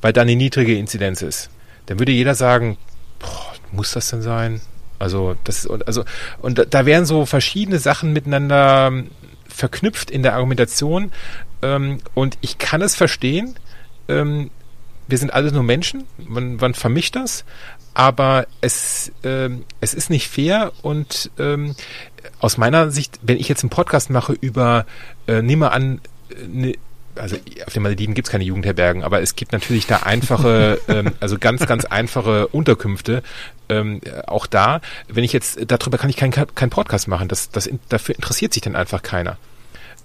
weil 0.03 0.12
dann 0.12 0.29
die 0.29 0.37
niedrige 0.37 0.77
Inzidenz 0.77 1.22
ist, 1.22 1.49
dann 1.87 1.99
würde 1.99 2.12
jeder 2.12 2.35
sagen, 2.35 2.77
boah, 3.18 3.55
muss 3.72 3.92
das 3.92 4.11
denn 4.11 4.20
sein? 4.20 4.61
Also 4.98 5.37
das 5.44 5.66
also 5.66 6.04
und 6.40 6.66
da 6.70 6.87
wären 6.87 7.06
so 7.06 7.26
verschiedene 7.26 7.78
Sachen 7.78 8.12
miteinander 8.12 8.88
ähm, 8.88 9.11
verknüpft 9.48 10.11
in 10.11 10.22
der 10.22 10.35
Argumentation. 10.35 11.12
Ähm, 11.62 11.98
und 12.14 12.38
ich 12.40 12.59
kann 12.59 12.82
es 12.82 12.94
verstehen. 12.94 13.56
Ähm, 14.09 14.50
wir 15.09 15.18
sind 15.18 15.32
alles 15.32 15.52
nur 15.52 15.62
Menschen, 15.62 16.04
man, 16.18 16.56
man 16.56 16.74
vermischt 16.74 17.14
das, 17.14 17.44
aber 17.94 18.46
es, 18.61 19.12
ähm, 19.22 19.64
es 19.80 19.94
ist 19.94 20.11
nicht 20.11 20.28
fair. 20.28 20.72
Und 20.82 21.30
ähm, 21.38 21.74
aus 22.40 22.59
meiner 22.59 22.90
Sicht, 22.90 23.20
wenn 23.22 23.38
ich 23.38 23.48
jetzt 23.48 23.62
einen 23.62 23.70
Podcast 23.70 24.11
mache 24.11 24.32
über, 24.32 24.85
äh, 25.26 25.42
nehme 25.42 25.70
an, 25.70 26.00
äh, 26.30 26.46
ne, 26.46 26.74
also 27.16 27.37
auf 27.66 27.72
den 27.72 27.83
Malediven 27.83 28.14
gibt 28.14 28.29
es 28.29 28.33
keine 28.33 28.44
Jugendherbergen, 28.44 29.02
aber 29.02 29.20
es 29.22 29.37
gibt 29.37 29.52
natürlich 29.52 29.87
da 29.87 29.98
einfache, 29.98 30.81
ähm, 30.88 31.12
also 31.20 31.38
ganz, 31.38 31.66
ganz 31.66 31.85
einfache 31.85 32.48
Unterkünfte. 32.48 33.22
Ähm, 33.68 34.00
auch 34.26 34.46
da, 34.46 34.81
wenn 35.09 35.24
ich 35.24 35.33
jetzt, 35.33 35.59
darüber 35.66 35.98
kann 35.98 36.11
ich 36.11 36.16
keinen 36.16 36.33
kein 36.33 36.70
Podcast 36.70 37.09
machen. 37.09 37.29
Das, 37.29 37.50
das, 37.50 37.68
dafür 37.88 38.14
interessiert 38.14 38.52
sich 38.52 38.62
dann 38.62 38.76
einfach 38.76 39.02
keiner. 39.02 39.38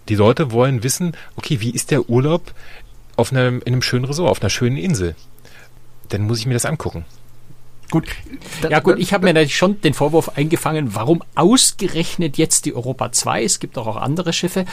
Die 0.09 0.15
Leute 0.15 0.51
wollen 0.51 0.83
wissen, 0.83 1.15
okay, 1.35 1.61
wie 1.61 1.71
ist 1.71 1.91
der 1.91 2.09
Urlaub 2.09 2.53
auf 3.15 3.31
einem, 3.31 3.61
in 3.65 3.73
einem 3.73 3.81
schönen 3.81 4.05
Resort, 4.05 4.31
auf 4.31 4.41
einer 4.41 4.49
schönen 4.49 4.77
Insel? 4.77 5.15
Dann 6.09 6.23
muss 6.23 6.39
ich 6.39 6.45
mir 6.45 6.53
das 6.53 6.65
angucken. 6.65 7.05
Gut. 7.91 8.07
Ja 8.69 8.79
gut, 8.79 8.99
ich 8.99 9.13
habe 9.13 9.25
mir 9.25 9.33
natürlich 9.33 9.57
schon 9.57 9.81
den 9.81 9.93
Vorwurf 9.93 10.37
eingefangen, 10.37 10.95
warum 10.95 11.21
ausgerechnet 11.35 12.37
jetzt 12.37 12.65
die 12.65 12.73
Europa 12.73 13.11
2? 13.11 13.43
Es 13.43 13.59
gibt 13.59 13.75
doch 13.75 13.85
auch 13.85 13.97
andere 13.97 14.31
Schiffe. 14.31 14.65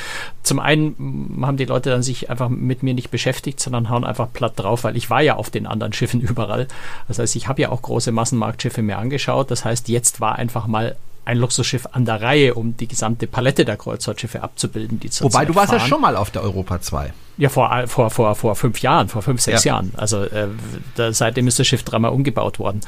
Zum 0.44 0.60
einen 0.60 1.42
haben 1.42 1.56
die 1.56 1.64
Leute 1.64 1.90
dann 1.90 2.04
sich 2.04 2.30
einfach 2.30 2.48
mit 2.48 2.84
mir 2.84 2.94
nicht 2.94 3.10
beschäftigt, 3.10 3.58
sondern 3.58 3.90
hauen 3.90 4.04
einfach 4.04 4.32
platt 4.32 4.52
drauf, 4.54 4.84
weil 4.84 4.96
ich 4.96 5.10
war 5.10 5.20
ja 5.20 5.34
auf 5.34 5.50
den 5.50 5.66
anderen 5.66 5.92
Schiffen 5.92 6.20
überall. 6.22 6.68
Das 7.08 7.18
heißt, 7.18 7.34
ich 7.34 7.48
habe 7.48 7.60
ja 7.60 7.70
auch 7.70 7.82
große 7.82 8.12
Massenmarktschiffe 8.12 8.82
mir 8.82 8.98
angeschaut. 8.98 9.50
Das 9.50 9.64
heißt, 9.64 9.88
jetzt 9.88 10.20
war 10.20 10.36
einfach 10.36 10.68
mal 10.68 10.96
ein 11.28 11.36
Luxusschiff 11.36 11.86
an 11.92 12.06
der 12.06 12.22
Reihe, 12.22 12.54
um 12.54 12.74
die 12.76 12.88
gesamte 12.88 13.26
Palette 13.26 13.66
der 13.66 13.76
Kreuzfahrtschiffe 13.76 14.42
abzubilden, 14.42 14.98
die 14.98 15.10
Wobei, 15.20 15.44
du 15.44 15.54
warst 15.54 15.68
fahren. 15.68 15.80
ja 15.80 15.86
schon 15.86 16.00
mal 16.00 16.16
auf 16.16 16.30
der 16.30 16.42
Europa 16.42 16.80
2. 16.80 17.12
Ja, 17.36 17.50
vor, 17.50 17.70
vor, 17.86 18.10
vor, 18.10 18.34
vor 18.34 18.56
fünf 18.56 18.80
Jahren, 18.80 19.08
vor 19.08 19.22
fünf, 19.22 19.40
sechs 19.40 19.62
ja. 19.62 19.74
Jahren. 19.74 19.92
Also 19.96 20.24
äh, 20.24 20.48
da, 20.96 21.12
seitdem 21.12 21.46
ist 21.46 21.58
das 21.58 21.66
Schiff 21.68 21.84
dreimal 21.84 22.10
umgebaut 22.10 22.58
worden. 22.58 22.80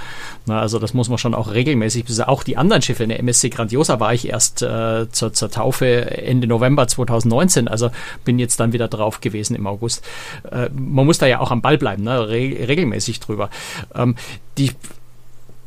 Na, 0.47 0.59
also 0.59 0.79
das 0.79 0.93
muss 0.95 1.09
man 1.09 1.19
schon 1.19 1.35
auch 1.35 1.53
regelmäßig, 1.53 2.07
auch 2.23 2.43
die 2.43 2.57
anderen 2.57 2.83
Schiffe, 2.83 3.05
in 3.05 3.11
der 3.11 3.21
MSC 3.21 3.51
Grandiosa 3.51 4.01
war 4.01 4.13
ich 4.13 4.27
erst 4.27 4.63
äh, 4.63 5.09
zur, 5.13 5.35
zur 5.35 5.51
Taufe 5.51 6.11
Ende 6.11 6.49
November 6.49 6.89
2019, 6.89 7.69
also 7.69 7.91
bin 8.25 8.41
jetzt 8.41 8.59
dann 8.59 8.73
wieder 8.73 8.89
drauf 8.89 9.21
gewesen 9.21 9.55
im 9.55 9.67
August. 9.67 10.05
Äh, 10.51 10.71
man 10.71 11.07
muss 11.07 11.19
da 11.19 11.27
ja 11.27 11.41
auch 11.41 11.53
am 11.53 11.61
Ball 11.61 11.79
bleiben, 11.79 12.03
ne? 12.03 12.29
Re 12.29 12.67
regelmäßig 12.67 13.21
drüber. 13.21 13.51
Ähm, 13.95 14.17
die 14.59 14.73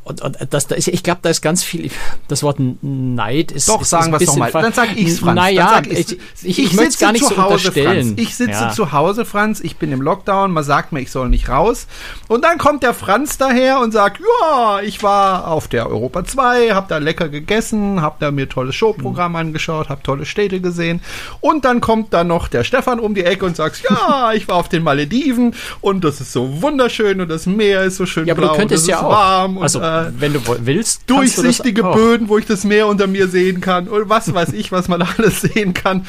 und, 0.04 0.20
und 0.20 0.36
das, 0.50 0.66
das, 0.66 0.86
ich 0.86 1.02
glaube, 1.02 1.20
da 1.22 1.30
ist 1.30 1.40
ganz 1.40 1.62
viel, 1.62 1.90
das 2.28 2.42
Wort 2.42 2.58
Neid 2.60 3.52
ist. 3.52 3.68
Doch, 3.68 3.80
ist, 3.80 3.90
sagen 3.90 4.12
wir 4.12 4.20
es 4.20 4.26
nochmal. 4.26 4.52
Dann 4.52 4.72
sag 4.72 4.94
ich's, 4.96 5.20
Franz. 5.20 5.36
Naja, 5.36 5.82
ich, 5.88 6.12
ich, 6.12 6.18
ich, 6.42 6.58
ich 6.58 6.72
möchte 6.74 6.98
gar 6.98 7.12
nicht 7.12 7.24
so 7.24 7.36
Hause, 7.36 7.68
unterstellen. 7.68 8.08
Franz. 8.08 8.20
Ich 8.20 8.36
sitze 8.36 8.50
ja. 8.50 8.70
zu 8.70 8.92
Hause, 8.92 9.24
Franz, 9.24 9.60
ich 9.60 9.76
bin 9.76 9.92
im 9.92 10.02
Lockdown, 10.02 10.52
man 10.52 10.62
sagt 10.62 10.92
mir, 10.92 11.00
ich 11.00 11.10
soll 11.10 11.30
nicht 11.30 11.48
raus. 11.48 11.86
Und 12.28 12.44
dann 12.44 12.58
kommt 12.58 12.82
der 12.82 12.92
Franz 12.92 13.38
daher 13.38 13.80
und 13.80 13.92
sagt, 13.92 14.20
ja, 14.20 14.80
ich 14.80 15.02
war 15.02 15.48
auf 15.48 15.68
der 15.68 15.88
Europa 15.88 16.24
2, 16.24 16.72
hab 16.74 16.88
da 16.88 16.98
lecker 16.98 17.30
gegessen, 17.30 18.02
hab 18.02 18.20
da 18.20 18.30
mir 18.30 18.48
tolles 18.48 18.74
Showprogramm 18.74 19.32
mhm. 19.32 19.36
angeschaut, 19.36 19.88
hab 19.88 20.04
tolle 20.04 20.26
Städte 20.26 20.60
gesehen. 20.60 21.00
Und 21.40 21.64
dann 21.64 21.80
kommt 21.80 22.12
da 22.12 22.24
noch 22.24 22.48
der 22.48 22.64
Stefan 22.64 23.00
um 23.00 23.14
die 23.14 23.24
Ecke 23.24 23.46
und 23.46 23.56
sagt, 23.56 23.82
ja, 23.88 24.32
ich 24.34 24.48
war 24.48 24.56
auf 24.56 24.68
den 24.68 24.82
Malediven 24.82 25.54
und 25.80 26.04
das 26.04 26.20
ist 26.20 26.32
so 26.32 26.60
wunderschön 26.60 27.22
und 27.22 27.28
das 27.28 27.46
Meer 27.46 27.84
ist 27.84 27.96
so 27.96 28.04
schön 28.04 28.26
ja, 28.26 28.34
blau 28.34 28.48
aber 28.48 28.54
du 28.54 28.58
könntest 28.60 28.84
und 28.84 28.90
es 28.92 29.00
ja 29.00 29.00
ist 29.00 29.04
warm. 29.04 29.58
Also, 29.58 29.80
wenn 30.18 30.32
du 30.32 30.40
willst. 30.60 31.02
Durchsichtige 31.06 31.82
Böden, 31.82 32.28
wo 32.28 32.38
ich 32.38 32.46
das 32.46 32.64
Meer 32.64 32.86
unter 32.86 33.06
mir 33.06 33.28
sehen 33.28 33.60
kann 33.60 33.88
und 33.88 34.08
was 34.08 34.32
weiß 34.32 34.52
ich, 34.52 34.72
was 34.72 34.88
man 34.88 35.02
alles 35.16 35.42
sehen 35.42 35.74
kann. 35.74 36.06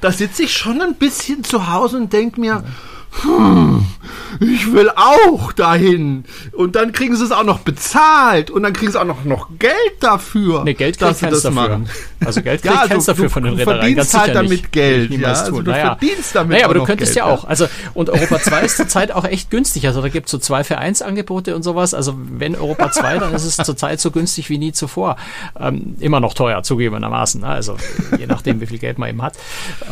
Da 0.00 0.12
sitze 0.12 0.44
ich 0.44 0.52
schon 0.52 0.80
ein 0.80 0.94
bisschen 0.94 1.44
zu 1.44 1.72
Hause 1.72 1.96
und 1.96 2.12
denke 2.12 2.40
mir, 2.40 2.64
hm, 3.10 3.86
ich 4.40 4.72
will 4.72 4.90
auch 4.94 5.52
dahin. 5.52 6.24
Und 6.52 6.76
dann 6.76 6.92
kriegen 6.92 7.16
sie 7.16 7.24
es 7.24 7.32
auch 7.32 7.42
noch 7.42 7.60
bezahlt 7.60 8.50
und 8.50 8.62
dann 8.62 8.72
kriegen 8.72 8.92
sie 8.92 9.00
auch 9.00 9.04
noch, 9.04 9.24
noch 9.24 9.48
Geld 9.58 9.74
dafür. 10.00 10.64
Ne, 10.64 10.74
Geld 10.74 11.00
dass 11.02 11.18
sie 11.20 11.26
das 11.26 11.42
dafür. 11.42 11.68
machen. 11.68 11.88
Also 12.24 12.42
Geld 12.42 12.62
kriegt 12.62 12.74
ja, 12.74 12.82
also 12.82 13.12
dafür 13.12 13.24
du, 13.24 13.30
von 13.30 13.42
den 13.42 13.54
Reedereien. 13.54 13.96
Du 13.96 14.02
verdienst 14.04 14.18
halt 14.18 14.34
damit 14.34 14.50
nicht. 14.50 14.72
Geld. 14.72 15.10
Ja, 15.10 15.28
also 15.28 15.62
du 15.62 15.70
naja. 15.70 15.96
verdienst 15.96 16.34
damit 16.34 16.52
Naja, 16.52 16.66
aber 16.66 16.74
du 16.74 16.84
könntest 16.84 17.14
Geld, 17.14 17.26
ja 17.26 17.32
auch. 17.32 17.44
Also, 17.44 17.66
und 17.94 18.10
Europa 18.10 18.40
2 18.40 18.60
ist 18.62 18.76
zurzeit 18.76 19.10
auch 19.12 19.24
echt 19.24 19.50
günstig. 19.50 19.86
Also 19.86 20.02
da 20.02 20.08
gibt 20.08 20.26
es 20.26 20.30
so 20.32 20.38
2 20.38 20.64
für 20.64 20.78
1 20.78 21.02
Angebote 21.02 21.56
und 21.56 21.62
sowas. 21.62 21.94
Also 21.94 22.14
wenn 22.16 22.54
Europa 22.54 22.92
2, 22.92 23.18
dann 23.18 23.34
ist 23.34 23.44
es 23.44 23.56
zurzeit 23.56 24.00
so 24.00 24.10
günstig 24.10 24.48
wie 24.50 24.58
nie 24.58 24.72
zuvor. 24.72 25.16
Ähm, 25.58 25.96
immer 25.98 26.20
noch 26.20 26.34
teuer, 26.34 26.62
zugegebenermaßen. 26.62 27.40
Ne? 27.40 27.48
Also 27.48 27.76
je 28.16 28.26
nachdem, 28.26 28.60
wie 28.60 28.66
viel 28.66 28.78
Geld 28.78 28.98
man 28.98 29.08
eben 29.08 29.22
hat. 29.22 29.36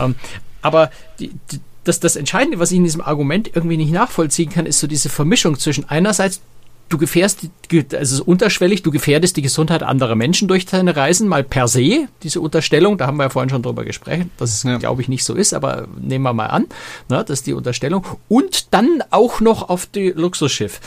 Ähm, 0.00 0.14
aber 0.62 0.90
die, 1.18 1.32
die 1.50 1.60
das, 1.86 2.00
das 2.00 2.16
Entscheidende, 2.16 2.58
was 2.58 2.72
ich 2.72 2.78
in 2.78 2.84
diesem 2.84 3.00
Argument 3.00 3.50
irgendwie 3.54 3.76
nicht 3.76 3.92
nachvollziehen 3.92 4.50
kann, 4.50 4.66
ist 4.66 4.80
so 4.80 4.86
diese 4.86 5.08
Vermischung 5.08 5.58
zwischen 5.58 5.88
einerseits, 5.88 6.40
du 6.88 6.98
gefährst, 6.98 7.48
also 7.92 8.24
unterschwellig, 8.24 8.82
du 8.82 8.90
gefährdest 8.90 9.36
die 9.36 9.42
Gesundheit 9.42 9.82
anderer 9.82 10.14
Menschen 10.14 10.48
durch 10.48 10.66
deine 10.66 10.94
Reisen, 10.94 11.28
mal 11.28 11.42
per 11.42 11.68
se, 11.68 12.08
diese 12.22 12.40
Unterstellung, 12.40 12.96
da 12.98 13.06
haben 13.06 13.16
wir 13.16 13.24
ja 13.24 13.30
vorhin 13.30 13.50
schon 13.50 13.62
drüber 13.62 13.84
gesprochen, 13.84 14.30
dass 14.38 14.50
es, 14.50 14.62
ja. 14.62 14.78
glaube 14.78 15.02
ich, 15.02 15.08
nicht 15.08 15.24
so 15.24 15.34
ist, 15.34 15.52
aber 15.52 15.88
nehmen 16.00 16.22
wir 16.22 16.32
mal 16.32 16.46
an, 16.46 16.66
ne, 17.08 17.24
das 17.26 17.40
ist 17.40 17.46
die 17.46 17.54
Unterstellung. 17.54 18.04
Und 18.28 18.72
dann 18.72 19.02
auch 19.10 19.40
noch 19.40 19.68
auf 19.68 19.86
die 19.86 20.10
Luxusschiff. 20.10 20.80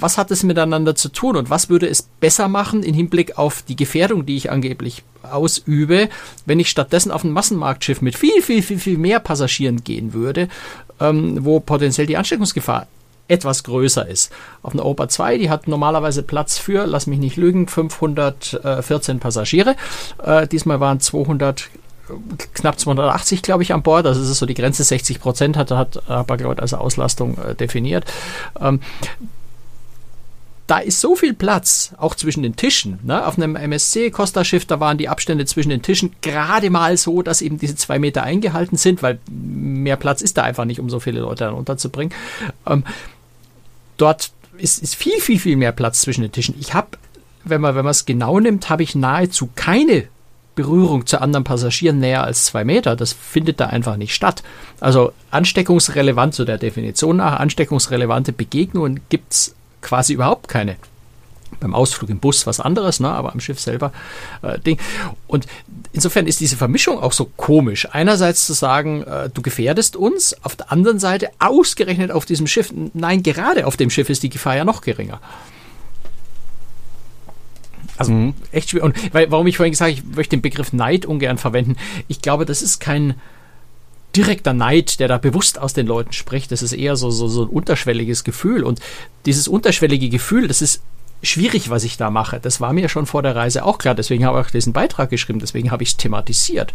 Was 0.00 0.18
hat 0.18 0.32
es 0.32 0.42
miteinander 0.42 0.96
zu 0.96 1.08
tun 1.08 1.36
und 1.36 1.50
was 1.50 1.68
würde 1.68 1.86
es 1.86 2.02
besser 2.02 2.48
machen 2.48 2.82
im 2.82 2.94
Hinblick 2.94 3.38
auf 3.38 3.62
die 3.62 3.76
Gefährdung, 3.76 4.26
die 4.26 4.36
ich 4.36 4.50
angeblich 4.50 5.04
ausübe, 5.22 6.08
wenn 6.44 6.58
ich 6.58 6.68
stattdessen 6.68 7.12
auf 7.12 7.22
ein 7.22 7.30
Massenmarktschiff 7.30 8.00
mit 8.00 8.16
viel, 8.16 8.42
viel, 8.42 8.62
viel, 8.62 8.80
viel 8.80 8.98
mehr 8.98 9.20
Passagieren 9.20 9.84
gehen 9.84 10.12
würde, 10.12 10.48
ähm, 10.98 11.44
wo 11.44 11.60
potenziell 11.60 12.08
die 12.08 12.16
Ansteckungsgefahr 12.16 12.88
etwas 13.32 13.64
größer 13.64 14.06
ist. 14.06 14.30
Auf 14.62 14.74
einer 14.74 14.84
Oper 14.84 15.08
2, 15.08 15.38
die 15.38 15.50
hat 15.50 15.66
normalerweise 15.66 16.22
Platz 16.22 16.58
für, 16.58 16.86
lass 16.86 17.06
mich 17.06 17.18
nicht 17.18 17.36
lügen, 17.36 17.66
514 17.66 19.20
Passagiere. 19.20 19.76
Äh, 20.22 20.46
diesmal 20.46 20.80
waren 20.80 21.00
200 21.00 21.70
knapp 22.54 22.78
280, 22.78 23.42
glaube 23.42 23.62
ich, 23.62 23.72
an 23.72 23.82
Bord. 23.82 24.04
Das 24.04 24.18
ist 24.18 24.38
so 24.38 24.46
die 24.46 24.54
Grenze 24.54 24.84
60 24.84 25.20
Prozent, 25.20 25.56
hat, 25.56 25.70
hat 25.70 26.02
Hapag-Lloyd 26.08 26.60
als 26.60 26.74
Auslastung 26.74 27.38
äh, 27.38 27.54
definiert. 27.54 28.04
Ähm, 28.60 28.80
da 30.66 30.78
ist 30.78 31.00
so 31.00 31.16
viel 31.16 31.34
Platz, 31.34 31.92
auch 31.98 32.14
zwischen 32.14 32.42
den 32.42 32.56
Tischen. 32.56 32.98
Ne? 33.02 33.26
Auf 33.26 33.36
einem 33.36 33.56
MSC-Costa-Schiff, 33.56 34.64
da 34.64 34.80
waren 34.80 34.96
die 34.96 35.08
Abstände 35.08 35.44
zwischen 35.44 35.70
den 35.70 35.82
Tischen 35.82 36.14
gerade 36.22 36.70
mal 36.70 36.96
so, 36.96 37.22
dass 37.22 37.42
eben 37.42 37.58
diese 37.58 37.76
zwei 37.76 37.98
Meter 37.98 38.22
eingehalten 38.22 38.76
sind, 38.76 39.02
weil 39.02 39.18
mehr 39.30 39.96
Platz 39.96 40.22
ist 40.22 40.38
da 40.38 40.42
einfach 40.44 40.64
nicht, 40.64 40.80
um 40.80 40.88
so 40.88 41.00
viele 41.00 41.20
Leute 41.20 41.44
dann 41.44 41.54
unterzubringen. 41.54 42.14
Ähm, 42.66 42.84
dort 43.96 44.32
ist, 44.58 44.82
ist 44.82 44.94
viel, 44.94 45.20
viel, 45.20 45.38
viel 45.38 45.56
mehr 45.56 45.72
Platz 45.72 46.02
zwischen 46.02 46.22
den 46.22 46.32
Tischen. 46.32 46.54
Ich 46.58 46.74
habe, 46.74 46.98
wenn 47.44 47.60
man 47.60 47.74
wenn 47.74 47.86
es 47.86 48.06
genau 48.06 48.38
nimmt, 48.40 48.68
habe 48.70 48.82
ich 48.82 48.94
nahezu 48.94 49.48
keine 49.54 50.04
Berührung 50.54 51.06
zu 51.06 51.20
anderen 51.20 51.44
Passagieren 51.44 51.98
näher 51.98 52.24
als 52.24 52.44
zwei 52.44 52.64
Meter. 52.64 52.94
Das 52.94 53.12
findet 53.12 53.60
da 53.60 53.66
einfach 53.66 53.96
nicht 53.96 54.14
statt. 54.14 54.42
Also 54.80 55.12
ansteckungsrelevant, 55.30 56.34
zu 56.34 56.44
der 56.44 56.58
Definition 56.58 57.16
nach, 57.16 57.40
ansteckungsrelevante 57.40 58.32
Begegnungen 58.32 59.00
gibt 59.08 59.32
es 59.32 59.54
quasi 59.80 60.12
überhaupt 60.12 60.48
keine. 60.48 60.76
Beim 61.60 61.74
Ausflug 61.74 62.10
im 62.10 62.18
Bus 62.18 62.46
was 62.46 62.60
anderes, 62.60 63.00
ne, 63.00 63.08
aber 63.08 63.32
am 63.32 63.40
Schiff 63.40 63.60
selber 63.60 63.92
äh, 64.42 64.58
Ding. 64.58 64.78
Und 65.26 65.46
insofern 65.92 66.26
ist 66.26 66.40
diese 66.40 66.56
Vermischung 66.56 66.98
auch 66.98 67.12
so 67.12 67.30
komisch. 67.36 67.88
Einerseits 67.92 68.46
zu 68.46 68.52
sagen, 68.52 69.02
äh, 69.02 69.30
du 69.30 69.42
gefährdest 69.42 69.96
uns, 69.96 70.36
auf 70.42 70.56
der 70.56 70.72
anderen 70.72 70.98
Seite 70.98 71.30
ausgerechnet 71.38 72.10
auf 72.10 72.24
diesem 72.24 72.46
Schiff. 72.46 72.72
Nein, 72.94 73.22
gerade 73.22 73.66
auf 73.66 73.76
dem 73.76 73.90
Schiff 73.90 74.10
ist 74.10 74.22
die 74.22 74.30
Gefahr 74.30 74.56
ja 74.56 74.64
noch 74.64 74.80
geringer. 74.80 75.20
Also 77.96 78.12
mhm. 78.12 78.34
echt 78.50 78.70
schwer. 78.70 78.82
Und 78.82 79.14
weil, 79.14 79.30
warum 79.30 79.46
ich 79.46 79.56
vorhin 79.56 79.72
gesagt 79.72 79.92
habe, 79.92 80.00
ich 80.00 80.16
möchte 80.16 80.36
den 80.36 80.42
Begriff 80.42 80.72
Neid 80.72 81.06
ungern 81.06 81.38
verwenden. 81.38 81.76
Ich 82.08 82.20
glaube, 82.20 82.46
das 82.46 82.62
ist 82.62 82.80
kein 82.80 83.14
direkter 84.16 84.52
Neid, 84.52 85.00
der 85.00 85.08
da 85.08 85.18
bewusst 85.18 85.58
aus 85.58 85.72
den 85.72 85.86
Leuten 85.86 86.12
spricht. 86.12 86.52
Das 86.52 86.62
ist 86.62 86.72
eher 86.72 86.96
so, 86.96 87.10
so, 87.10 87.28
so 87.28 87.44
ein 87.44 87.48
unterschwelliges 87.48 88.24
Gefühl. 88.24 88.64
Und 88.64 88.80
dieses 89.26 89.48
unterschwellige 89.48 90.08
Gefühl, 90.08 90.48
das 90.48 90.62
ist 90.62 90.82
schwierig, 91.22 91.70
was 91.70 91.84
ich 91.84 91.96
da 91.96 92.10
mache. 92.10 92.40
Das 92.40 92.60
war 92.60 92.72
mir 92.72 92.88
schon 92.88 93.06
vor 93.06 93.22
der 93.22 93.36
Reise 93.36 93.64
auch 93.64 93.78
klar. 93.78 93.94
Deswegen 93.94 94.24
habe 94.26 94.40
ich 94.40 94.46
auch 94.46 94.50
diesen 94.50 94.72
Beitrag 94.72 95.10
geschrieben. 95.10 95.38
Deswegen 95.38 95.70
habe 95.70 95.82
ich 95.82 95.90
es 95.90 95.96
thematisiert 95.96 96.72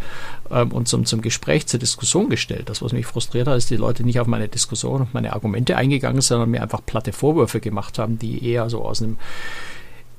ähm, 0.50 0.72
und 0.72 0.88
zum, 0.88 1.04
zum 1.04 1.20
Gespräch, 1.20 1.66
zur 1.66 1.80
Diskussion 1.80 2.30
gestellt. 2.30 2.68
Das, 2.68 2.82
was 2.82 2.92
mich 2.92 3.06
frustriert 3.06 3.46
hat, 3.46 3.58
ist, 3.58 3.70
die 3.70 3.76
Leute 3.76 4.04
nicht 4.04 4.20
auf 4.20 4.26
meine 4.26 4.48
Diskussion 4.48 5.02
und 5.02 5.14
meine 5.14 5.32
Argumente 5.32 5.76
eingegangen 5.76 6.20
sind, 6.20 6.28
sondern 6.28 6.50
mir 6.50 6.62
einfach 6.62 6.84
platte 6.84 7.12
Vorwürfe 7.12 7.60
gemacht 7.60 7.98
haben, 7.98 8.18
die 8.18 8.44
eher 8.44 8.70
so 8.70 8.84
aus 8.84 9.02
einem 9.02 9.18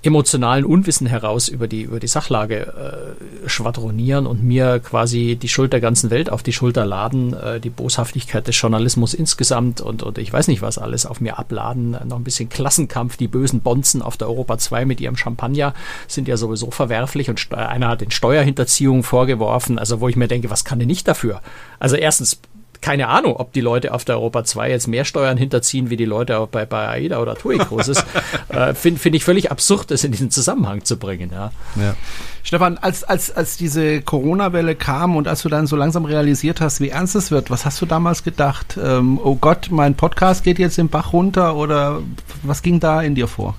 emotionalen 0.02 0.64
Unwissen 0.64 1.08
heraus 1.08 1.50
über 1.50 1.68
die, 1.68 1.82
über 1.82 2.00
die 2.00 2.08
Sachlage 2.08 3.16
äh, 3.46 3.50
schwadronieren 3.50 4.28
und 4.28 4.44
mir 4.44 4.80
quasi 4.80 5.36
die 5.36 5.50
Schuld 5.50 5.74
der 5.74 5.82
ganzen 5.82 6.10
Welt 6.10 6.32
auf 6.32 6.42
die 6.42 6.54
Schulter 6.54 6.86
laden, 6.86 7.34
äh, 7.34 7.60
die 7.60 7.70
Boshaftigkeit 7.70 8.48
des 8.48 8.60
Journalismus 8.60 9.14
insgesamt 9.14 9.82
und, 9.82 10.02
und 10.02 10.18
ich 10.18 10.32
weiß 10.32 10.48
nicht 10.48 10.62
was 10.62 10.78
alles 10.78 11.06
auf 11.06 11.20
mir 11.20 11.38
abladen, 11.38 11.98
noch 12.06 12.16
ein 12.16 12.24
bisschen 12.24 12.48
Klassenkampf, 12.48 13.18
die 13.18 13.28
bösen 13.28 13.60
Bonzen 13.60 14.02
auf 14.02 14.16
der 14.16 14.30
Europa 14.30 14.58
2 14.58 14.86
mit 14.86 15.02
ihrem 15.02 15.18
Champagner 15.18 15.74
sind 16.08 16.30
ja 16.30 16.38
sowieso 16.38 16.72
verwerflich 16.72 17.30
und 17.30 17.54
einer 17.54 17.90
hat 17.90 18.02
den 18.02 18.12
Steuerhinterziehungen 18.12 19.04
vorgeworfen, 19.04 19.78
also 19.78 20.00
wo 20.00 20.08
ich 20.08 20.16
mir 20.16 20.30
denke, 20.30 20.50
was 20.50 20.64
kann 20.64 20.80
denn 20.80 20.88
nicht 20.88 21.10
dafür? 21.10 21.42
Also 21.78 21.98
erstens 21.98 22.40
keine 22.82 23.10
Ahnung, 23.10 23.36
ob 23.36 23.52
die 23.52 23.62
Leute 23.62 23.94
auf 23.94 24.06
der 24.06 24.16
Europa 24.16 24.46
2 24.46 24.70
jetzt 24.70 24.88
mehr 24.88 25.04
Steuern 25.04 25.38
hinterziehen, 25.38 25.90
wie 25.90 25.98
die 25.98 26.06
Leute 26.06 26.48
bei, 26.50 26.66
bei 26.66 26.88
AIDA 26.88 27.20
oder 27.20 27.36
TUI 27.36 27.58
Cruises. 27.58 28.06
äh, 28.50 28.74
Finde 28.74 29.00
find 29.00 29.16
ich 29.16 29.24
völlig 29.26 29.52
absurd, 29.52 29.92
das 29.92 30.04
in 30.04 30.12
diesen 30.12 30.32
Zusammenhang 30.32 30.86
zu 30.86 30.98
bringen. 30.98 31.32
Ja. 31.34 31.52
ja. 31.76 31.96
Stefan, 32.44 32.78
als, 32.78 33.04
als, 33.04 33.32
als 33.32 33.58
diese 33.58 34.02
Corona-Welle 34.02 34.76
kam 34.76 35.18
und 35.18 35.28
als 35.28 35.42
du 35.42 35.50
dann 35.50 35.68
so 35.68 35.76
langsam 35.76 36.06
realisiert 36.06 36.62
hast, 36.62 36.80
wie 36.80 36.90
ernst 36.90 37.16
es 37.16 37.32
wird, 37.32 37.50
was 37.52 37.66
hast 37.66 37.82
du 37.82 37.86
damals 37.86 38.24
gedacht? 38.24 38.80
Ähm, 38.82 39.20
oh 39.22 39.36
Gott, 39.36 39.68
mein 39.72 39.96
Podcast 39.96 40.46
geht 40.46 40.58
jetzt 40.58 40.80
im 40.80 40.88
Bach 40.88 41.12
runter 41.12 41.56
oder 41.56 42.02
was 42.44 42.62
ging 42.62 42.80
da 42.80 43.02
in 43.02 43.14
dir 43.14 43.28
vor? 43.28 43.56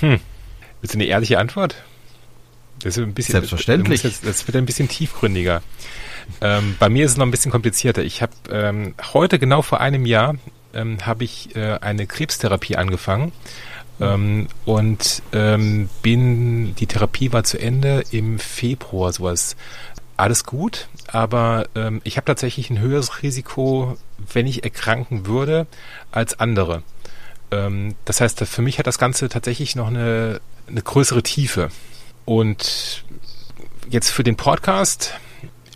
Hm. 0.00 0.20
Willst 0.80 0.94
du 0.94 0.98
eine 0.98 1.06
ehrliche 1.06 1.38
Antwort? 1.38 1.76
Das 2.82 2.96
ist 2.96 3.02
ein 3.02 3.14
bisschen, 3.14 3.32
Selbstverständlich. 3.32 4.02
Das, 4.02 4.20
das 4.20 4.46
wird 4.46 4.56
ein 4.56 4.66
bisschen 4.66 4.88
tiefgründiger. 4.88 5.62
Ähm, 6.40 6.76
bei 6.78 6.88
mir 6.88 7.04
ist 7.04 7.12
es 7.12 7.16
noch 7.16 7.26
ein 7.26 7.30
bisschen 7.30 7.50
komplizierter. 7.50 8.02
Ich 8.02 8.22
habe 8.22 8.32
ähm, 8.50 8.94
heute 9.12 9.38
genau 9.38 9.62
vor 9.62 9.80
einem 9.80 10.06
Jahr 10.06 10.36
ähm, 10.74 10.98
habe 11.04 11.24
ich 11.24 11.56
äh, 11.56 11.78
eine 11.80 12.06
Krebstherapie 12.06 12.76
angefangen 12.76 13.32
ähm, 14.00 14.48
und 14.64 15.22
ähm, 15.32 15.88
bin 16.02 16.74
die 16.76 16.86
Therapie 16.86 17.32
war 17.32 17.44
zu 17.44 17.58
Ende 17.58 18.04
im 18.10 18.38
Februar 18.38 19.12
sowas. 19.12 19.56
Alles 20.16 20.44
gut, 20.44 20.88
aber 21.06 21.68
ähm, 21.74 22.00
ich 22.04 22.16
habe 22.16 22.24
tatsächlich 22.26 22.70
ein 22.70 22.80
höheres 22.80 23.22
Risiko, 23.22 23.96
wenn 24.32 24.46
ich 24.46 24.64
erkranken 24.64 25.26
würde, 25.26 25.66
als 26.10 26.38
andere. 26.40 26.82
Das 28.04 28.20
heißt, 28.20 28.40
für 28.40 28.60
mich 28.60 28.78
hat 28.78 28.86
das 28.86 28.98
Ganze 28.98 29.30
tatsächlich 29.30 29.74
noch 29.74 29.86
eine, 29.86 30.38
eine 30.68 30.82
größere 30.82 31.22
Tiefe. 31.22 31.70
Und 32.28 33.04
jetzt 33.88 34.10
für 34.10 34.22
den 34.22 34.36
Podcast 34.36 35.14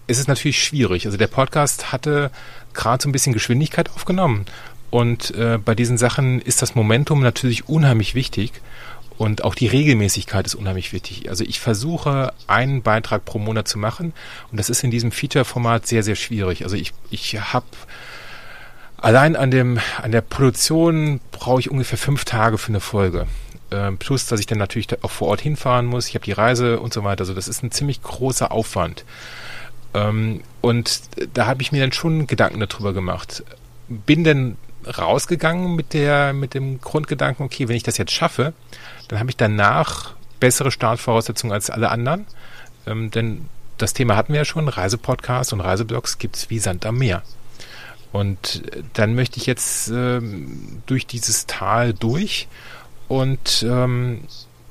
ist 0.06 0.18
es 0.18 0.28
natürlich 0.28 0.62
schwierig. 0.62 1.06
Also 1.06 1.16
der 1.16 1.26
Podcast 1.26 1.92
hatte 1.92 2.30
gerade 2.74 3.02
so 3.02 3.08
ein 3.08 3.12
bisschen 3.12 3.32
Geschwindigkeit 3.32 3.88
aufgenommen. 3.92 4.44
Und 4.90 5.34
äh, 5.34 5.56
bei 5.56 5.74
diesen 5.74 5.96
Sachen 5.96 6.42
ist 6.42 6.60
das 6.60 6.74
Momentum 6.74 7.22
natürlich 7.22 7.70
unheimlich 7.70 8.14
wichtig. 8.14 8.52
Und 9.16 9.44
auch 9.44 9.54
die 9.54 9.66
Regelmäßigkeit 9.66 10.44
ist 10.44 10.54
unheimlich 10.54 10.92
wichtig. 10.92 11.30
Also 11.30 11.42
ich 11.42 11.58
versuche, 11.58 12.34
einen 12.48 12.82
Beitrag 12.82 13.24
pro 13.24 13.38
Monat 13.38 13.66
zu 13.66 13.78
machen. 13.78 14.12
Und 14.50 14.60
das 14.60 14.68
ist 14.68 14.84
in 14.84 14.90
diesem 14.90 15.10
Feature-Format 15.10 15.86
sehr, 15.86 16.02
sehr 16.02 16.16
schwierig. 16.16 16.64
Also 16.64 16.76
ich, 16.76 16.92
ich 17.08 17.40
habe 17.40 17.64
allein 18.98 19.36
an 19.36 19.50
dem, 19.50 19.80
an 20.02 20.12
der 20.12 20.20
Produktion 20.20 21.20
brauche 21.30 21.60
ich 21.60 21.70
ungefähr 21.70 21.96
fünf 21.96 22.26
Tage 22.26 22.58
für 22.58 22.68
eine 22.68 22.80
Folge. 22.80 23.26
Ähm, 23.72 23.96
plus, 23.96 24.26
dass 24.26 24.38
ich 24.38 24.46
dann 24.46 24.58
natürlich 24.58 25.02
auch 25.02 25.10
vor 25.10 25.28
Ort 25.28 25.40
hinfahren 25.40 25.86
muss. 25.86 26.06
Ich 26.06 26.14
habe 26.14 26.24
die 26.24 26.32
Reise 26.32 26.78
und 26.78 26.92
so 26.92 27.04
weiter. 27.04 27.22
Also 27.22 27.32
das 27.32 27.48
ist 27.48 27.62
ein 27.62 27.70
ziemlich 27.70 28.02
großer 28.02 28.52
Aufwand. 28.52 29.04
Ähm, 29.94 30.42
und 30.60 31.00
da 31.32 31.46
habe 31.46 31.62
ich 31.62 31.72
mir 31.72 31.80
dann 31.80 31.92
schon 31.92 32.26
Gedanken 32.26 32.60
darüber 32.60 32.92
gemacht. 32.92 33.42
Bin 33.88 34.24
denn 34.24 34.58
rausgegangen 34.86 35.74
mit 35.74 35.94
der, 35.94 36.34
mit 36.34 36.52
dem 36.52 36.80
Grundgedanken, 36.82 37.46
okay, 37.46 37.68
wenn 37.68 37.76
ich 37.76 37.82
das 37.82 37.96
jetzt 37.96 38.12
schaffe, 38.12 38.52
dann 39.08 39.18
habe 39.18 39.30
ich 39.30 39.36
danach 39.36 40.14
bessere 40.38 40.70
Startvoraussetzungen 40.70 41.54
als 41.54 41.70
alle 41.70 41.90
anderen. 41.90 42.26
Ähm, 42.86 43.10
denn 43.10 43.48
das 43.78 43.94
Thema 43.94 44.16
hatten 44.16 44.34
wir 44.34 44.40
ja 44.40 44.44
schon, 44.44 44.68
Reisepodcasts 44.68 45.52
und 45.54 45.60
Reiseblogs 45.60 46.18
gibt's 46.18 46.50
wie 46.50 46.58
Sand 46.58 46.84
am 46.84 46.98
Meer. 46.98 47.22
Und 48.12 48.62
dann 48.92 49.14
möchte 49.14 49.38
ich 49.38 49.46
jetzt 49.46 49.88
ähm, 49.88 50.82
durch 50.84 51.06
dieses 51.06 51.46
Tal 51.46 51.94
durch 51.94 52.48
und 53.12 53.62
ähm, 53.68 54.22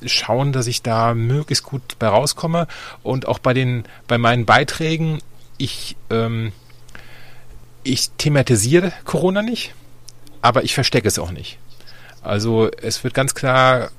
schauen, 0.03 0.51
dass 0.51 0.65
ich 0.65 0.81
da 0.81 1.13
möglichst 1.13 1.63
gut 1.63 1.99
bei 1.99 2.07
rauskomme 2.07 2.67
und 3.03 3.27
auch 3.27 3.37
bei 3.37 3.53
den, 3.53 3.83
bei 4.07 4.17
meinen 4.17 4.47
Beiträgen, 4.47 5.19
ich, 5.59 5.95
ähm, 6.09 6.51
ich 7.83 8.09
thematisiere 8.17 8.93
Corona 9.05 9.43
nicht, 9.43 9.75
aber 10.41 10.63
ich 10.63 10.73
verstecke 10.73 11.07
es 11.07 11.19
auch 11.19 11.29
nicht. 11.29 11.59
Also 12.23 12.71
es 12.81 13.03
wird 13.03 13.13
ganz 13.13 13.35
klar, 13.35 13.91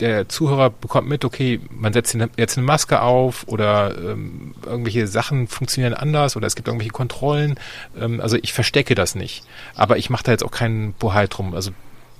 der 0.00 0.28
Zuhörer 0.28 0.68
bekommt 0.68 1.08
mit, 1.08 1.24
okay, 1.24 1.58
man 1.70 1.94
setzt 1.94 2.14
jetzt 2.36 2.58
eine 2.58 2.66
Maske 2.66 3.00
auf 3.00 3.48
oder 3.48 3.96
ähm, 3.96 4.54
irgendwelche 4.66 5.06
Sachen 5.06 5.48
funktionieren 5.48 5.94
anders 5.94 6.36
oder 6.36 6.46
es 6.46 6.56
gibt 6.56 6.68
irgendwelche 6.68 6.92
Kontrollen. 6.92 7.58
Ähm, 7.98 8.20
also 8.20 8.36
ich 8.36 8.52
verstecke 8.52 8.94
das 8.94 9.14
nicht. 9.14 9.44
Aber 9.74 9.96
ich 9.96 10.10
mache 10.10 10.24
da 10.24 10.32
jetzt 10.32 10.44
auch 10.44 10.50
keinen 10.50 10.92
Bohai 10.92 11.26
drum. 11.26 11.54
Also 11.54 11.70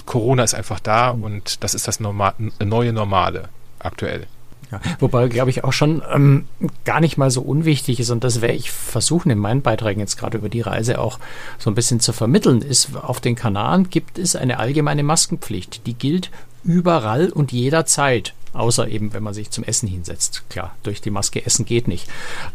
Corona 0.09 0.43
ist 0.43 0.55
einfach 0.55 0.81
da 0.81 1.11
und 1.11 1.63
das 1.63 1.75
ist 1.75 1.87
das 1.87 2.01
Norma 2.01 2.35
neue 2.59 2.93
Normale 2.93 3.51
aktuell. 3.79 4.27
Ja, 4.71 4.81
wobei, 4.99 5.29
glaube 5.29 5.51
ich, 5.51 5.65
auch 5.65 5.73
schon 5.73 6.03
ähm, 6.13 6.47
gar 6.85 7.01
nicht 7.01 7.17
mal 7.17 7.31
so 7.31 7.43
unwichtig 7.43 8.01
ist, 8.01 8.11
und 8.11 8.25
das 8.25 8.41
werde 8.41 8.55
ich 8.55 8.71
versuchen, 8.71 9.31
in 9.31 9.39
meinen 9.39 9.63
Beiträgen 9.63 10.01
jetzt 10.01 10.19
gerade 10.19 10.39
über 10.39 10.49
die 10.49 10.61
Reise 10.61 10.99
auch 10.99 11.19
so 11.59 11.71
ein 11.71 11.75
bisschen 11.75 12.01
zu 12.01 12.13
vermitteln, 12.13 12.61
ist, 12.63 12.97
auf 12.97 13.21
den 13.21 13.35
Kanaren 13.35 13.89
gibt 13.89 14.19
es 14.19 14.35
eine 14.35 14.59
allgemeine 14.59 15.03
Maskenpflicht. 15.03 15.87
Die 15.87 15.95
gilt 15.95 16.31
überall 16.65 17.31
und 17.31 17.53
jederzeit. 17.53 18.35
Außer 18.55 18.89
eben, 18.89 19.13
wenn 19.13 19.23
man 19.23 19.35
sich 19.35 19.51
zum 19.51 19.65
Essen 19.65 19.89
hinsetzt. 19.89 20.45
Klar, 20.49 20.75
durch 20.83 21.01
die 21.03 21.11
Maske 21.11 21.45
essen 21.45 21.65
geht 21.65 21.87
nicht. 21.87 22.09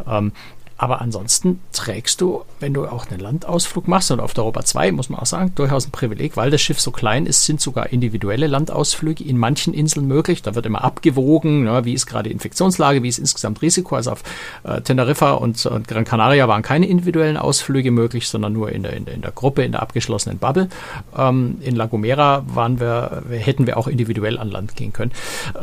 Ähm, 0.08 0.34
aber 0.78 1.02
ansonsten 1.02 1.62
trägst 1.72 2.22
du, 2.22 2.44
wenn 2.60 2.74
du 2.74 2.86
auch 2.86 3.10
einen 3.10 3.20
Landausflug 3.20 3.88
machst, 3.88 4.12
und 4.12 4.20
auf 4.20 4.34
der 4.34 4.44
Europa 4.44 4.64
2 4.66 4.92
muss 4.92 5.10
man 5.10 5.20
auch 5.20 5.26
sagen, 5.26 5.52
durchaus 5.56 5.88
ein 5.88 5.92
Privileg, 5.92 6.36
weil 6.36 6.52
das 6.52 6.62
Schiff 6.62 6.80
so 6.80 6.92
klein 6.92 7.26
ist, 7.26 7.46
sind 7.46 7.62
sogar 7.62 7.92
individuelle 7.92 8.48
Landausflüge 8.48 9.24
in 9.24 9.38
manchen 9.38 9.74
Inseln 9.74 10.08
möglich. 10.08 10.42
Da 10.42 10.56
wird 10.56 10.66
immer 10.66 10.84
abgewogen, 10.84 11.64
ne, 11.64 11.86
wie 11.86 11.94
ist 11.94 12.06
gerade 12.06 12.30
die 12.30 12.34
Infektionslage, 12.34 13.04
wie 13.04 13.10
ist 13.10 13.20
insgesamt 13.20 13.62
Risiko. 13.62 13.96
Also 13.96 14.12
auf 14.12 14.24
äh, 14.64 14.82
Teneriffa 14.82 15.34
und, 15.34 15.66
und, 15.66 15.88
Gran 15.88 16.06
Canaria 16.06 16.48
waren 16.48 16.64
keine 16.64 16.88
individuellen 16.88 17.38
Ausflüge 17.38 17.92
möglich, 17.92 18.28
sondern 18.28 18.54
nur 18.54 18.72
in 18.72 18.84
der, 18.84 18.94
in 18.94 19.06
der, 19.06 19.14
in 19.14 19.22
der 19.22 19.32
Gruppe, 19.32 19.64
in 19.64 19.74
der 19.74 19.82
abgeschlossenen 19.82 20.38
Bubble. 20.40 20.70
Ähm, 21.16 21.58
in 21.62 21.76
La 21.76 21.86
Gomera 21.86 22.44
waren 22.48 22.80
wir, 22.80 23.24
hätten 23.30 23.68
wir 23.68 23.78
auch 23.78 23.88
individuell 23.88 24.38
an 24.38 24.50
Land 24.50 24.76
gehen 24.76 24.94
können. 24.94 25.12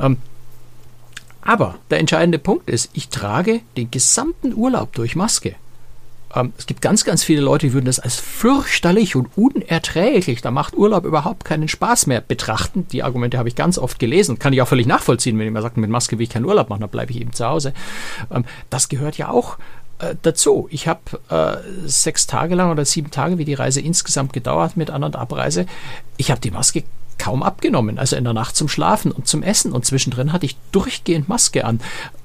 Ähm, 0.01 0.19
aber 1.51 1.75
der 1.91 1.99
entscheidende 1.99 2.39
Punkt 2.39 2.71
ist, 2.71 2.91
ich 2.93 3.09
trage 3.09 3.63
den 3.77 3.91
gesamten 3.91 4.55
Urlaub 4.55 4.93
durch 4.93 5.17
Maske. 5.17 5.57
Ähm, 6.33 6.53
es 6.57 6.67
gibt 6.67 6.81
ganz, 6.81 7.03
ganz 7.03 7.25
viele 7.25 7.41
Leute, 7.41 7.67
die 7.67 7.73
würden 7.73 7.87
das 7.87 7.99
als 7.99 8.21
fürchterlich 8.21 9.17
und 9.17 9.37
unerträglich, 9.37 10.43
da 10.43 10.53
macht 10.53 10.77
Urlaub 10.77 11.05
überhaupt 11.05 11.45
keinen 11.45 11.67
Spaß 11.67 12.07
mehr 12.07 12.21
betrachten. 12.21 12.87
Die 12.93 13.03
Argumente 13.03 13.37
habe 13.37 13.49
ich 13.49 13.57
ganz 13.57 13.79
oft 13.79 13.99
gelesen, 13.99 14.39
kann 14.39 14.53
ich 14.53 14.63
auch 14.63 14.69
völlig 14.69 14.87
nachvollziehen, 14.87 15.37
wenn 15.41 15.47
jemand 15.47 15.65
sagt, 15.65 15.77
mit 15.77 15.91
Maske 15.91 16.19
will 16.19 16.23
ich 16.23 16.31
keinen 16.31 16.45
Urlaub 16.45 16.69
machen, 16.69 16.83
dann 16.83 16.91
bleibe 16.91 17.11
ich 17.11 17.21
eben 17.21 17.33
zu 17.33 17.45
Hause. 17.45 17.75
Ähm, 18.31 18.45
das 18.71 18.89
gehört 18.89 19.19
ja 19.19 19.31
auch 19.31 19.59
äh, 19.99 20.15
dazu. 20.23 20.69
Ich 20.71 20.87
habe 20.87 21.01
äh, 21.31 21.89
sechs 21.89 22.29
Tage 22.29 22.55
lang 22.55 22.71
oder 22.71 22.85
sieben 22.85 23.11
Tage, 23.11 23.39
wie 23.39 23.45
die 23.45 23.55
Reise 23.55 23.81
insgesamt 23.81 24.33
gedauert 24.33 24.77
mit 24.77 24.93
An- 24.93 25.03
und 25.03 25.17
Abreise, 25.17 25.67
ich 26.17 26.31
habe 26.31 26.41
die 26.41 26.53
Maske 26.53 26.85
kaum 27.21 27.43
abgenommen. 27.43 27.99
Also 27.99 28.17
in 28.17 28.25
der 28.25 28.33
Nacht 28.33 28.57
zum 28.57 28.67
Schlafen 28.67 29.13
und 29.13 29.29
zum 29.29 29.43
Essen. 29.43 29.73
Und 29.73 29.85
zwischendrin 29.85 30.33
hatte 30.33 30.47
ich 30.47 30.57
durchgehend 30.73 31.29
Maske 31.29 31.67
an. 31.67 31.81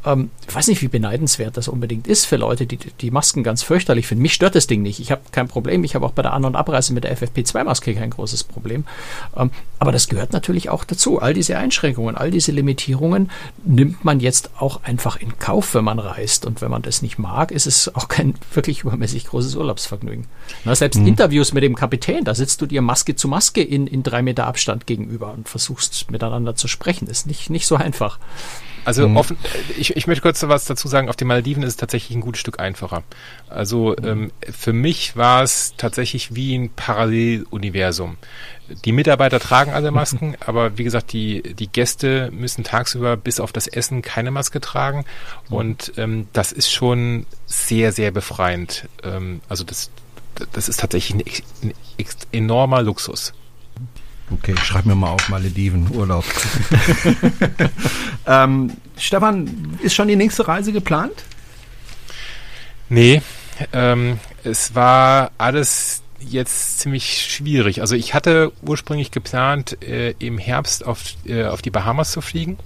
Ähm, 0.05 0.29
ich 0.47 0.55
weiß 0.55 0.67
nicht, 0.69 0.81
wie 0.81 0.87
beneidenswert 0.87 1.57
das 1.57 1.67
unbedingt 1.67 2.07
ist 2.07 2.25
für 2.25 2.37
Leute, 2.37 2.65
die 2.65 2.77
die 2.77 3.11
Masken 3.11 3.43
ganz 3.43 3.61
fürchterlich 3.61 4.07
finden. 4.07 4.21
Mich 4.21 4.33
stört 4.33 4.55
das 4.55 4.67
Ding 4.67 4.81
nicht. 4.81 4.99
Ich 5.01 5.11
habe 5.11 5.21
kein 5.31 5.49
Problem. 5.49 5.83
Ich 5.83 5.95
habe 5.95 6.05
auch 6.05 6.11
bei 6.11 6.21
der 6.21 6.33
An- 6.33 6.45
und 6.45 6.55
Abreise 6.55 6.93
mit 6.93 7.03
der 7.03 7.17
FFP2-Maske 7.17 7.93
kein 7.93 8.11
großes 8.11 8.45
Problem. 8.45 8.85
Ähm, 9.35 9.51
aber 9.79 9.91
das 9.91 10.07
gehört 10.07 10.31
natürlich 10.31 10.69
auch 10.69 10.85
dazu. 10.85 11.19
All 11.19 11.33
diese 11.33 11.57
Einschränkungen, 11.57 12.15
all 12.15 12.31
diese 12.31 12.53
Limitierungen 12.53 13.29
nimmt 13.65 14.05
man 14.05 14.21
jetzt 14.21 14.51
auch 14.57 14.83
einfach 14.83 15.17
in 15.17 15.37
Kauf, 15.39 15.75
wenn 15.75 15.83
man 15.83 15.99
reist. 15.99 16.45
Und 16.45 16.61
wenn 16.61 16.71
man 16.71 16.83
das 16.83 17.01
nicht 17.01 17.19
mag, 17.19 17.51
ist 17.51 17.67
es 17.67 17.93
auch 17.93 18.07
kein 18.07 18.35
wirklich 18.53 18.81
übermäßig 18.81 19.25
großes 19.25 19.55
Urlaubsvergnügen. 19.55 20.27
Na, 20.63 20.73
selbst 20.73 20.99
mhm. 20.99 21.07
Interviews 21.07 21.51
mit 21.51 21.63
dem 21.63 21.75
Kapitän, 21.75 22.23
da 22.23 22.33
sitzt 22.33 22.61
du 22.61 22.65
dir 22.65 22.81
Maske 22.81 23.15
zu 23.15 23.27
Maske 23.27 23.61
in, 23.61 23.87
in 23.87 24.03
drei 24.03 24.21
Meter 24.21 24.47
Abstand 24.47 24.84
gegenüber 24.85 25.33
und 25.33 25.49
versuchst 25.49 26.11
miteinander 26.11 26.55
zu 26.55 26.67
sprechen. 26.67 27.07
Ist 27.07 27.27
nicht, 27.27 27.49
nicht 27.49 27.67
so 27.67 27.75
einfach. 27.75 28.19
Also 28.85 29.09
mhm. 29.09 29.17
offen, 29.17 29.37
ich, 29.77 29.95
ich 29.95 30.05
möchte 30.05 30.21
kurz 30.21 30.43
was 30.43 30.65
dazu 30.65 30.87
sagen, 30.87 31.09
auf 31.09 31.15
den 31.15 31.27
Malediven 31.27 31.63
ist 31.63 31.69
es 31.69 31.75
tatsächlich 31.75 32.15
ein 32.15 32.21
gutes 32.21 32.39
Stück 32.39 32.59
einfacher. 32.59 33.03
Also 33.49 33.95
mhm. 33.99 34.07
ähm, 34.07 34.31
für 34.41 34.73
mich 34.73 35.17
war 35.17 35.41
es 35.41 35.73
tatsächlich 35.75 36.35
wie 36.35 36.55
ein 36.55 36.69
Paralleluniversum. 36.69 38.17
Die 38.85 38.91
Mitarbeiter 38.91 39.39
tragen 39.39 39.71
alle 39.73 39.89
Masken, 39.89 40.35
aber 40.45 40.77
wie 40.77 40.83
gesagt, 40.83 41.13
die, 41.13 41.41
die 41.41 41.67
Gäste 41.67 42.29
müssen 42.31 42.63
tagsüber 42.63 43.17
bis 43.17 43.39
auf 43.39 43.51
das 43.51 43.67
Essen 43.67 44.03
keine 44.03 44.29
Maske 44.29 44.61
tragen. 44.61 45.03
Mhm. 45.49 45.55
Und 45.55 45.93
ähm, 45.97 46.27
das 46.31 46.51
ist 46.51 46.71
schon 46.71 47.25
sehr, 47.47 47.91
sehr 47.91 48.11
befreiend. 48.11 48.87
Ähm, 49.03 49.41
also 49.49 49.63
das, 49.63 49.89
das 50.53 50.69
ist 50.69 50.79
tatsächlich 50.79 51.25
ein, 51.63 51.73
ein 51.97 52.05
enormer 52.31 52.83
Luxus. 52.83 53.33
Okay, 54.31 54.55
schreib 54.63 54.85
mir 54.85 54.95
mal 54.95 55.09
auf 55.09 55.29
Malediven, 55.29 55.87
Urlaub. 55.93 56.25
ähm, 58.27 58.71
Stefan, 58.97 59.77
ist 59.81 59.93
schon 59.93 60.07
die 60.07 60.15
nächste 60.15 60.47
Reise 60.47 60.71
geplant? 60.71 61.23
Nee, 62.89 63.21
ähm, 63.71 64.19
es 64.43 64.73
war 64.75 65.31
alles 65.37 66.01
jetzt 66.19 66.79
ziemlich 66.79 67.21
schwierig. 67.21 67.81
Also 67.81 67.95
ich 67.95 68.13
hatte 68.13 68.51
ursprünglich 68.63 69.11
geplant, 69.11 69.81
äh, 69.83 70.11
im 70.19 70.37
Herbst 70.37 70.85
auf, 70.85 71.03
äh, 71.25 71.45
auf 71.45 71.61
die 71.61 71.71
Bahamas 71.71 72.11
zu 72.11 72.21
fliegen. 72.21 72.57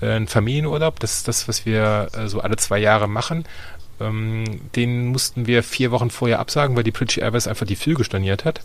Äh, 0.00 0.16
ein 0.16 0.28
Familienurlaub, 0.28 1.00
das 1.00 1.18
ist 1.18 1.28
das, 1.28 1.48
was 1.48 1.66
wir 1.66 2.08
äh, 2.12 2.28
so 2.28 2.40
alle 2.40 2.56
zwei 2.56 2.78
Jahre 2.78 3.08
machen. 3.08 3.44
Ähm, 4.00 4.60
den 4.76 5.08
mussten 5.08 5.46
wir 5.46 5.62
vier 5.62 5.90
Wochen 5.90 6.10
vorher 6.10 6.38
absagen, 6.38 6.76
weil 6.76 6.84
die 6.84 6.90
British 6.90 7.18
Airways 7.18 7.46
einfach 7.46 7.66
die 7.66 7.76
Flüge 7.76 8.04
storniert 8.04 8.44
hat. 8.44 8.60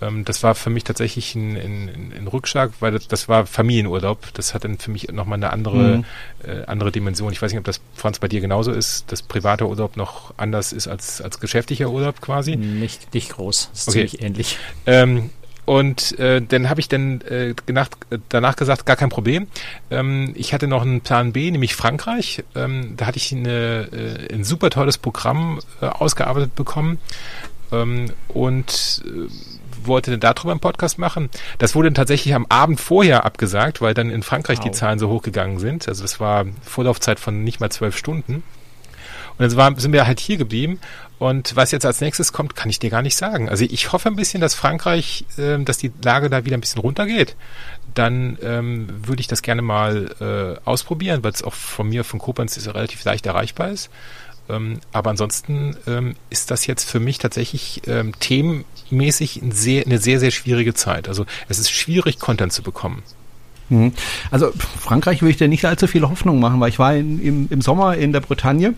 Ähm, 0.00 0.24
das 0.24 0.42
war 0.42 0.54
für 0.54 0.70
mich 0.70 0.84
tatsächlich 0.84 1.34
ein, 1.34 1.56
ein, 1.56 2.12
ein 2.16 2.28
Rückschlag, 2.28 2.72
weil 2.80 2.92
das, 2.92 3.08
das, 3.08 3.28
war 3.28 3.46
Familienurlaub. 3.46 4.32
Das 4.34 4.54
hat 4.54 4.64
dann 4.64 4.78
für 4.78 4.90
mich 4.90 5.08
nochmal 5.12 5.38
eine 5.38 5.52
andere, 5.52 5.98
mhm. 5.98 6.04
äh, 6.44 6.64
andere 6.66 6.92
Dimension. 6.92 7.32
Ich 7.32 7.40
weiß 7.40 7.52
nicht, 7.52 7.58
ob 7.58 7.64
das, 7.64 7.80
Franz, 7.94 8.18
bei 8.18 8.28
dir 8.28 8.40
genauso 8.40 8.72
ist, 8.72 9.10
dass 9.12 9.22
privater 9.22 9.68
Urlaub 9.68 9.96
noch 9.96 10.34
anders 10.36 10.72
ist 10.72 10.88
als, 10.88 11.20
als 11.20 11.40
geschäftlicher 11.40 11.90
Urlaub 11.90 12.20
quasi. 12.20 12.56
Nicht, 12.56 13.14
nicht 13.14 13.30
groß, 13.30 13.70
das 13.70 13.80
ist 13.80 13.88
okay. 13.88 14.06
ziemlich 14.06 14.22
ähnlich. 14.22 14.58
Ähm, 14.86 15.30
und 15.64 16.18
äh, 16.18 16.42
dann 16.42 16.68
habe 16.68 16.80
ich 16.80 16.88
dann 16.88 17.22
äh, 17.22 17.54
gedacht, 17.64 17.96
danach 18.28 18.56
gesagt, 18.56 18.84
gar 18.84 18.96
kein 18.96 19.08
Problem. 19.08 19.46
Ähm, 19.90 20.32
ich 20.34 20.52
hatte 20.52 20.66
noch 20.66 20.82
einen 20.82 21.00
Plan 21.00 21.32
B, 21.32 21.50
nämlich 21.50 21.74
Frankreich. 21.74 22.44
Ähm, 22.54 22.94
da 22.96 23.06
hatte 23.06 23.16
ich 23.16 23.32
eine, 23.32 23.88
äh, 23.90 24.34
ein 24.34 24.44
super 24.44 24.68
tolles 24.68 24.98
Programm 24.98 25.60
äh, 25.80 25.86
ausgearbeitet 25.86 26.54
bekommen. 26.54 26.98
Ähm, 27.72 28.10
und 28.28 29.02
äh, 29.06 29.28
wollte 29.86 30.10
dann 30.10 30.20
darüber 30.20 30.52
einen 30.52 30.60
Podcast 30.60 30.98
machen. 30.98 31.30
Das 31.58 31.74
wurde 31.74 31.92
tatsächlich 31.92 32.34
am 32.34 32.46
Abend 32.48 32.80
vorher 32.80 33.24
abgesagt, 33.24 33.80
weil 33.80 33.94
dann 33.94 34.10
in 34.10 34.22
Frankreich 34.22 34.58
wow. 34.58 34.64
die 34.64 34.70
Zahlen 34.72 34.98
so 34.98 35.08
hochgegangen 35.08 35.58
sind. 35.58 35.88
Also 35.88 36.04
es 36.04 36.20
war 36.20 36.46
Vorlaufzeit 36.62 37.20
von 37.20 37.44
nicht 37.44 37.60
mal 37.60 37.70
zwölf 37.70 37.96
Stunden. 37.96 38.42
Und 39.36 39.50
dann 39.50 39.56
war, 39.56 39.78
sind 39.78 39.92
wir 39.92 40.06
halt 40.06 40.20
hier 40.20 40.36
geblieben. 40.36 40.78
Und 41.18 41.56
was 41.56 41.70
jetzt 41.70 41.86
als 41.86 42.00
nächstes 42.00 42.32
kommt, 42.32 42.54
kann 42.54 42.70
ich 42.70 42.78
dir 42.78 42.90
gar 42.90 43.02
nicht 43.02 43.16
sagen. 43.16 43.48
Also 43.48 43.64
ich 43.64 43.92
hoffe 43.92 44.08
ein 44.08 44.16
bisschen, 44.16 44.40
dass 44.40 44.54
Frankreich, 44.54 45.24
äh, 45.38 45.58
dass 45.58 45.78
die 45.78 45.92
Lage 46.02 46.30
da 46.30 46.44
wieder 46.44 46.56
ein 46.56 46.60
bisschen 46.60 46.80
runtergeht. 46.80 47.36
Dann 47.94 48.38
ähm, 48.42 48.88
würde 49.06 49.20
ich 49.20 49.26
das 49.26 49.42
gerne 49.42 49.62
mal 49.62 50.14
äh, 50.20 50.68
ausprobieren, 50.68 51.22
weil 51.22 51.32
es 51.32 51.42
auch 51.42 51.54
von 51.54 51.88
mir, 51.88 52.04
von 52.04 52.18
Koblenz, 52.18 52.56
ist 52.56 52.68
relativ 52.68 53.04
leicht 53.04 53.26
erreichbar 53.26 53.70
ist. 53.70 53.90
Ähm, 54.48 54.80
aber 54.92 55.10
ansonsten 55.10 55.76
ähm, 55.86 56.16
ist 56.30 56.50
das 56.50 56.66
jetzt 56.66 56.88
für 56.88 57.00
mich 57.00 57.18
tatsächlich 57.18 57.82
ähm, 57.86 58.12
themenmäßig 58.88 59.42
ein 59.42 59.52
sehr, 59.52 59.84
eine 59.84 59.98
sehr, 59.98 60.20
sehr 60.20 60.30
schwierige 60.30 60.74
Zeit. 60.74 61.08
Also 61.08 61.26
es 61.48 61.58
ist 61.58 61.70
schwierig, 61.70 62.18
Content 62.18 62.52
zu 62.52 62.62
bekommen. 62.62 63.02
Mhm. 63.68 63.92
Also 64.30 64.52
Frankreich 64.80 65.22
würde 65.22 65.30
ich 65.30 65.36
dir 65.38 65.48
nicht 65.48 65.64
allzu 65.64 65.86
viele 65.86 66.10
Hoffnung 66.10 66.40
machen, 66.40 66.60
weil 66.60 66.68
ich 66.68 66.78
war 66.78 66.94
in, 66.94 67.20
im, 67.20 67.48
im 67.50 67.60
Sommer 67.60 67.96
in 67.96 68.12
der 68.12 68.20
Bretagne 68.20 68.74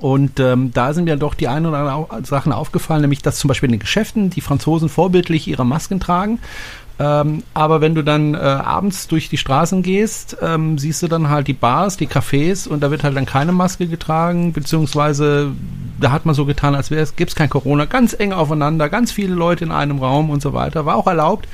und 0.00 0.40
ähm, 0.40 0.72
da 0.72 0.92
sind 0.92 1.04
mir 1.04 1.16
doch 1.16 1.34
die 1.34 1.48
ein 1.48 1.66
oder 1.66 1.78
anderen 1.78 2.24
Sachen 2.24 2.52
aufgefallen, 2.52 3.02
nämlich 3.02 3.22
dass 3.22 3.38
zum 3.38 3.48
Beispiel 3.48 3.68
in 3.68 3.72
den 3.72 3.80
Geschäften 3.80 4.30
die 4.30 4.40
Franzosen 4.40 4.88
vorbildlich 4.88 5.48
ihre 5.48 5.64
Masken 5.66 6.00
tragen. 6.00 6.38
Ähm, 6.98 7.42
aber 7.52 7.82
wenn 7.82 7.94
du 7.94 8.02
dann 8.02 8.34
äh, 8.34 8.38
abends 8.38 9.06
durch 9.06 9.28
die 9.28 9.36
Straßen 9.36 9.82
gehst, 9.82 10.38
ähm, 10.40 10.78
siehst 10.78 11.02
du 11.02 11.08
dann 11.08 11.28
halt 11.28 11.46
die 11.46 11.52
Bars, 11.52 11.98
die 11.98 12.06
Cafés 12.06 12.66
und 12.66 12.80
da 12.82 12.90
wird 12.90 13.04
halt 13.04 13.16
dann 13.16 13.26
keine 13.26 13.52
Maske 13.52 13.86
getragen, 13.86 14.54
beziehungsweise 14.54 15.52
da 16.00 16.10
hat 16.10 16.24
man 16.24 16.34
so 16.34 16.46
getan, 16.46 16.74
als 16.74 16.90
wäre 16.90 17.02
es, 17.02 17.16
gibt's 17.16 17.34
kein 17.34 17.50
Corona, 17.50 17.84
ganz 17.84 18.14
eng 18.18 18.32
aufeinander, 18.32 18.88
ganz 18.88 19.12
viele 19.12 19.34
Leute 19.34 19.64
in 19.64 19.72
einem 19.72 19.98
Raum 19.98 20.30
und 20.30 20.40
so 20.40 20.54
weiter, 20.54 20.86
war 20.86 20.96
auch 20.96 21.06
erlaubt. 21.06 21.48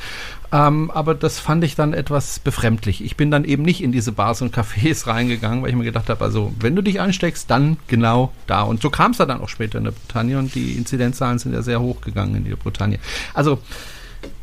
Ähm, 0.53 0.91
aber 0.91 1.15
das 1.15 1.41
fand 1.41 1.65
ich 1.65 1.75
dann 1.75 1.95
etwas 1.95 2.39
befremdlich. 2.39 3.03
Ich 3.03 3.17
bin 3.17 3.31
dann 3.31 3.45
eben 3.45 3.63
nicht 3.63 3.83
in 3.83 3.91
diese 3.91 4.13
Bars 4.13 4.43
und 4.43 4.55
Cafés 4.55 5.07
reingegangen, 5.07 5.63
weil 5.63 5.71
ich 5.71 5.77
mir 5.77 5.85
gedacht 5.85 6.11
habe, 6.11 6.23
also 6.23 6.53
wenn 6.61 6.77
du 6.77 6.83
dich 6.83 7.01
ansteckst, 7.01 7.51
dann 7.51 7.79
genau 7.89 8.33
da. 8.47 8.61
Und 8.63 8.83
so 8.83 8.91
kam 8.91 9.13
es 9.13 9.17
dann 9.17 9.41
auch 9.41 9.49
später 9.49 9.79
in 9.79 9.85
der 9.85 9.93
Bretagne 9.93 10.39
und 10.39 10.55
die 10.55 10.73
Inzidenzzahlen 10.73 11.39
sind 11.39 11.55
ja 11.55 11.63
sehr 11.63 11.81
hoch 11.81 12.03
gegangen 12.03 12.35
in 12.35 12.45
der 12.45 12.57
Bretagne. 12.57 12.99
Also 13.33 13.61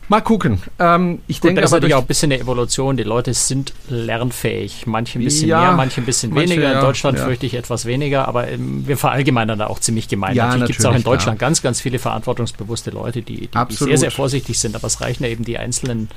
Mal 0.10 0.22
gucken. 0.22 0.60
Ähm, 0.80 1.20
ich 1.28 1.40
denke, 1.40 1.62
das 1.62 1.70
ist 1.70 1.74
natürlich 1.74 1.94
auch 1.94 2.02
ein 2.02 2.08
bisschen 2.08 2.32
eine 2.32 2.42
Evolution. 2.42 2.98
Die 2.98 3.04
Leute 3.04 3.32
sind 3.36 3.74
lernfähig. 3.90 4.88
Manche 4.88 5.20
ein 5.20 5.24
bisschen 5.24 5.50
ja, 5.50 5.62
mehr, 5.62 5.72
manche 5.74 6.02
ein 6.02 6.06
bisschen 6.06 6.34
manche, 6.34 6.50
weniger. 6.50 6.74
In 6.74 6.82
Deutschland 6.82 7.20
ja. 7.20 7.26
fürchte 7.26 7.46
ich 7.46 7.54
etwas 7.54 7.86
weniger, 7.86 8.28
aber 8.28 8.48
ähm, 8.48 8.88
wir 8.88 8.98
verallgemeinern 8.98 9.60
da 9.60 9.68
auch 9.68 9.80
ziemlich 9.80 10.08
gemein. 10.08 10.36
Ja, 10.36 10.48
natürlich 10.48 10.68
gibt 10.68 10.80
es 10.80 10.86
auch 10.88 10.96
in 10.96 11.04
Deutschland 11.04 11.38
ganz, 11.38 11.62
ganz 11.62 11.80
viele 11.80 12.00
verantwortungsbewusste 12.00 12.90
Leute, 12.90 13.22
die, 13.22 13.48
die, 13.48 13.50
die, 13.70 13.76
sehr, 13.76 13.98
sehr 14.00 14.12
vorsichtig 14.12 14.60
sind, 14.60 14.76
aber 14.76 14.88
es 14.88 15.00
reichen 15.00 15.24
ja 15.24 15.30
eben 15.30 15.46
die 15.46 15.60
einzelnen 15.60 16.10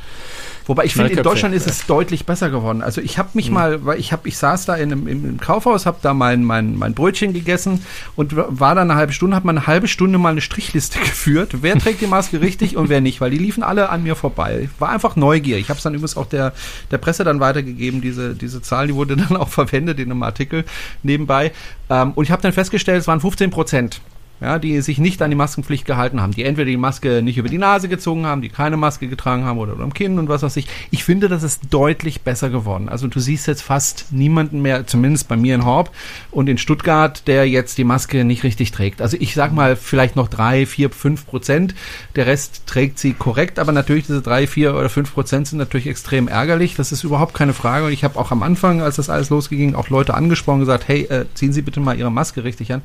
Wobei 0.66 0.84
ich 0.84 0.95
finde, 0.95 1.12
in 1.12 1.22
Deutschland 1.22 1.55
ist 1.55 1.66
es 1.66 1.86
deutlich 1.86 2.24
besser 2.24 2.51
geworden. 2.51 2.82
Also 2.82 3.01
ich 3.01 3.18
habe 3.18 3.30
mich 3.34 3.49
mhm. 3.49 3.55
mal, 3.55 3.84
weil 3.84 3.99
ich 3.99 4.12
habe, 4.12 4.28
ich 4.28 4.38
saß 4.38 4.66
da 4.66 4.76
in 4.76 4.93
einem, 4.93 5.07
im 5.09 5.40
Kaufhaus, 5.40 5.86
habe 5.86 5.99
da 6.03 6.14
mein, 6.14 6.45
mein, 6.45 6.76
mein 6.76 6.95
Brötchen 6.95 7.32
gegessen 7.32 7.84
und 8.16 8.36
war 8.36 8.74
da 8.74 8.82
eine 8.82 8.95
halbe 8.95 9.12
Stunde, 9.12 9.34
habe 9.34 9.47
mal 9.47 9.53
eine 9.53 9.66
halbe 9.66 9.88
Stunde 9.88 10.18
mal 10.18 10.30
eine 10.30 10.40
Strichliste 10.40 10.99
geführt. 11.01 11.57
Wer 11.62 11.78
trägt 11.78 12.01
die 12.01 12.07
Maske 12.07 12.40
richtig 12.40 12.76
und 12.76 12.88
wer 12.88 13.01
nicht, 13.01 13.20
weil 13.20 13.30
die 13.30 13.38
liefen 13.38 13.62
alle 13.62 13.81
an 13.90 14.02
mir 14.02 14.16
vorbei. 14.16 14.68
War 14.78 14.90
einfach 14.90 15.16
Neugier. 15.16 15.58
Ich 15.58 15.68
habe 15.68 15.78
es 15.78 15.82
dann 15.82 15.94
übrigens 15.94 16.16
auch 16.16 16.26
der, 16.26 16.52
der 16.90 16.98
Presse 16.98 17.24
dann 17.24 17.40
weitergegeben, 17.40 18.00
diese, 18.00 18.34
diese 18.34 18.62
Zahl, 18.62 18.86
die 18.86 18.94
wurde 18.94 19.16
dann 19.28 19.36
auch 19.36 19.48
verwendet 19.48 19.98
in 19.98 20.10
einem 20.10 20.22
Artikel 20.22 20.64
nebenbei. 21.02 21.52
Ähm, 21.90 22.12
und 22.12 22.24
ich 22.24 22.30
habe 22.30 22.42
dann 22.42 22.52
festgestellt, 22.52 23.00
es 23.00 23.08
waren 23.08 23.20
15 23.20 23.50
Prozent 23.50 24.00
ja, 24.43 24.59
die 24.59 24.80
sich 24.80 24.99
nicht 24.99 25.22
an 25.22 25.30
die 25.30 25.36
Maskenpflicht 25.36 25.86
gehalten 25.86 26.20
haben, 26.20 26.32
die 26.32 26.45
entweder 26.45 26.70
die 26.70 26.76
Maske 26.76 27.22
nicht 27.22 27.38
über 27.38 27.49
die 27.49 27.59
Nase 27.59 27.88
gezogen 27.88 28.26
haben, 28.26 28.43
die 28.43 28.49
keine 28.49 28.76
Maske 28.76 29.07
getragen 29.07 29.45
haben 29.45 29.59
oder 29.59 29.78
am 29.78 29.95
Kinn 29.95 30.18
und 30.18 30.28
was 30.28 30.43
weiß 30.43 30.57
ich. 30.57 30.66
Ich 30.90 31.05
finde, 31.05 31.28
das 31.28 31.45
ist 31.45 31.62
deutlich 31.70 32.22
besser 32.22 32.51
geworden. 32.51 32.88
Also 32.88 33.07
du 33.07 33.20
siehst 33.20 33.47
jetzt 33.47 33.62
fast 33.62 34.12
niemanden 34.12 34.61
mehr, 34.61 34.86
zumindest 34.86 35.28
bei 35.28 35.36
mir 35.36 35.55
in 35.55 35.64
Horb 35.64 35.90
und 36.32 36.49
in 36.49 36.59
Stuttgart, 36.59 37.26
der 37.28 37.49
jetzt 37.49 37.78
die 37.78 37.84
Maske 37.84 38.24
nicht 38.24 38.43
richtig 38.43 38.72
trägt. 38.72 39.01
Also 39.01 39.16
ich 39.20 39.34
sag 39.34 39.53
mal 39.53 39.76
vielleicht 39.76 40.16
noch 40.16 40.28
drei, 40.28 40.66
vier, 40.66 40.90
fünf 40.90 41.26
Prozent. 41.26 41.74
Der 42.16 42.26
Rest 42.26 42.66
trägt 42.66 42.99
sie 42.99 43.12
korrekt, 43.12 43.61
aber 43.61 43.70
natürlich 43.70 44.07
diese 44.07 44.22
drei, 44.22 44.49
vier 44.49 44.74
oder 44.74 44.88
fünf 44.88 45.14
Prozent 45.14 45.47
sind 45.47 45.59
natürlich 45.59 45.86
extrem 45.86 46.26
ärgerlich. 46.26 46.74
Das 46.74 46.90
ist 46.90 47.05
überhaupt 47.05 47.34
keine 47.34 47.55
Frage. 47.55 47.86
Und 47.86 47.93
ich 47.93 48.03
habe 48.03 48.18
auch 48.18 48.32
am 48.32 48.43
Anfang, 48.43 48.82
als 48.82 48.97
das 48.97 49.09
alles 49.09 49.30
losging, 49.30 49.76
auch 49.76 49.88
Leute 49.88 50.14
angesprochen, 50.14 50.61
gesagt, 50.61 50.88
hey, 50.88 51.03
äh, 51.05 51.26
ziehen 51.34 51.53
Sie 51.53 51.62
bitte 51.62 51.78
mal 51.78 51.97
Ihre 51.97 52.11
Maske 52.11 52.43
richtig 52.43 52.72
an. 52.72 52.82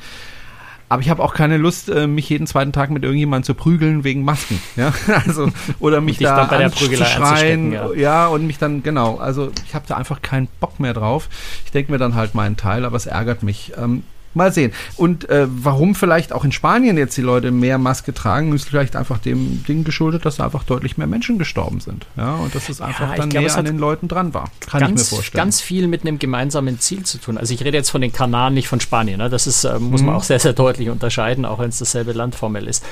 Aber 0.90 1.02
ich 1.02 1.10
habe 1.10 1.22
auch 1.22 1.34
keine 1.34 1.58
Lust, 1.58 1.90
äh, 1.90 2.08
mich 2.08 2.30
jeden 2.30 2.48
zweiten 2.48 2.72
Tag 2.72 2.92
mit 2.92 3.04
irgendjemandem 3.04 3.44
zu 3.44 3.54
prügeln 3.56 4.04
wegen 4.06 4.24
Masken. 4.24 4.62
Ja, 4.78 4.94
also 5.26 5.50
oder 5.80 6.00
mich 6.00 6.18
da 6.18 6.44
anzuschreien. 6.44 7.74
Ja. 7.74 7.94
ja, 7.94 8.28
und 8.28 8.48
mich 8.48 8.58
dann 8.58 8.84
genau. 8.84 9.18
Also 9.18 9.52
ich 9.66 9.76
habe 9.76 9.86
da 9.88 9.98
einfach 9.98 10.22
keinen 10.22 10.48
Bock 10.60 10.80
mehr 10.80 10.94
drauf. 10.94 11.28
Ich 11.66 11.72
denke 11.72 11.92
mir 11.92 11.98
dann 11.98 12.16
halt 12.16 12.36
meinen 12.36 12.56
Teil, 12.56 12.86
aber 12.86 12.96
es 12.96 13.06
ärgert 13.06 13.44
mich. 13.44 13.74
Ähm, 13.78 14.04
Mal 14.38 14.54
sehen. 14.54 14.72
Und 14.96 15.30
äh, 15.30 15.48
warum 15.50 15.96
vielleicht 15.96 16.32
auch 16.34 16.46
in 16.46 16.52
Spanien 16.52 16.98
jetzt 16.98 17.18
die 17.18 17.22
Leute 17.22 17.52
mehr 17.52 17.78
Maske 17.78 18.14
tragen, 18.14 18.54
ist 18.54 18.68
vielleicht 18.68 18.96
einfach 18.96 19.18
dem 19.20 19.64
Ding 19.68 19.84
geschuldet, 19.84 20.26
dass 20.26 20.38
da 20.38 20.46
einfach 20.46 20.64
deutlich 20.64 20.98
mehr 20.98 21.08
Menschen 21.08 21.38
gestorben 21.38 21.80
sind. 21.80 22.06
Ja, 22.16 22.36
und 22.36 22.54
dass 22.56 22.70
es 22.70 22.82
einfach 22.82 23.12
ja, 23.12 23.16
dann 23.16 23.30
glaub, 23.30 23.44
näher 23.44 23.58
an 23.58 23.66
den 23.66 23.78
Leuten 23.78 24.08
dran 24.08 24.34
war. 24.34 24.50
Kann 24.62 24.82
ganz, 24.82 25.02
ich 25.02 25.12
mir 25.12 25.16
vorstellen. 25.16 25.42
Ganz 25.44 25.62
viel 25.62 25.88
mit 25.88 26.02
einem 26.02 26.20
gemeinsamen 26.20 26.80
Ziel 26.80 27.04
zu 27.04 27.18
tun. 27.18 27.38
Also 27.38 27.54
ich 27.54 27.64
rede 27.64 27.78
jetzt 27.78 27.90
von 27.90 28.02
den 28.02 28.14
Kanaren, 28.14 28.54
nicht 28.54 28.68
von 28.68 28.80
Spanien. 28.80 29.18
Ne? 29.20 29.30
Das 29.30 29.48
ist, 29.48 29.64
äh, 29.64 29.80
muss 29.80 30.02
mhm. 30.02 30.08
man 30.08 30.16
auch 30.16 30.24
sehr, 30.24 30.40
sehr 30.40 30.54
deutlich 30.54 30.90
unterscheiden, 30.90 31.46
auch 31.46 31.60
wenn 31.60 31.70
es 31.70 31.80
dasselbe 31.80 32.14
Land 32.14 32.36
formell 32.36 32.68
ist. 32.68 32.84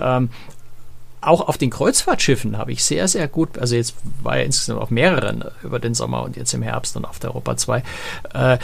Ähm, 0.00 0.30
auch 1.20 1.48
auf 1.48 1.58
den 1.58 1.70
Kreuzfahrtschiffen 1.70 2.56
habe 2.56 2.72
ich 2.72 2.84
sehr, 2.84 3.08
sehr 3.08 3.28
gut, 3.28 3.58
also 3.58 3.74
jetzt 3.74 3.94
war 4.22 4.38
ja 4.38 4.44
insgesamt 4.44 4.80
auf 4.80 4.90
mehreren 4.90 5.44
über 5.62 5.78
den 5.78 5.94
Sommer 5.94 6.22
und 6.22 6.36
jetzt 6.36 6.54
im 6.54 6.62
Herbst 6.62 6.96
und 6.96 7.04
auf 7.04 7.18
der 7.18 7.30
Europa 7.30 7.56
2, 7.56 7.82
äh, 8.34 8.58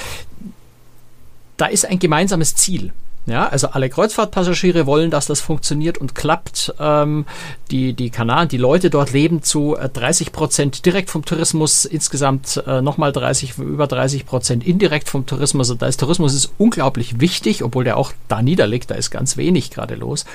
da 1.57 1.67
ist 1.67 1.87
ein 1.87 1.99
gemeinsames 1.99 2.55
Ziel. 2.57 2.93
Ja, 3.27 3.49
also 3.49 3.69
alle 3.69 3.89
Kreuzfahrtpassagiere 3.89 4.85
wollen, 4.85 5.11
dass 5.11 5.25
das 5.25 5.41
funktioniert 5.41 5.97
und 5.97 6.15
klappt. 6.15 6.75
Ähm, 6.79 7.25
die, 7.71 7.95
die 7.95 8.11
Kanaren, 8.11 8.49
die 8.49 8.59
Leute 8.59 8.91
dort 8.91 9.13
leben 9.13 9.43
zu 9.43 9.77
30 9.81 10.27
äh, 10.27 10.31
Prozent 10.31 10.85
direkt 10.85 11.09
vom 11.09 11.25
Tourismus, 11.25 11.87
insgesamt 11.87 12.63
äh, 12.67 12.83
nochmal 12.83 13.13
30, 13.13 13.57
über 13.59 13.87
30 13.87 14.27
Prozent 14.27 14.67
indirekt 14.67 15.09
vom 15.09 15.25
Tourismus. 15.25 15.71
Also 15.71 15.79
da 15.79 15.87
ist 15.87 16.01
Tourismus 16.01 16.35
ist 16.35 16.53
unglaublich 16.59 17.19
wichtig, 17.19 17.65
obwohl 17.65 17.85
der 17.85 17.97
auch 17.97 18.13
da 18.29 18.43
niederliegt, 18.43 18.91
da 18.91 18.95
ist 18.95 19.11
ganz 19.11 19.39
wenig 19.39 19.71
gerade 19.71 19.95
los. 19.95 20.27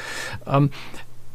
Ähm, 0.48 0.72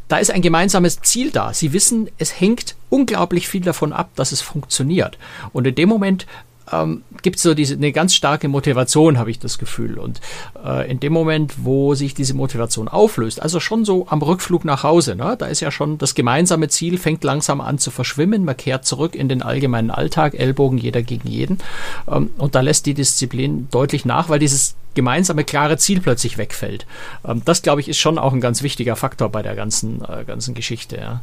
da 0.09 0.19
ist 0.19 0.33
ein 0.33 0.43
gemeinsames 0.43 1.03
Ziel 1.03 1.31
da. 1.31 1.55
Sie 1.55 1.73
wissen, 1.73 2.11
es 2.19 2.41
hängt 2.41 2.75
unglaublich 2.91 3.49
viel 3.49 3.63
davon 3.63 3.93
ab, 3.93 4.11
dass 4.17 4.33
es 4.33 4.41
funktioniert. 4.41 5.19
Und 5.53 5.67
in 5.69 5.75
dem 5.77 5.89
Moment 5.89 6.27
ähm, 6.73 7.03
gibt 7.23 7.37
es 7.37 7.43
so 7.43 7.55
diese 7.55 7.75
eine 7.75 7.93
ganz 7.93 8.15
starke 8.15 8.49
Motivation, 8.49 9.19
habe 9.19 9.31
ich 9.31 9.39
das 9.39 9.59
Gefühl. 9.59 9.99
Und 9.99 10.21
äh, 10.65 10.91
in 10.91 11.01
dem 11.01 11.13
Moment, 11.13 11.55
wo 11.65 11.95
sich 11.95 12.15
diese 12.15 12.35
Motivation 12.35 12.89
auflöst, 12.89 13.41
also 13.43 13.61
schon 13.61 13.85
so 13.85 14.07
am 14.09 14.23
Rückflug 14.23 14.65
nach 14.65 14.83
Hause, 14.83 15.17
ne, 15.17 15.37
da 15.39 15.47
ist 15.47 15.61
ja 15.61 15.71
schon 15.71 15.99
das 15.99 16.15
gemeinsame 16.15 16.69
Ziel, 16.69 16.99
fängt 16.99 17.25
langsam 17.25 17.61
an 17.61 17.79
zu 17.79 17.91
verschwimmen, 17.91 18.45
man 18.45 18.57
kehrt 18.57 18.85
zurück 18.85 19.15
in 19.15 19.29
den 19.29 19.43
allgemeinen 19.43 19.91
Alltag, 19.91 20.35
Ellbogen 20.35 20.79
jeder 20.79 21.03
gegen 21.03 21.29
jeden. 21.29 21.59
Ähm, 22.11 22.31
und 22.39 22.55
da 22.55 22.61
lässt 22.61 22.87
die 22.87 22.95
Disziplin 22.95 23.69
deutlich 23.71 24.05
nach, 24.05 24.29
weil 24.29 24.39
dieses 24.39 24.77
gemeinsame 24.95 25.45
klare 25.45 25.77
Ziel 25.77 26.01
plötzlich 26.01 26.39
wegfällt. 26.39 26.87
Ähm, 27.27 27.43
das, 27.45 27.63
glaube 27.63 27.81
ich, 27.81 27.89
ist 27.89 27.99
schon 27.99 28.19
auch 28.19 28.33
ein 28.33 28.41
ganz 28.41 28.63
wichtiger 28.63 28.97
Faktor 28.97 29.29
bei 29.29 29.43
der 29.43 29.55
ganzen, 29.55 30.03
äh, 30.05 30.25
ganzen 30.25 30.55
Geschichte. 30.55 30.97
Ja. 30.97 31.21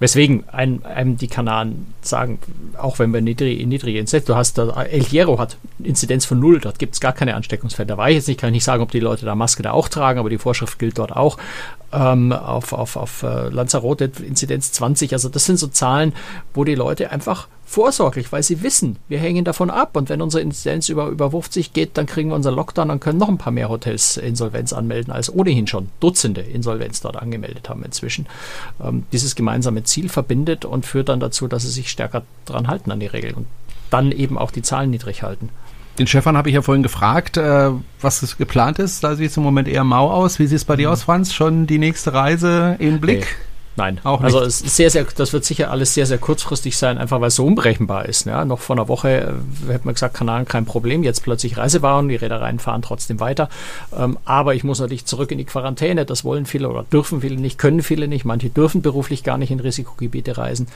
Weswegen 0.00 0.44
ein, 0.48 0.84
einem 0.84 1.16
die 1.16 1.26
Kanaren 1.26 1.92
sagen, 2.02 2.38
auch 2.76 2.98
wenn 2.98 3.12
wir 3.12 3.20
niedrige, 3.20 3.66
niedrige 3.66 3.98
Inzidenz, 3.98 4.26
du 4.26 4.36
hast 4.36 4.58
da, 4.58 4.82
El 4.82 5.02
Hierro 5.02 5.38
hat 5.38 5.56
Inzidenz 5.82 6.24
von 6.24 6.38
null, 6.38 6.60
dort 6.60 6.78
gibt 6.78 6.94
es 6.94 7.00
gar 7.00 7.12
keine 7.12 7.34
Ansteckungsfälle. 7.34 7.88
Da 7.88 7.98
weiß 7.98 8.10
ich 8.10 8.16
jetzt 8.16 8.28
nicht, 8.28 8.40
kann 8.40 8.50
ich 8.50 8.54
nicht 8.54 8.64
sagen, 8.64 8.82
ob 8.82 8.92
die 8.92 9.00
Leute 9.00 9.26
da 9.26 9.34
Maske 9.34 9.62
da 9.62 9.72
auch 9.72 9.88
tragen, 9.88 10.20
aber 10.20 10.30
die 10.30 10.38
Vorschrift 10.38 10.78
gilt 10.78 10.98
dort 10.98 11.12
auch. 11.12 11.36
Ähm, 11.90 12.32
auf 12.32 12.74
auf, 12.74 12.96
auf 12.96 13.22
äh, 13.22 13.48
Lanzarote 13.48 14.10
Inzidenz 14.22 14.72
20, 14.72 15.14
also 15.14 15.30
das 15.30 15.46
sind 15.46 15.58
so 15.58 15.68
Zahlen, 15.68 16.12
wo 16.52 16.64
die 16.64 16.74
Leute 16.74 17.10
einfach 17.10 17.48
vorsorglich, 17.68 18.32
weil 18.32 18.42
sie 18.42 18.62
wissen, 18.62 18.96
wir 19.08 19.18
hängen 19.18 19.44
davon 19.44 19.70
ab 19.70 19.94
und 19.94 20.08
wenn 20.08 20.22
unsere 20.22 20.42
Inzidenz 20.42 20.88
über, 20.88 21.08
über 21.08 21.30
50 21.30 21.74
geht, 21.74 21.98
dann 21.98 22.06
kriegen 22.06 22.30
wir 22.30 22.34
unseren 22.34 22.54
Lockdown, 22.54 22.88
dann 22.88 23.00
können 23.00 23.18
noch 23.18 23.28
ein 23.28 23.36
paar 23.36 23.52
mehr 23.52 23.68
Hotels 23.68 24.16
Insolvenz 24.16 24.72
anmelden, 24.72 25.12
als 25.12 25.32
ohnehin 25.32 25.66
schon 25.66 25.90
Dutzende 26.00 26.40
Insolvenz 26.40 27.02
dort 27.02 27.16
angemeldet 27.16 27.68
haben 27.68 27.84
inzwischen. 27.84 28.26
Ähm, 28.82 29.04
dieses 29.12 29.34
gemeinsame 29.34 29.84
Ziel 29.84 30.08
verbindet 30.08 30.64
und 30.64 30.86
führt 30.86 31.10
dann 31.10 31.20
dazu, 31.20 31.46
dass 31.46 31.62
sie 31.62 31.68
sich 31.68 31.90
stärker 31.90 32.22
dran 32.46 32.68
halten 32.68 32.90
an 32.90 33.00
die 33.00 33.06
Regeln 33.06 33.34
und 33.34 33.46
dann 33.90 34.12
eben 34.12 34.38
auch 34.38 34.50
die 34.50 34.62
Zahlen 34.62 34.90
niedrig 34.90 35.22
halten. 35.22 35.50
Den 35.98 36.06
Stefan 36.06 36.36
habe 36.36 36.48
ich 36.48 36.54
ja 36.54 36.62
vorhin 36.62 36.82
gefragt, 36.82 37.36
äh, 37.36 37.70
was 38.00 38.38
geplant 38.38 38.78
ist. 38.78 39.02
Da 39.02 39.16
sieht 39.16 39.30
es 39.30 39.36
im 39.36 39.42
Moment 39.42 39.68
eher 39.68 39.84
mau 39.84 40.10
aus. 40.10 40.38
Wie 40.38 40.46
sieht 40.46 40.56
es 40.56 40.64
bei 40.64 40.76
dir 40.76 40.90
aus, 40.90 41.02
Franz? 41.02 41.32
Schon 41.32 41.66
die 41.66 41.78
nächste 41.78 42.12
Reise 42.12 42.76
im 42.78 43.00
Blick? 43.00 43.20
Nee. 43.20 43.47
Nein, 43.78 44.00
auch 44.02 44.20
also 44.20 44.24
nicht. 44.24 44.34
Also 44.34 44.46
es 44.46 44.60
ist 44.60 44.76
sehr, 44.76 44.90
sehr, 44.90 45.06
das 45.16 45.32
wird 45.32 45.44
sicher 45.44 45.70
alles 45.70 45.94
sehr, 45.94 46.04
sehr 46.04 46.18
kurzfristig 46.18 46.76
sein, 46.76 46.98
einfach 46.98 47.20
weil 47.20 47.28
es 47.28 47.36
so 47.36 47.46
unberechenbar 47.46 48.06
ist. 48.06 48.26
Ja, 48.26 48.44
noch 48.44 48.58
vor 48.58 48.74
einer 48.74 48.88
Woche 48.88 49.08
äh, 49.68 49.72
hätte 49.72 49.84
man 49.84 49.94
gesagt, 49.94 50.14
Kanaren 50.14 50.46
kein 50.46 50.64
Problem, 50.64 51.04
jetzt 51.04 51.22
plötzlich 51.22 51.56
Reisewaren, 51.56 52.08
die 52.08 52.16
Reedereien 52.16 52.58
fahren 52.58 52.82
trotzdem 52.82 53.20
weiter. 53.20 53.48
Ähm, 53.96 54.18
aber 54.24 54.56
ich 54.56 54.64
muss 54.64 54.80
natürlich 54.80 55.06
zurück 55.06 55.30
in 55.30 55.38
die 55.38 55.44
Quarantäne. 55.44 56.04
Das 56.04 56.24
wollen 56.24 56.44
viele 56.44 56.68
oder 56.68 56.82
dürfen 56.82 57.20
viele 57.20 57.36
nicht, 57.36 57.56
können 57.56 57.82
viele 57.82 58.08
nicht. 58.08 58.24
Manche 58.24 58.50
dürfen 58.50 58.82
beruflich 58.82 59.22
gar 59.22 59.38
nicht 59.38 59.52
in 59.52 59.60
Risikogebiete 59.60 60.36
reisen. 60.36 60.66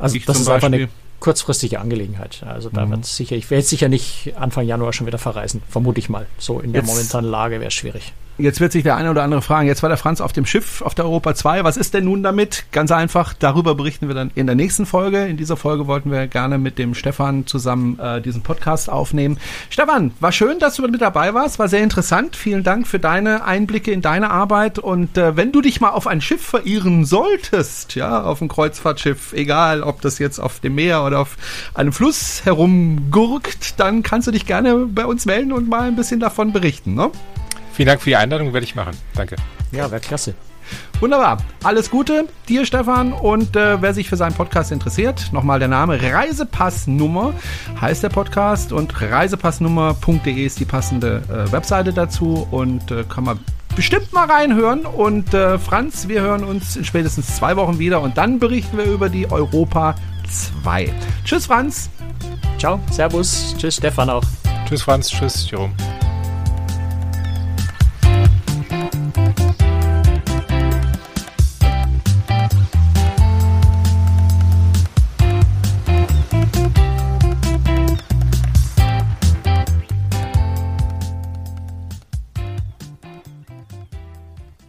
Also 0.00 0.16
ich 0.16 0.26
das 0.26 0.40
ist 0.40 0.48
einfach 0.48 0.66
eine 0.66 0.88
kurzfristige 1.20 1.78
Angelegenheit. 1.78 2.42
Also 2.44 2.70
da 2.70 2.86
mhm. 2.86 2.90
wird 2.90 3.06
sicher, 3.06 3.36
ich 3.36 3.50
werde 3.50 3.64
sicher 3.64 3.88
nicht 3.88 4.32
Anfang 4.36 4.66
Januar 4.66 4.92
schon 4.92 5.06
wieder 5.06 5.18
verreisen, 5.18 5.62
vermute 5.68 6.00
ich 6.00 6.08
mal. 6.08 6.26
So 6.38 6.58
in 6.58 6.72
der 6.72 6.82
jetzt, 6.82 6.90
momentanen 6.90 7.30
Lage 7.30 7.60
wäre 7.60 7.68
es 7.68 7.74
schwierig. 7.74 8.12
Jetzt 8.40 8.60
wird 8.60 8.70
sich 8.70 8.84
der 8.84 8.94
eine 8.94 9.10
oder 9.10 9.24
andere 9.24 9.42
fragen, 9.42 9.66
jetzt 9.66 9.82
war 9.82 9.88
der 9.88 9.98
Franz 9.98 10.20
auf 10.20 10.32
dem 10.32 10.46
Schiff 10.46 10.80
auf 10.82 10.94
der 10.94 11.06
Europa 11.06 11.34
2, 11.34 11.64
was 11.64 11.76
ist 11.76 11.92
denn 11.92 12.04
nun 12.04 12.22
damit? 12.22 12.66
Ganz 12.70 12.92
einfach, 12.92 13.34
darüber 13.34 13.74
berichten 13.74 14.06
wir 14.06 14.14
dann 14.14 14.30
in 14.36 14.46
der 14.46 14.54
nächsten 14.54 14.86
Folge. 14.86 15.26
In 15.26 15.36
dieser 15.36 15.56
Folge 15.56 15.88
wollten 15.88 16.12
wir 16.12 16.28
gerne 16.28 16.56
mit 16.56 16.78
dem 16.78 16.94
Stefan 16.94 17.48
zusammen 17.48 17.98
äh, 17.98 18.20
diesen 18.20 18.42
Podcast 18.42 18.90
aufnehmen. 18.90 19.38
Stefan, 19.70 20.12
war 20.20 20.30
schön, 20.30 20.60
dass 20.60 20.76
du 20.76 20.86
mit 20.86 21.00
dabei 21.00 21.34
warst, 21.34 21.58
war 21.58 21.66
sehr 21.66 21.82
interessant. 21.82 22.36
Vielen 22.36 22.62
Dank 22.62 22.86
für 22.86 23.00
deine 23.00 23.44
Einblicke 23.44 23.90
in 23.90 24.02
deine 24.02 24.30
Arbeit 24.30 24.78
und 24.78 25.18
äh, 25.18 25.36
wenn 25.36 25.50
du 25.50 25.60
dich 25.60 25.80
mal 25.80 25.90
auf 25.90 26.06
ein 26.06 26.20
Schiff 26.20 26.46
verirren 26.46 27.04
solltest, 27.04 27.96
ja, 27.96 28.22
auf 28.22 28.40
ein 28.40 28.46
Kreuzfahrtschiff, 28.46 29.32
egal 29.32 29.82
ob 29.82 30.00
das 30.00 30.20
jetzt 30.20 30.38
auf 30.38 30.60
dem 30.60 30.76
Meer 30.76 31.02
oder 31.02 31.18
auf 31.18 31.36
einem 31.74 31.92
Fluss 31.92 32.42
herumgurkt, 32.44 33.80
dann 33.80 34.04
kannst 34.04 34.28
du 34.28 34.30
dich 34.30 34.46
gerne 34.46 34.86
bei 34.86 35.06
uns 35.06 35.26
melden 35.26 35.50
und 35.50 35.68
mal 35.68 35.88
ein 35.88 35.96
bisschen 35.96 36.20
davon 36.20 36.52
berichten, 36.52 36.94
ne? 36.94 37.10
Vielen 37.78 37.86
Dank 37.86 38.02
für 38.02 38.10
die 38.10 38.16
Einladung, 38.16 38.52
werde 38.52 38.64
ich 38.64 38.74
machen. 38.74 38.96
Danke. 39.14 39.36
Ja, 39.70 39.88
wäre 39.88 40.00
klasse. 40.00 40.34
Wunderbar. 40.98 41.38
Alles 41.62 41.90
Gute 41.90 42.26
dir, 42.48 42.66
Stefan. 42.66 43.12
Und 43.12 43.54
äh, 43.54 43.80
wer 43.80 43.94
sich 43.94 44.08
für 44.08 44.16
seinen 44.16 44.34
Podcast 44.34 44.72
interessiert, 44.72 45.28
nochmal 45.30 45.60
der 45.60 45.68
Name 45.68 46.02
Reisepassnummer 46.02 47.34
heißt 47.80 48.02
der 48.02 48.08
Podcast 48.08 48.72
und 48.72 49.00
reisepassnummer.de 49.00 50.44
ist 50.44 50.58
die 50.58 50.64
passende 50.64 51.22
äh, 51.28 51.52
Webseite 51.52 51.92
dazu 51.92 52.48
und 52.50 52.90
äh, 52.90 53.04
kann 53.04 53.22
man 53.22 53.38
bestimmt 53.76 54.12
mal 54.12 54.28
reinhören. 54.28 54.84
Und 54.84 55.32
äh, 55.32 55.56
Franz, 55.56 56.08
wir 56.08 56.20
hören 56.20 56.42
uns 56.42 56.74
in 56.74 56.84
spätestens 56.84 57.36
zwei 57.36 57.54
Wochen 57.54 57.78
wieder 57.78 58.00
und 58.00 58.18
dann 58.18 58.40
berichten 58.40 58.76
wir 58.76 58.86
über 58.86 59.08
die 59.08 59.30
Europa 59.30 59.94
2. 60.64 60.92
Tschüss, 61.24 61.46
Franz. 61.46 61.90
Ciao, 62.58 62.80
Servus. 62.90 63.54
Tschüss, 63.56 63.76
Stefan 63.76 64.10
auch. 64.10 64.24
Tschüss, 64.66 64.82
Franz. 64.82 65.10
Tschüss, 65.10 65.48
Jerome. 65.48 65.74